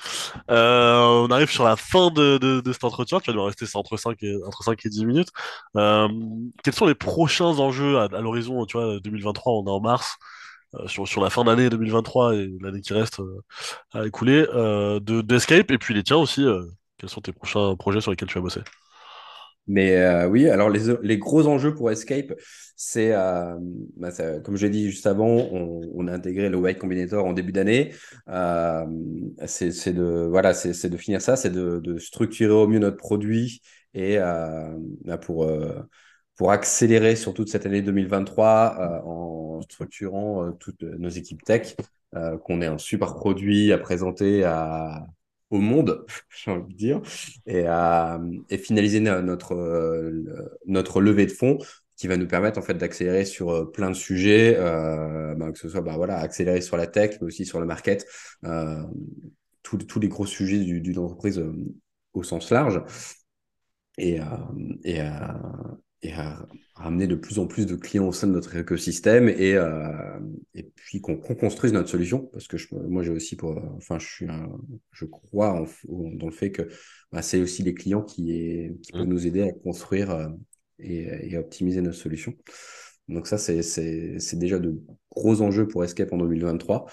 Euh, 0.49 1.25
on 1.27 1.31
arrive 1.31 1.49
sur 1.49 1.63
la 1.63 1.75
fin 1.75 2.09
de, 2.09 2.37
de, 2.37 2.73
cet 2.73 2.83
entretien. 2.83 3.19
Tu 3.19 3.31
vas 3.31 3.35
nous 3.35 3.43
rester 3.43 3.65
entre 3.75 3.97
5 3.97 4.21
et, 4.23 4.35
entre 4.45 4.63
5 4.63 4.85
et 4.85 4.89
10 4.89 5.05
minutes. 5.05 5.29
Euh, 5.77 6.07
quels 6.63 6.73
sont 6.73 6.85
les 6.85 6.95
prochains 6.95 7.45
enjeux 7.59 7.99
à, 7.99 8.07
l'horizon, 8.21 8.65
tu 8.65 8.77
vois, 8.77 8.99
2023, 8.99 9.53
on 9.53 9.65
est 9.67 9.69
en 9.69 9.79
mars, 9.79 10.17
euh, 10.75 10.87
sur, 10.87 11.07
sur 11.07 11.21
la 11.21 11.29
fin 11.29 11.43
d'année 11.43 11.69
2023 11.69 12.35
et 12.35 12.51
l'année 12.61 12.81
qui 12.81 12.93
reste 12.93 13.21
à 13.93 14.05
écouler, 14.05 14.45
de, 14.53 15.21
d'Escape 15.21 15.71
et 15.71 15.77
puis 15.77 15.93
les 15.93 16.03
tiens 16.03 16.17
aussi. 16.17 16.45
quels 16.97 17.09
sont 17.09 17.21
tes 17.21 17.33
prochains 17.33 17.75
projets 17.75 18.01
sur 18.01 18.11
lesquels 18.11 18.29
tu 18.29 18.35
vas 18.35 18.41
bosser? 18.41 18.61
Mais 19.67 19.95
euh, 19.95 20.27
oui, 20.27 20.49
alors 20.49 20.69
les, 20.69 20.93
les 21.03 21.17
gros 21.17 21.47
enjeux 21.47 21.73
pour 21.73 21.89
Escape, 21.89 22.33
c'est, 22.75 23.13
euh, 23.13 23.55
bah, 23.95 24.09
comme 24.43 24.57
je 24.57 24.65
l'ai 24.65 24.69
dit 24.69 24.89
juste 24.91 25.07
avant, 25.07 25.27
on, 25.27 25.81
on 25.95 26.07
a 26.07 26.13
intégré 26.13 26.49
le 26.49 26.57
Y 26.69 26.77
Combinator 26.77 27.25
en 27.25 27.31
début 27.33 27.53
d'année. 27.53 27.93
Euh, 28.27 28.85
c'est 29.45 29.93
de, 29.93 30.27
voilà, 30.29 30.51
de 30.53 30.97
finir 30.97 31.21
ça, 31.21 31.37
c'est 31.37 31.49
de, 31.49 31.79
de 31.79 31.97
structurer 31.97 32.51
au 32.53 32.67
mieux 32.67 32.79
notre 32.79 32.97
produit 32.97 33.61
et 33.93 34.17
euh, 34.19 34.75
bah, 35.05 35.17
pour, 35.17 35.45
euh, 35.45 35.81
pour 36.35 36.51
accélérer 36.51 37.15
sur 37.15 37.33
toute 37.33 37.49
cette 37.49 37.65
année 37.65 37.81
2023 37.81 38.77
euh, 38.79 39.07
en 39.07 39.61
structurant 39.61 40.51
toutes 40.59 40.83
nos 40.83 41.09
équipes 41.09 41.41
tech, 41.43 41.75
qu'on 42.43 42.61
ait 42.61 42.67
un 42.67 42.77
super 42.77 43.15
produit 43.15 43.71
à 43.71 43.77
présenter 43.79 44.43
à, 44.43 45.03
au 45.53 45.59
monde, 45.59 46.05
j'ai 46.29 46.51
envie 46.51 46.73
de 46.73 46.77
dire 46.77 47.01
et, 47.45 47.65
à, 47.67 48.19
et 48.49 48.57
finaliser 48.57 48.99
no- 48.99 49.21
notre, 49.21 49.53
euh, 49.55 50.23
notre 50.65 51.01
levée 51.01 51.25
de 51.25 51.31
fonds 51.31 51.57
qui 51.95 52.07
va 52.07 52.17
nous 52.17 52.27
permettre 52.27 52.59
en 52.59 52.61
fait 52.63 52.73
d'accélérer 52.73 53.25
sur 53.25 53.51
euh, 53.51 53.71
plein 53.71 53.89
de 53.91 53.95
sujets, 53.95 54.55
euh, 54.57 55.35
ben, 55.35 55.51
que 55.51 55.59
ce 55.59 55.69
soit 55.69 55.81
bah, 55.81 55.93
voilà, 55.95 56.17
accélérer 56.19 56.61
sur 56.61 56.77
la 56.77 56.87
tech, 56.87 57.17
mais 57.21 57.27
aussi 57.27 57.45
sur 57.45 57.59
le 57.59 57.65
market, 57.67 58.05
euh, 58.45 58.81
tous 59.63 59.77
tous 59.79 59.99
les 59.99 60.07
gros 60.09 60.25
sujets 60.25 60.59
du- 60.59 60.81
d'une 60.81 60.99
entreprise 60.99 61.39
euh, 61.39 61.53
au 62.13 62.23
sens 62.23 62.49
large. 62.51 62.81
Et, 63.97 64.19
euh, 64.19 64.25
et, 64.83 65.01
euh, 65.01 65.09
et 66.03 66.13
à 66.13 66.45
ramener 66.75 67.07
de 67.07 67.15
plus 67.15 67.39
en 67.39 67.47
plus 67.47 67.65
de 67.65 67.75
clients 67.75 68.07
au 68.07 68.11
sein 68.11 68.27
de 68.27 68.33
notre 68.33 68.55
écosystème 68.55 69.29
et, 69.29 69.53
euh, 69.53 70.19
et 70.53 70.63
puis 70.63 70.99
qu'on 71.01 71.15
construise 71.17 71.71
notre 71.71 71.89
solution. 71.89 72.29
Parce 72.33 72.47
que 72.47 72.57
je, 72.57 72.67
moi, 72.75 73.03
j'ai 73.03 73.11
aussi 73.11 73.35
pour, 73.37 73.57
enfin, 73.77 73.99
je 73.99 74.07
suis 74.07 74.27
je 74.91 75.05
crois 75.05 75.61
en, 75.61 75.65
dans 75.87 76.27
le 76.27 76.33
fait 76.33 76.51
que 76.51 76.67
bah, 77.11 77.21
c'est 77.21 77.39
aussi 77.39 77.63
les 77.63 77.73
clients 77.73 78.03
qui, 78.03 78.69
qui 78.81 78.91
peuvent 78.91 79.03
Mmh. 79.03 79.09
nous 79.09 79.27
aider 79.27 79.43
à 79.43 79.51
construire 79.53 80.11
euh, 80.11 80.27
et, 80.79 81.33
et, 81.33 81.37
optimiser 81.37 81.81
notre 81.81 81.97
solution. 81.97 82.33
Donc 83.07 83.27
ça, 83.27 83.37
c'est 83.37 84.35
déjà 84.37 84.59
de 84.59 84.81
gros 85.11 85.41
enjeux 85.41 85.67
pour 85.67 85.83
Escape 85.83 86.11
en 86.11 86.17
2023. 86.17 86.85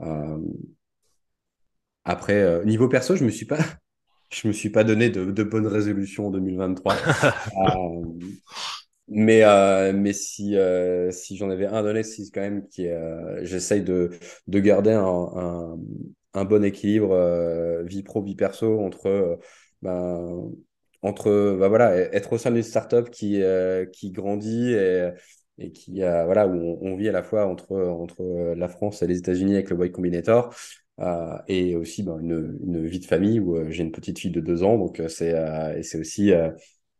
Euh, 0.00 0.38
après, 2.04 2.64
niveau 2.64 2.88
perso, 2.88 3.16
je 3.16 3.24
me 3.24 3.30
suis 3.30 3.44
pas, 3.46 3.58
je 4.30 4.48
me 4.48 4.52
suis 4.52 4.70
pas 4.70 4.84
donné 4.84 5.10
de, 5.10 5.24
de 5.30 5.42
bonnes 5.42 5.66
résolutions 5.66 6.28
en 6.28 6.30
2023. 6.30 6.96
Euh, 7.56 8.02
mais, 9.08 9.42
euh, 9.44 9.92
mais 9.94 10.12
si, 10.12 10.56
euh, 10.56 11.10
si 11.12 11.36
j'en 11.36 11.48
avais 11.50 11.66
un 11.66 11.82
donné, 11.82 12.02
c'est 12.02 12.24
quand 12.32 12.42
même 12.42 12.68
qui 12.68 12.88
euh, 12.88 13.42
j'essaye 13.44 13.82
de, 13.82 14.10
de 14.46 14.58
garder 14.60 14.92
un, 14.92 15.02
un, 15.04 15.78
un 16.34 16.44
bon 16.44 16.62
équilibre 16.64 17.12
euh, 17.12 17.82
vie 17.84 18.02
pro, 18.02 18.22
vie 18.22 18.34
perso 18.34 18.80
entre, 18.80 19.38
ben, 19.82 20.50
entre 21.02 21.30
voilà, 21.56 21.96
être 21.96 22.34
au 22.34 22.38
sein 22.38 22.50
d'une 22.50 22.62
startup 22.62 23.08
qui, 23.10 23.40
qui 23.92 24.10
grandit 24.10 24.72
et, 24.74 25.10
et 25.58 25.72
qui, 25.72 26.02
euh, 26.02 26.24
voilà, 26.26 26.46
où 26.46 26.52
on, 26.82 26.92
on, 26.92 26.96
vit 26.96 27.08
à 27.08 27.12
la 27.12 27.22
fois 27.22 27.46
entre, 27.46 27.74
entre 27.76 28.54
la 28.56 28.68
France 28.68 29.02
et 29.02 29.06
les 29.06 29.18
États-Unis 29.18 29.54
avec 29.54 29.70
le 29.70 29.86
Y 29.86 29.90
Combinator. 29.92 30.54
Euh, 31.00 31.38
et 31.46 31.76
aussi 31.76 32.02
ben, 32.02 32.18
une, 32.18 32.58
une, 32.64 32.86
vie 32.86 32.98
de 32.98 33.06
famille 33.06 33.38
où 33.38 33.56
euh, 33.56 33.70
j'ai 33.70 33.84
une 33.84 33.92
petite 33.92 34.18
fille 34.18 34.32
de 34.32 34.40
deux 34.40 34.64
ans, 34.64 34.76
donc 34.76 35.00
c'est 35.08 35.30
et 35.76 35.82
c'est 35.84 35.98
aussi 35.98 36.32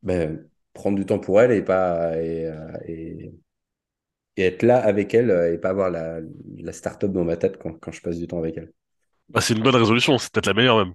ben, 0.03 0.47
prendre 0.73 0.97
du 0.97 1.05
temps 1.05 1.19
pour 1.19 1.41
elle 1.41 1.51
et 1.51 1.63
pas 1.63 2.17
et, 2.17 2.49
et, 2.87 3.33
et, 4.37 4.43
être 4.45 4.63
là 4.63 4.79
avec 4.79 5.15
elle 5.15 5.31
et 5.53 5.59
pas 5.59 5.71
avoir 5.71 5.91
la, 5.91 6.21
la 6.59 6.73
start-up 6.73 7.11
dans 7.11 7.25
ma 7.25 7.37
tête 7.37 7.59
quand, 7.59 7.73
quand 7.81 7.91
je 7.91 8.01
passe 8.01 8.19
du 8.19 8.29
temps 8.29 8.39
avec 8.39 8.57
elle. 8.57 8.73
Bah, 9.29 9.41
c'est 9.41 9.55
une 9.55 9.63
bonne 9.63 9.77
résolution, 9.77 10.17
c'est 10.19 10.33
peut-être 10.33 10.47
la 10.47 10.55
meilleure 10.55 10.79
même. 10.79 10.95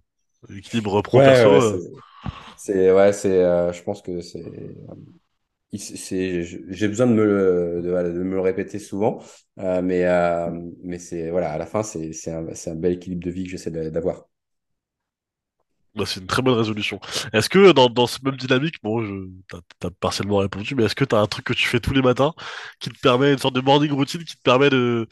Équilibre 0.50 0.96
ouais, 0.96 1.02
pro-perso. 1.04 1.50
Ouais, 1.50 1.84
euh... 1.86 2.30
c'est 2.58 2.92
ouais, 2.92 3.13
c'est 3.13 3.44
euh, 3.44 3.72
je 3.72 3.84
pense 3.84 4.02
que 4.02 4.22
c'est 4.22 4.44
j'ai 5.78 6.88
besoin 6.88 7.08
de 7.08 7.14
me, 7.14 7.82
de, 7.84 7.90
de, 8.14 8.24
me 8.24 8.36
le 8.36 8.42
répéter 8.42 8.80
souvent, 8.80 9.24
euh, 9.60 9.82
mais, 9.82 10.06
euh, 10.06 10.50
mais 10.84 11.00
c'est 11.00 11.30
voilà, 11.32 11.52
à 11.52 11.58
la 11.58 11.66
fin, 11.66 11.84
c'est 11.84 12.12
un, 12.32 12.46
un 12.48 12.76
bel 12.76 12.94
équilibre 12.94 13.24
de 13.26 13.32
vie 13.32 13.44
que 13.46 13.50
j'essaie 13.52 13.72
d'avoir. 13.72 14.28
Bah, 15.96 16.06
c'est 16.08 16.20
une 16.22 16.26
très 16.28 16.42
bonne 16.42 16.56
résolution. 16.58 17.00
Est-ce 17.34 17.50
que 17.50 17.72
dans, 17.72 17.88
dans 17.88 18.08
ce 18.08 18.18
même 18.24 18.36
dynamique, 18.36 18.78
bon, 18.82 19.06
je, 19.06 19.14
t'as 19.80 19.88
as 19.88 19.92
partiellement 19.92 20.38
répondu, 20.38 20.74
mais 20.74 20.86
est-ce 20.86 20.96
que 20.96 21.06
tu 21.06 21.16
as 21.16 21.20
un 21.20 21.28
truc 21.28 21.46
que 21.46 21.54
tu 21.54 21.68
fais 21.68 21.80
tous 21.80 21.94
les 21.94 22.02
matins 22.02 22.34
qui 22.80 22.90
te 22.90 23.00
permet, 23.00 23.32
une 23.34 23.38
sorte 23.38 23.54
de 23.56 23.62
morning 23.62 23.92
routine 23.92 24.24
qui 24.24 24.36
te 24.36 24.42
permet 24.42 24.72
de, 24.72 25.08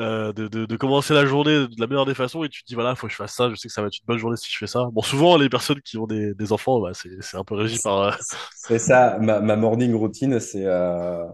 euh, 0.00 0.32
de, 0.32 0.48
de, 0.48 0.66
de, 0.66 0.76
commencer 0.76 1.14
la 1.14 1.26
journée 1.26 1.68
de 1.68 1.80
la 1.80 1.86
meilleure 1.86 2.06
des 2.06 2.14
façons 2.14 2.42
et 2.44 2.48
tu 2.48 2.62
te 2.62 2.66
dis, 2.66 2.74
voilà, 2.74 2.94
faut 2.94 3.06
que 3.06 3.12
je 3.12 3.16
fasse 3.16 3.34
ça, 3.34 3.50
je 3.50 3.54
sais 3.54 3.68
que 3.68 3.74
ça 3.74 3.82
va 3.82 3.88
être 3.88 3.98
une 3.98 4.06
bonne 4.06 4.18
journée 4.18 4.36
si 4.36 4.50
je 4.50 4.58
fais 4.58 4.66
ça. 4.66 4.88
Bon, 4.92 5.02
souvent, 5.02 5.36
les 5.36 5.48
personnes 5.48 5.80
qui 5.82 5.98
ont 5.98 6.06
des, 6.06 6.34
des 6.34 6.52
enfants, 6.52 6.80
bah, 6.80 6.92
c'est 6.94 7.36
un 7.36 7.44
peu 7.44 7.54
régi 7.54 7.78
par... 7.82 8.00
Euh... 8.00 8.10
C'est 8.56 8.78
ça, 8.78 9.18
ma, 9.20 9.40
ma, 9.40 9.56
morning 9.56 9.94
routine, 9.94 10.40
c'est... 10.40 10.64
Euh 10.64 11.24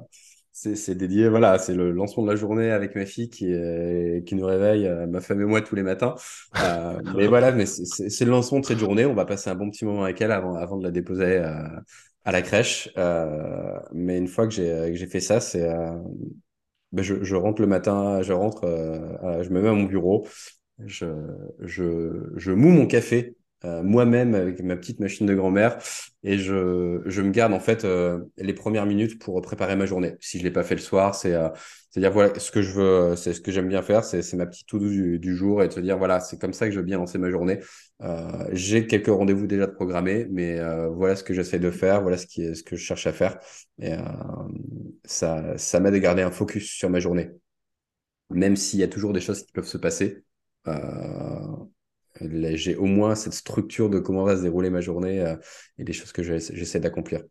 c'est 0.75 0.95
dédié, 0.95 1.29
voilà, 1.29 1.59
c'est 1.59 1.75
le 1.75 1.93
lancement 1.93 2.23
de 2.23 2.31
la 2.31 2.37
journée 2.37 2.71
avec 2.71 2.95
ma 2.97 3.05
fille 3.05 3.29
qui, 3.29 3.55
qui 4.25 4.35
nous 4.35 4.47
réveille, 4.47 4.87
euh, 4.87 5.07
ma 5.07 5.21
femme 5.21 5.43
et 5.43 5.45
moi 5.45 5.61
tous 5.61 5.75
les 5.75 5.83
matins. 5.83 6.15
Euh, 6.59 6.99
mais 7.17 7.27
voilà, 7.27 7.53
mais 7.53 7.67
c'est 7.67 8.25
le 8.25 8.31
lancement 8.31 8.61
de 8.61 8.65
cette 8.65 8.79
journée. 8.79 9.05
On 9.05 9.15
va 9.15 9.27
passer 9.27 9.51
un 9.51 9.55
bon 9.55 9.71
petit 9.71 9.85
moment 9.85 10.05
avec 10.05 10.21
elle 10.23 10.33
avant, 10.33 10.55
avant 10.55 10.79
de 10.79 10.85
la 10.85 10.91
déposer 10.91 11.39
à 12.25 12.33
la 12.33 12.43
crèche. 12.43 12.91
mais 13.93 14.17
une 14.17 14.29
fois 14.29 14.47
que 14.47 14.55
j'ai 14.55 15.07
fait 15.07 15.21
ça, 15.21 15.41
c'est 15.41 15.69
ben 16.93 17.03
je, 17.03 17.23
je, 17.23 17.37
rentre 17.37 17.61
le 17.61 17.67
matin, 17.67 18.23
je 18.23 18.33
rentre, 18.33 18.63
je 19.43 19.51
me 19.51 19.61
mets 19.61 19.69
à 19.69 19.73
mon 19.73 19.85
bureau, 19.85 20.27
je, 20.85 21.07
je, 21.61 22.31
je 22.37 22.53
moue 22.53 22.71
mon 22.71 22.87
café 22.87 23.37
euh, 23.65 23.83
moi-même 23.83 24.35
avec 24.35 24.61
ma 24.63 24.77
petite 24.77 25.01
machine 25.01 25.27
de 25.27 25.35
grand-mère 25.35 25.79
et 26.23 26.37
je, 26.37 27.01
je, 27.07 27.23
me 27.23 27.31
garde 27.31 27.55
en 27.55 27.59
fait 27.59 27.87
euh, 27.87 28.21
les 28.37 28.53
premières 28.53 28.85
minutes 28.85 29.19
pour 29.19 29.41
préparer 29.41 29.77
ma 29.77 29.87
journée. 29.87 30.15
Si 30.21 30.39
je 30.39 30.45
l'ai 30.45 30.51
pas 30.51 30.63
fait 30.63 30.75
le 30.75 30.81
soir, 30.81 31.15
c'est 31.15 31.33
euh, 31.33 31.49
à 31.49 32.01
dire 32.01 32.13
voilà 32.13 32.39
ce 32.39 32.51
que 32.51 32.61
je 32.61 32.73
veux, 32.73 33.17
c'est 33.17 33.33
ce 33.33 33.41
que 33.41 33.51
j'aime 33.51 33.69
bien 33.69 33.81
faire, 33.81 34.05
c'est 34.05 34.31
ma 34.35 34.45
petite 34.45 34.67
tout 34.67 34.79
du, 34.79 35.19
du, 35.19 35.35
jour 35.35 35.63
et 35.63 35.69
de 35.69 35.73
se 35.73 35.81
dire 35.81 35.97
voilà 35.97 36.21
c'est 36.21 36.39
comme 36.39 36.53
ça 36.53 36.67
que 36.67 36.73
je 36.73 36.79
veux 36.81 36.85
bien 36.85 36.99
lancer 36.99 37.17
ma 37.17 37.31
journée. 37.31 37.61
J'ai 38.53 38.87
quelques 38.87 39.09
rendez-vous 39.09 39.47
déjà 39.47 39.67
programmés, 39.67 40.27
mais 40.31 40.59
voilà 40.89 41.17
ce 41.17 41.25
que 41.25 41.35
j'essaie 41.35 41.59
de 41.59 41.71
faire, 41.71 42.03
voilà 42.03 42.17
ce 42.17 42.27
qui 42.27 42.43
est 42.43 42.55
ce 42.55 42.63
que 42.63 42.77
je 42.77 42.83
cherche 42.85 43.07
à 43.07 43.13
faire 43.13 43.39
et 43.79 43.93
ça 45.05 45.57
ça 45.57 45.81
m'aide 45.81 45.95
à 45.95 45.99
garder 45.99 46.23
un 46.23 46.31
focus 46.31 46.71
sur 46.71 46.91
ma 46.91 47.01
journée, 47.01 47.31
même 48.31 48.57
s'il 48.57 48.81
y 48.81 48.83
a 48.83 48.89
toujours 48.89 49.13
des 49.13 49.21
choses 49.21 49.45
qui 49.45 49.53
peuvent 49.53 49.67
se 49.67 49.79
passer. 49.79 50.25
Euh, 50.69 51.57
j'ai 52.21 52.77
au 52.77 52.87
moins 52.87 53.15
cette 53.15 53.35
structure 53.35 53.91
de 53.91 53.99
comment 53.99 54.25
va 54.25 54.37
se 54.37 54.43
dérouler 54.43 54.71
ma 54.71 54.81
journée 54.81 55.21
euh, 55.21 55.37
et 55.79 55.85
des 55.85 55.93
choses 55.93 56.13
que 56.13 56.23
j'essaie 56.23 56.81
d'accomplir. 56.81 57.23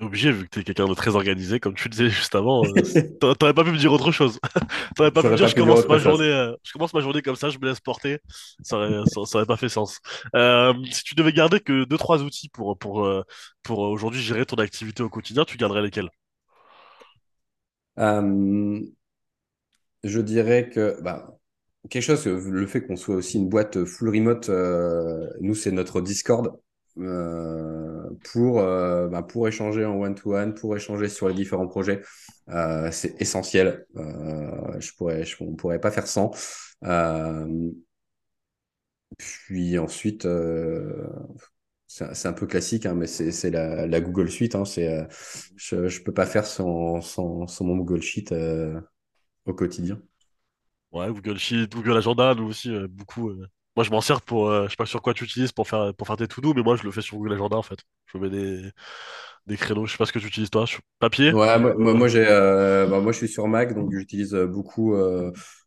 Obligé, 0.00 0.32
vu 0.32 0.44
que 0.44 0.48
t'es 0.48 0.64
quelqu'un 0.64 0.88
de 0.88 0.94
très 0.94 1.14
organisé, 1.14 1.60
comme 1.60 1.74
tu 1.74 1.84
le 1.84 1.90
disais 1.90 2.08
juste 2.08 2.34
avant, 2.34 2.64
euh, 2.64 2.72
t'aurais 3.38 3.52
pas 3.52 3.64
pu 3.64 3.70
me 3.70 3.76
dire 3.76 3.92
autre 3.92 4.10
chose. 4.12 4.40
t'aurais 4.96 5.10
pas 5.10 5.20
pu 5.20 5.28
me 5.28 5.36
dire, 5.36 5.46
je 5.46 5.54
commence, 5.54 5.86
ma 5.86 5.98
journée, 5.98 6.24
euh, 6.24 6.54
je 6.62 6.72
commence 6.72 6.94
ma 6.94 7.00
journée 7.00 7.20
comme 7.20 7.36
ça, 7.36 7.50
je 7.50 7.58
me 7.58 7.66
laisse 7.66 7.80
porter. 7.80 8.18
Ça 8.62 8.76
aurait, 8.76 9.04
ça, 9.04 9.26
ça 9.26 9.38
aurait 9.38 9.46
pas 9.46 9.58
fait 9.58 9.68
sens. 9.68 10.00
Euh, 10.34 10.72
si 10.90 11.02
tu 11.02 11.14
devais 11.14 11.34
garder 11.34 11.60
que 11.60 11.84
deux, 11.84 11.98
trois 11.98 12.22
outils 12.22 12.48
pour, 12.48 12.78
pour, 12.78 13.04
euh, 13.04 13.22
pour 13.62 13.80
aujourd'hui 13.80 14.22
gérer 14.22 14.46
ton 14.46 14.56
activité 14.56 15.02
au 15.02 15.10
quotidien, 15.10 15.44
tu 15.44 15.58
garderais 15.58 15.82
lesquels? 15.82 16.08
Je 20.02 20.20
dirais 20.22 20.70
que, 20.70 20.98
bah, 21.02 21.36
quelque 21.90 22.04
chose, 22.04 22.26
le 22.26 22.66
fait 22.66 22.86
qu'on 22.86 22.96
soit 22.96 23.16
aussi 23.16 23.36
une 23.36 23.50
boîte 23.50 23.84
full 23.84 24.08
remote, 24.08 24.48
nous, 25.42 25.54
c'est 25.54 25.72
notre 25.72 26.00
Discord 26.00 26.58
euh, 27.00 28.10
pour, 28.32 28.60
euh, 28.60 29.08
bah, 29.08 29.22
pour 29.22 29.48
échanger 29.48 29.84
en 29.84 29.96
one-to-one, 30.00 30.54
pour 30.54 30.76
échanger 30.76 31.08
sur 31.08 31.28
les 31.28 31.34
différents 31.34 31.66
projets. 31.66 32.02
Euh, 32.48 32.90
c'est 32.92 33.20
essentiel. 33.20 33.86
Je 33.94 34.92
pourrais, 34.96 35.24
je, 35.24 35.36
on 35.40 35.54
pourrait 35.54 35.80
pas 35.80 35.90
faire 35.90 36.06
sans. 36.06 36.30
Puis 39.18 39.78
ensuite, 39.78 40.26
c'est 41.86 42.28
un 42.28 42.32
peu 42.32 42.46
classique, 42.46 42.86
hein, 42.86 42.94
mais 42.94 43.06
c'est 43.06 43.50
la, 43.50 43.86
la, 43.86 44.00
Google 44.00 44.30
Suite. 44.30 44.54
Hein, 44.54 44.64
je, 44.64 45.88
je 45.88 46.02
peux 46.02 46.14
pas 46.14 46.26
faire 46.26 46.46
sans, 46.46 47.00
sans, 47.00 47.46
sans 47.46 47.64
mon 47.64 47.76
Google 47.76 48.02
Sheet 48.02 48.32
au 49.46 49.54
quotidien. 49.54 50.00
Ouais, 50.92 51.08
Google 51.08 51.38
Sheet, 51.38 51.68
Google 51.68 51.96
Agenda, 51.96 52.34
nous 52.34 52.46
aussi, 52.46 52.70
beaucoup. 52.88 53.32
Euh... 53.70 53.76
Moi, 53.76 53.84
je 53.84 53.90
m'en 53.90 54.00
sers 54.00 54.20
pour, 54.22 54.48
euh, 54.50 54.64
je 54.64 54.70
sais 54.70 54.76
pas 54.76 54.86
sur 54.86 55.02
quoi 55.02 55.14
tu 55.14 55.24
utilises 55.24 55.52
pour 55.52 55.68
faire, 55.68 55.94
pour 55.94 56.06
faire 56.06 56.16
tes 56.16 56.28
to-do, 56.28 56.54
mais 56.54 56.62
moi, 56.62 56.76
je 56.76 56.82
le 56.82 56.90
fais 56.90 57.02
sur 57.02 57.16
Google 57.16 57.34
Agenda, 57.34 57.56
en 57.56 57.62
fait. 57.62 57.78
Je 58.12 58.18
mets 58.18 58.30
des, 58.30 58.70
des 59.46 59.56
créneaux. 59.56 59.86
Je 59.86 59.92
sais 59.92 59.98
pas 59.98 60.06
ce 60.06 60.12
que 60.12 60.18
tu 60.18 60.26
utilises, 60.26 60.50
toi, 60.50 60.64
papier? 60.98 61.32
Ouais, 61.32 61.58
moi, 61.58 61.74
moi, 61.78 61.94
moi 61.94 62.08
j'ai, 62.08 62.24
bah, 62.24 63.00
moi, 63.00 63.12
je 63.12 63.18
suis 63.18 63.28
sur 63.28 63.46
Mac, 63.48 63.74
donc 63.74 63.92
j'utilise 63.92 64.34
beaucoup, 64.34 64.96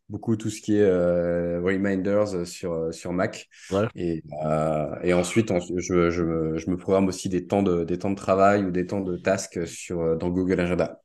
beaucoup 0.08 0.36
tout 0.36 0.50
ce 0.50 0.60
qui 0.60 0.76
est 0.76 0.86
reminders 1.58 2.46
sur, 2.46 2.92
sur 2.92 3.12
Mac. 3.12 3.48
Ouais. 3.70 3.88
Et, 3.94 4.22
et 5.02 5.14
ensuite, 5.14 5.52
je, 5.78 6.10
je, 6.10 6.22
me, 6.22 6.58
je 6.58 6.70
me 6.70 6.76
programme 6.76 7.08
aussi 7.08 7.28
des 7.28 7.46
temps 7.46 7.62
de, 7.62 7.84
des 7.84 7.98
temps 7.98 8.10
de 8.10 8.16
travail 8.16 8.64
ou 8.64 8.70
des 8.70 8.86
temps 8.86 9.00
de 9.00 9.16
tasks 9.16 9.66
sur, 9.66 10.16
dans 10.18 10.28
Google 10.28 10.60
Agenda. 10.60 11.00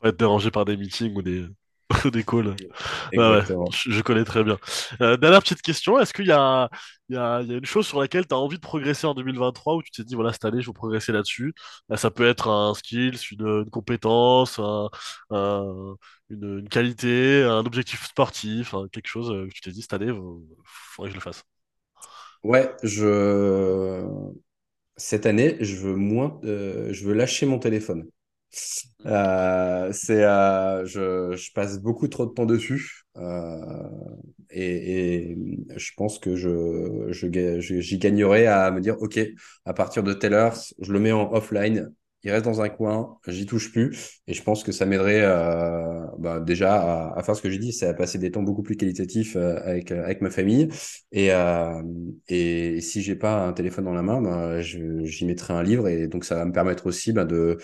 Pas 0.00 0.08
être 0.08 0.16
dérangé 0.16 0.50
par 0.50 0.64
des 0.64 0.76
meetings 0.76 1.14
ou 1.16 1.22
des, 1.22 1.46
Ouais, 3.16 3.18
ouais, 3.18 3.42
je, 3.72 4.00
connais 4.02 4.24
très 4.24 4.44
bien. 4.44 4.58
Euh, 5.00 5.16
dernière 5.16 5.42
petite 5.42 5.62
question, 5.62 5.98
est-ce 5.98 6.12
qu'il 6.12 6.26
y 6.26 6.32
a, 6.32 6.68
y, 7.08 7.14
y 7.14 7.54
une 7.56 7.64
chose 7.64 7.86
sur 7.86 8.00
laquelle 8.00 8.26
tu 8.26 8.34
as 8.34 8.38
envie 8.38 8.56
de 8.56 8.60
progresser 8.60 9.06
en 9.06 9.14
2023 9.14 9.74
où 9.74 9.82
tu 9.82 9.90
t'es 9.90 10.04
dit, 10.04 10.14
voilà, 10.14 10.32
cette 10.32 10.44
année, 10.44 10.62
je 10.62 10.68
veux 10.68 10.72
progresser 10.72 11.12
là-dessus? 11.12 11.52
Là, 11.88 11.96
Ça 11.96 12.10
peut 12.10 12.26
être 12.28 12.48
un 12.48 12.74
skill, 12.74 13.16
une, 13.32 13.46
une 13.64 13.70
compétence, 13.70 14.58
un, 14.58 14.88
un, 15.30 15.96
une, 16.30 16.58
une, 16.60 16.68
qualité, 16.68 17.42
un 17.42 17.66
objectif 17.66 18.06
sportif, 18.06 18.74
hein, 18.74 18.86
quelque 18.92 19.08
chose 19.08 19.28
que 19.48 19.52
tu 19.52 19.60
t'es 19.60 19.72
dit, 19.72 19.82
cette 19.82 19.92
année, 19.94 20.06
il 20.06 20.14
faudrait 20.64 21.10
que 21.10 21.14
je 21.14 21.18
le 21.18 21.22
fasse. 21.22 21.44
Ouais, 22.42 22.74
je... 22.82 24.02
cette 24.96 25.26
année, 25.26 25.56
je 25.60 25.76
veux 25.76 25.96
moins, 25.96 26.40
euh, 26.44 26.92
je 26.92 27.04
veux 27.06 27.14
lâcher 27.14 27.46
mon 27.46 27.58
téléphone. 27.58 28.08
Euh, 29.06 29.90
c'est, 29.92 30.24
euh, 30.24 30.84
je, 30.84 31.52
passe 31.52 31.80
beaucoup 31.80 32.08
trop 32.08 32.26
de 32.26 32.32
temps 32.32 32.46
dessus 32.46 33.04
euh, 33.16 33.56
et, 34.50 35.36
je 35.76 35.90
pense 35.96 36.18
que 36.18 36.36
je, 36.36 37.06
je, 37.10 37.80
j'y 37.80 37.98
gagnerais 37.98 38.46
à 38.46 38.70
me 38.70 38.80
dire 38.80 38.96
ok, 39.00 39.18
à 39.64 39.72
partir 39.72 40.02
de 40.02 40.12
telle 40.12 40.34
heure, 40.34 40.54
je 40.80 40.92
le 40.92 41.00
mets 41.00 41.12
en 41.12 41.32
offline 41.32 41.92
il 42.22 42.30
reste 42.30 42.44
dans 42.44 42.60
un 42.60 42.68
coin, 42.68 43.16
j'y 43.28 43.46
touche 43.46 43.72
plus. 43.72 44.20
Et 44.26 44.34
je 44.34 44.42
pense 44.42 44.62
que 44.62 44.72
ça 44.72 44.84
m'aiderait 44.84 45.22
bah, 46.18 46.38
déjà 46.40 47.14
à, 47.14 47.22
faire 47.22 47.34
ce 47.34 47.40
que 47.40 47.48
j'ai 47.48 47.56
dit, 47.58 47.72
c'est 47.72 47.86
à 47.86 47.94
passer 47.94 48.18
des 48.18 48.30
temps 48.30 48.42
beaucoup 48.42 48.62
plus 48.62 48.76
qualitatifs 48.76 49.36
avec, 49.36 49.90
avec 49.90 50.20
ma 50.20 50.28
famille. 50.28 50.68
Et, 51.12 51.30
et 52.28 52.80
si 52.82 53.00
j'ai 53.00 53.16
pas 53.16 53.46
un 53.46 53.54
téléphone 53.54 53.86
dans 53.86 53.94
la 53.94 54.02
main, 54.02 54.20
bah, 54.20 54.60
j'y 54.60 55.24
mettrai 55.24 55.54
un 55.54 55.62
livre. 55.62 55.88
Et 55.88 56.08
donc 56.08 56.26
ça 56.26 56.34
va 56.34 56.44
me 56.44 56.52
permettre 56.52 56.84
aussi 56.84 57.14
bah, 57.14 57.24
de, 57.24 57.56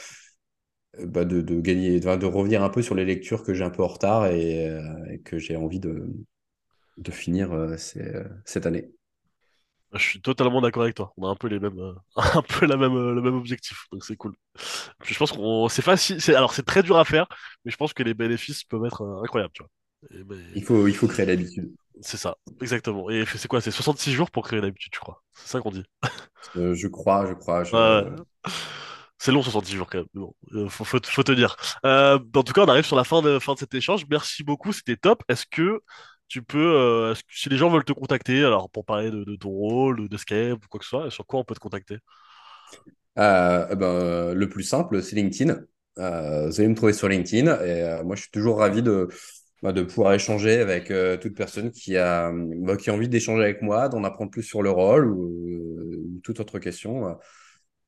bah, 1.05 1.25
de, 1.25 1.41
de, 1.41 1.61
gagner, 1.61 2.01
de, 2.01 2.17
de, 2.17 2.27
revenir 2.27 2.63
un 2.63 2.69
peu 2.69 2.83
sur 2.83 2.95
les 2.95 3.05
lectures 3.05 3.43
que 3.43 3.55
j'ai 3.55 3.65
un 3.65 3.71
peu 3.71 3.83
en 3.83 3.89
retard 3.89 4.27
et, 4.27 4.67
et 5.11 5.19
que 5.21 5.39
j'ai 5.39 5.57
envie 5.57 5.81
de, 5.81 6.09
de 6.99 7.11
finir 7.11 7.51
cette 7.77 8.67
année. 8.67 8.91
Je 9.93 10.03
suis 10.03 10.21
totalement 10.21 10.61
d'accord 10.61 10.83
avec 10.83 10.95
toi. 10.95 11.13
On 11.17 11.27
a 11.27 11.31
un 11.31 11.37
peu 11.37 11.49
les 11.49 11.61
mêmes, 11.61 11.79
euh, 11.79 11.95
un 12.17 12.43
peu 12.43 12.67
la 12.67 12.77
même, 12.77 12.95
euh, 12.97 13.15
le 13.15 13.23
même 13.23 13.35
objectif, 13.35 13.87
donc 13.93 14.05
c'est 14.05 14.17
cool. 14.17 14.35
Puis 15.01 15.15
je 15.15 15.19
pense 15.19 15.33
qu'on, 15.33 15.69
c'est 15.69 15.83
facile. 15.83 16.21
C'est 16.21 16.35
alors 16.35 16.53
c'est 16.53 16.65
très 16.65 16.83
dur 16.83 16.99
à 16.99 17.05
faire, 17.05 17.27
mais 17.65 17.71
je 17.71 17.77
pense 17.77 17.93
que 17.93 18.03
les 18.03 18.15
bénéfices 18.15 18.65
peuvent 18.65 18.85
être 18.85 19.03
euh, 19.03 19.23
incroyables, 19.23 19.53
tu 19.55 19.63
vois. 19.63 19.71
Ben, 20.25 20.39
il 20.55 20.63
faut, 20.63 20.87
il 20.87 20.95
faut 20.95 21.09
créer 21.09 21.27
l'habitude. 21.27 21.73
C'est 22.01 22.19
ça, 22.19 22.37
exactement. 22.61 23.09
Et 23.11 23.25
c'est 23.25 23.49
quoi? 23.49 23.61
C'est 23.61 23.71
66 23.71 24.13
jours 24.13 24.31
pour 24.31 24.45
créer 24.45 24.61
l'habitude, 24.61 24.93
je 24.95 25.01
crois? 25.01 25.23
C'est 25.33 25.49
ça 25.49 25.61
qu'on 25.61 25.71
dit. 25.71 25.85
je 26.55 26.87
crois, 26.87 27.27
je 27.27 27.33
crois. 27.35 27.65
C'est 29.19 29.33
long 29.33 29.43
66 29.43 29.77
jours 29.77 29.89
quand 29.91 29.99
même. 29.99 30.07
Bon, 30.15 30.35
faut, 30.69 30.85
faut, 30.85 30.99
faut, 31.05 31.23
te 31.23 31.33
dire. 31.33 31.57
en 31.83 32.19
tout 32.19 32.53
cas, 32.53 32.63
on 32.63 32.69
arrive 32.69 32.85
sur 32.85 32.97
la 32.97 33.05
fin 33.05 33.23
de, 33.23 33.39
fin 33.39 33.55
cet 33.57 33.75
échange. 33.75 34.05
Merci 34.11 34.45
beaucoup, 34.45 34.73
c'était 34.73 34.97
top. 34.97 35.23
Est-ce 35.29 35.47
que 35.51 35.81
tu 36.29 36.43
peux, 36.43 36.77
euh, 36.77 37.15
si 37.31 37.49
les 37.49 37.57
gens 37.57 37.71
veulent 37.71 37.85
te 37.85 37.93
contacter, 37.93 38.45
alors 38.45 38.71
pour 38.71 38.85
parler 38.85 39.11
de, 39.11 39.37
ton 39.37 39.51
rôle, 39.51 40.09
d'escape 40.09 40.65
ou 40.65 40.69
quoi 40.69 40.79
que 40.79 40.85
ce 40.85 40.91
soit, 40.91 41.11
sur 41.11 41.27
quoi 41.27 41.41
on 41.41 41.45
peut 41.45 41.55
te 41.55 41.61
contacter? 41.61 41.99
Euh, 43.19 43.67
eh 43.71 43.77
ben, 43.77 44.35
le 44.35 44.49
plus 44.49 44.65
simple, 44.65 45.03
c'est 45.03 45.17
LinkedIn. 45.17 45.61
Euh, 45.99 46.47
vous 46.49 46.61
allez 46.61 46.69
me 46.69 46.75
trouver 46.75 46.93
sur 46.93 47.09
LinkedIn 47.09 47.65
et 47.65 48.03
moi 48.05 48.17
je 48.17 48.23
suis 48.23 48.31
toujours 48.31 48.59
ravi 48.59 48.83
de, 48.83 49.09
bah, 49.63 49.73
pouvoir 49.73 50.13
échanger 50.13 50.61
avec 50.61 50.93
toute 51.21 51.35
personne 51.35 51.71
qui 51.71 51.97
a, 51.97 52.31
bah, 52.35 52.77
qui 52.77 52.91
a 52.91 52.93
envie 52.93 53.09
d'échanger 53.09 53.43
avec 53.43 53.63
moi, 53.63 53.89
d'en 53.89 54.05
apprendre 54.05 54.31
plus 54.31 54.43
sur 54.43 54.63
le 54.63 54.71
rôle 54.71 55.07
ou, 55.07 56.21
toute 56.23 56.41
autre 56.41 56.59
question. 56.59 57.17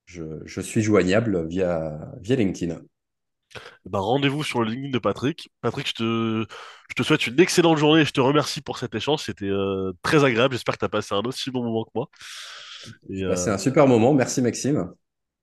Je, 0.08 0.22
je, 0.46 0.62
suis 0.62 0.80
joignable 0.80 1.46
via, 1.46 1.98
via 2.22 2.34
LinkedIn. 2.36 2.80
Bah, 3.84 3.98
rendez-vous 3.98 4.42
sur 4.42 4.62
le 4.62 4.70
LinkedIn 4.70 4.90
de 4.90 4.98
Patrick. 4.98 5.50
Patrick, 5.60 5.86
je 5.86 5.92
te, 5.92 6.46
je 6.88 6.94
te 6.94 7.02
souhaite 7.02 7.26
une 7.26 7.38
excellente 7.38 7.76
journée 7.76 8.00
et 8.00 8.04
je 8.06 8.12
te 8.12 8.20
remercie 8.22 8.62
pour 8.62 8.78
cet 8.78 8.94
échange. 8.94 9.20
C'était 9.22 9.50
euh, 9.50 9.92
très 10.00 10.24
agréable. 10.24 10.54
J'espère 10.54 10.76
que 10.76 10.78
tu 10.78 10.84
as 10.86 10.88
passé 10.88 11.14
un 11.14 11.20
aussi 11.26 11.50
bon 11.50 11.62
moment 11.62 11.84
que 11.84 11.90
moi. 11.94 12.08
Bah, 13.10 13.36
c'est 13.36 13.50
un 13.50 13.58
super 13.58 13.86
moment. 13.86 14.14
Merci 14.14 14.40
Maxime. 14.40 14.90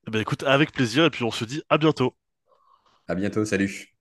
Bah, 0.08 0.20
écoute, 0.20 0.42
avec 0.42 0.72
plaisir 0.72 1.06
et 1.06 1.12
puis 1.12 1.24
on 1.24 1.32
se 1.32 1.46
dit 1.46 1.62
à 1.70 1.78
bientôt. 1.78 2.16
À 3.08 3.14
bientôt. 3.14 3.46
Salut. 3.46 3.94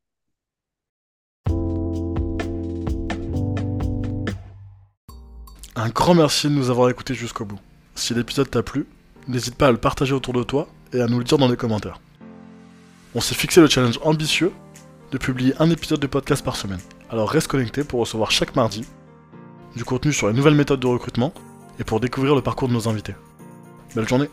Un 5.77 5.91
grand 5.91 6.15
merci 6.15 6.49
de 6.49 6.55
nous 6.55 6.71
avoir 6.71 6.89
écoutés 6.89 7.13
jusqu'au 7.13 7.45
bout. 7.45 7.61
Si 7.95 8.15
l'épisode 8.15 8.51
t'a 8.51 8.63
plu, 8.63 8.87
n'hésite 9.29 9.57
pas 9.57 9.69
à 9.69 9.73
le 9.73 9.79
partager 9.79 10.13
autour 10.13 10.35
de 10.35 10.43
toi 10.43 10.69
et 10.93 11.01
à 11.01 11.07
nous 11.07 11.19
le 11.19 11.25
dire 11.25 11.39
dans 11.39 11.49
les 11.49 11.57
commentaires 11.57 12.01
on 13.15 13.21
s'est 13.21 13.35
fixé 13.35 13.61
le 13.61 13.69
challenge 13.69 14.01
ambitieux 14.03 14.53
de 15.13 15.19
publier 15.19 15.55
un 15.61 15.71
épisode 15.71 16.01
de 16.01 16.07
podcast 16.07 16.45
par 16.45 16.57
semaine. 16.57 16.81
Alors 17.11 17.31
reste 17.31 17.47
connecté 17.47 17.85
pour 17.85 18.01
recevoir 18.01 18.31
chaque 18.31 18.57
mardi 18.57 18.85
du 19.77 19.85
contenu 19.85 20.13
sur 20.13 20.27
les 20.27 20.35
nouvelles 20.35 20.55
méthodes 20.55 20.81
de 20.81 20.87
recrutement 20.87 21.33
et 21.79 21.85
pour 21.85 22.01
découvrir 22.01 22.35
le 22.35 22.43
parcours 22.43 22.69
de 22.69 22.73
nos 22.73 22.89
invités. 22.89 23.15
Belle 23.95 24.09
journée 24.09 24.29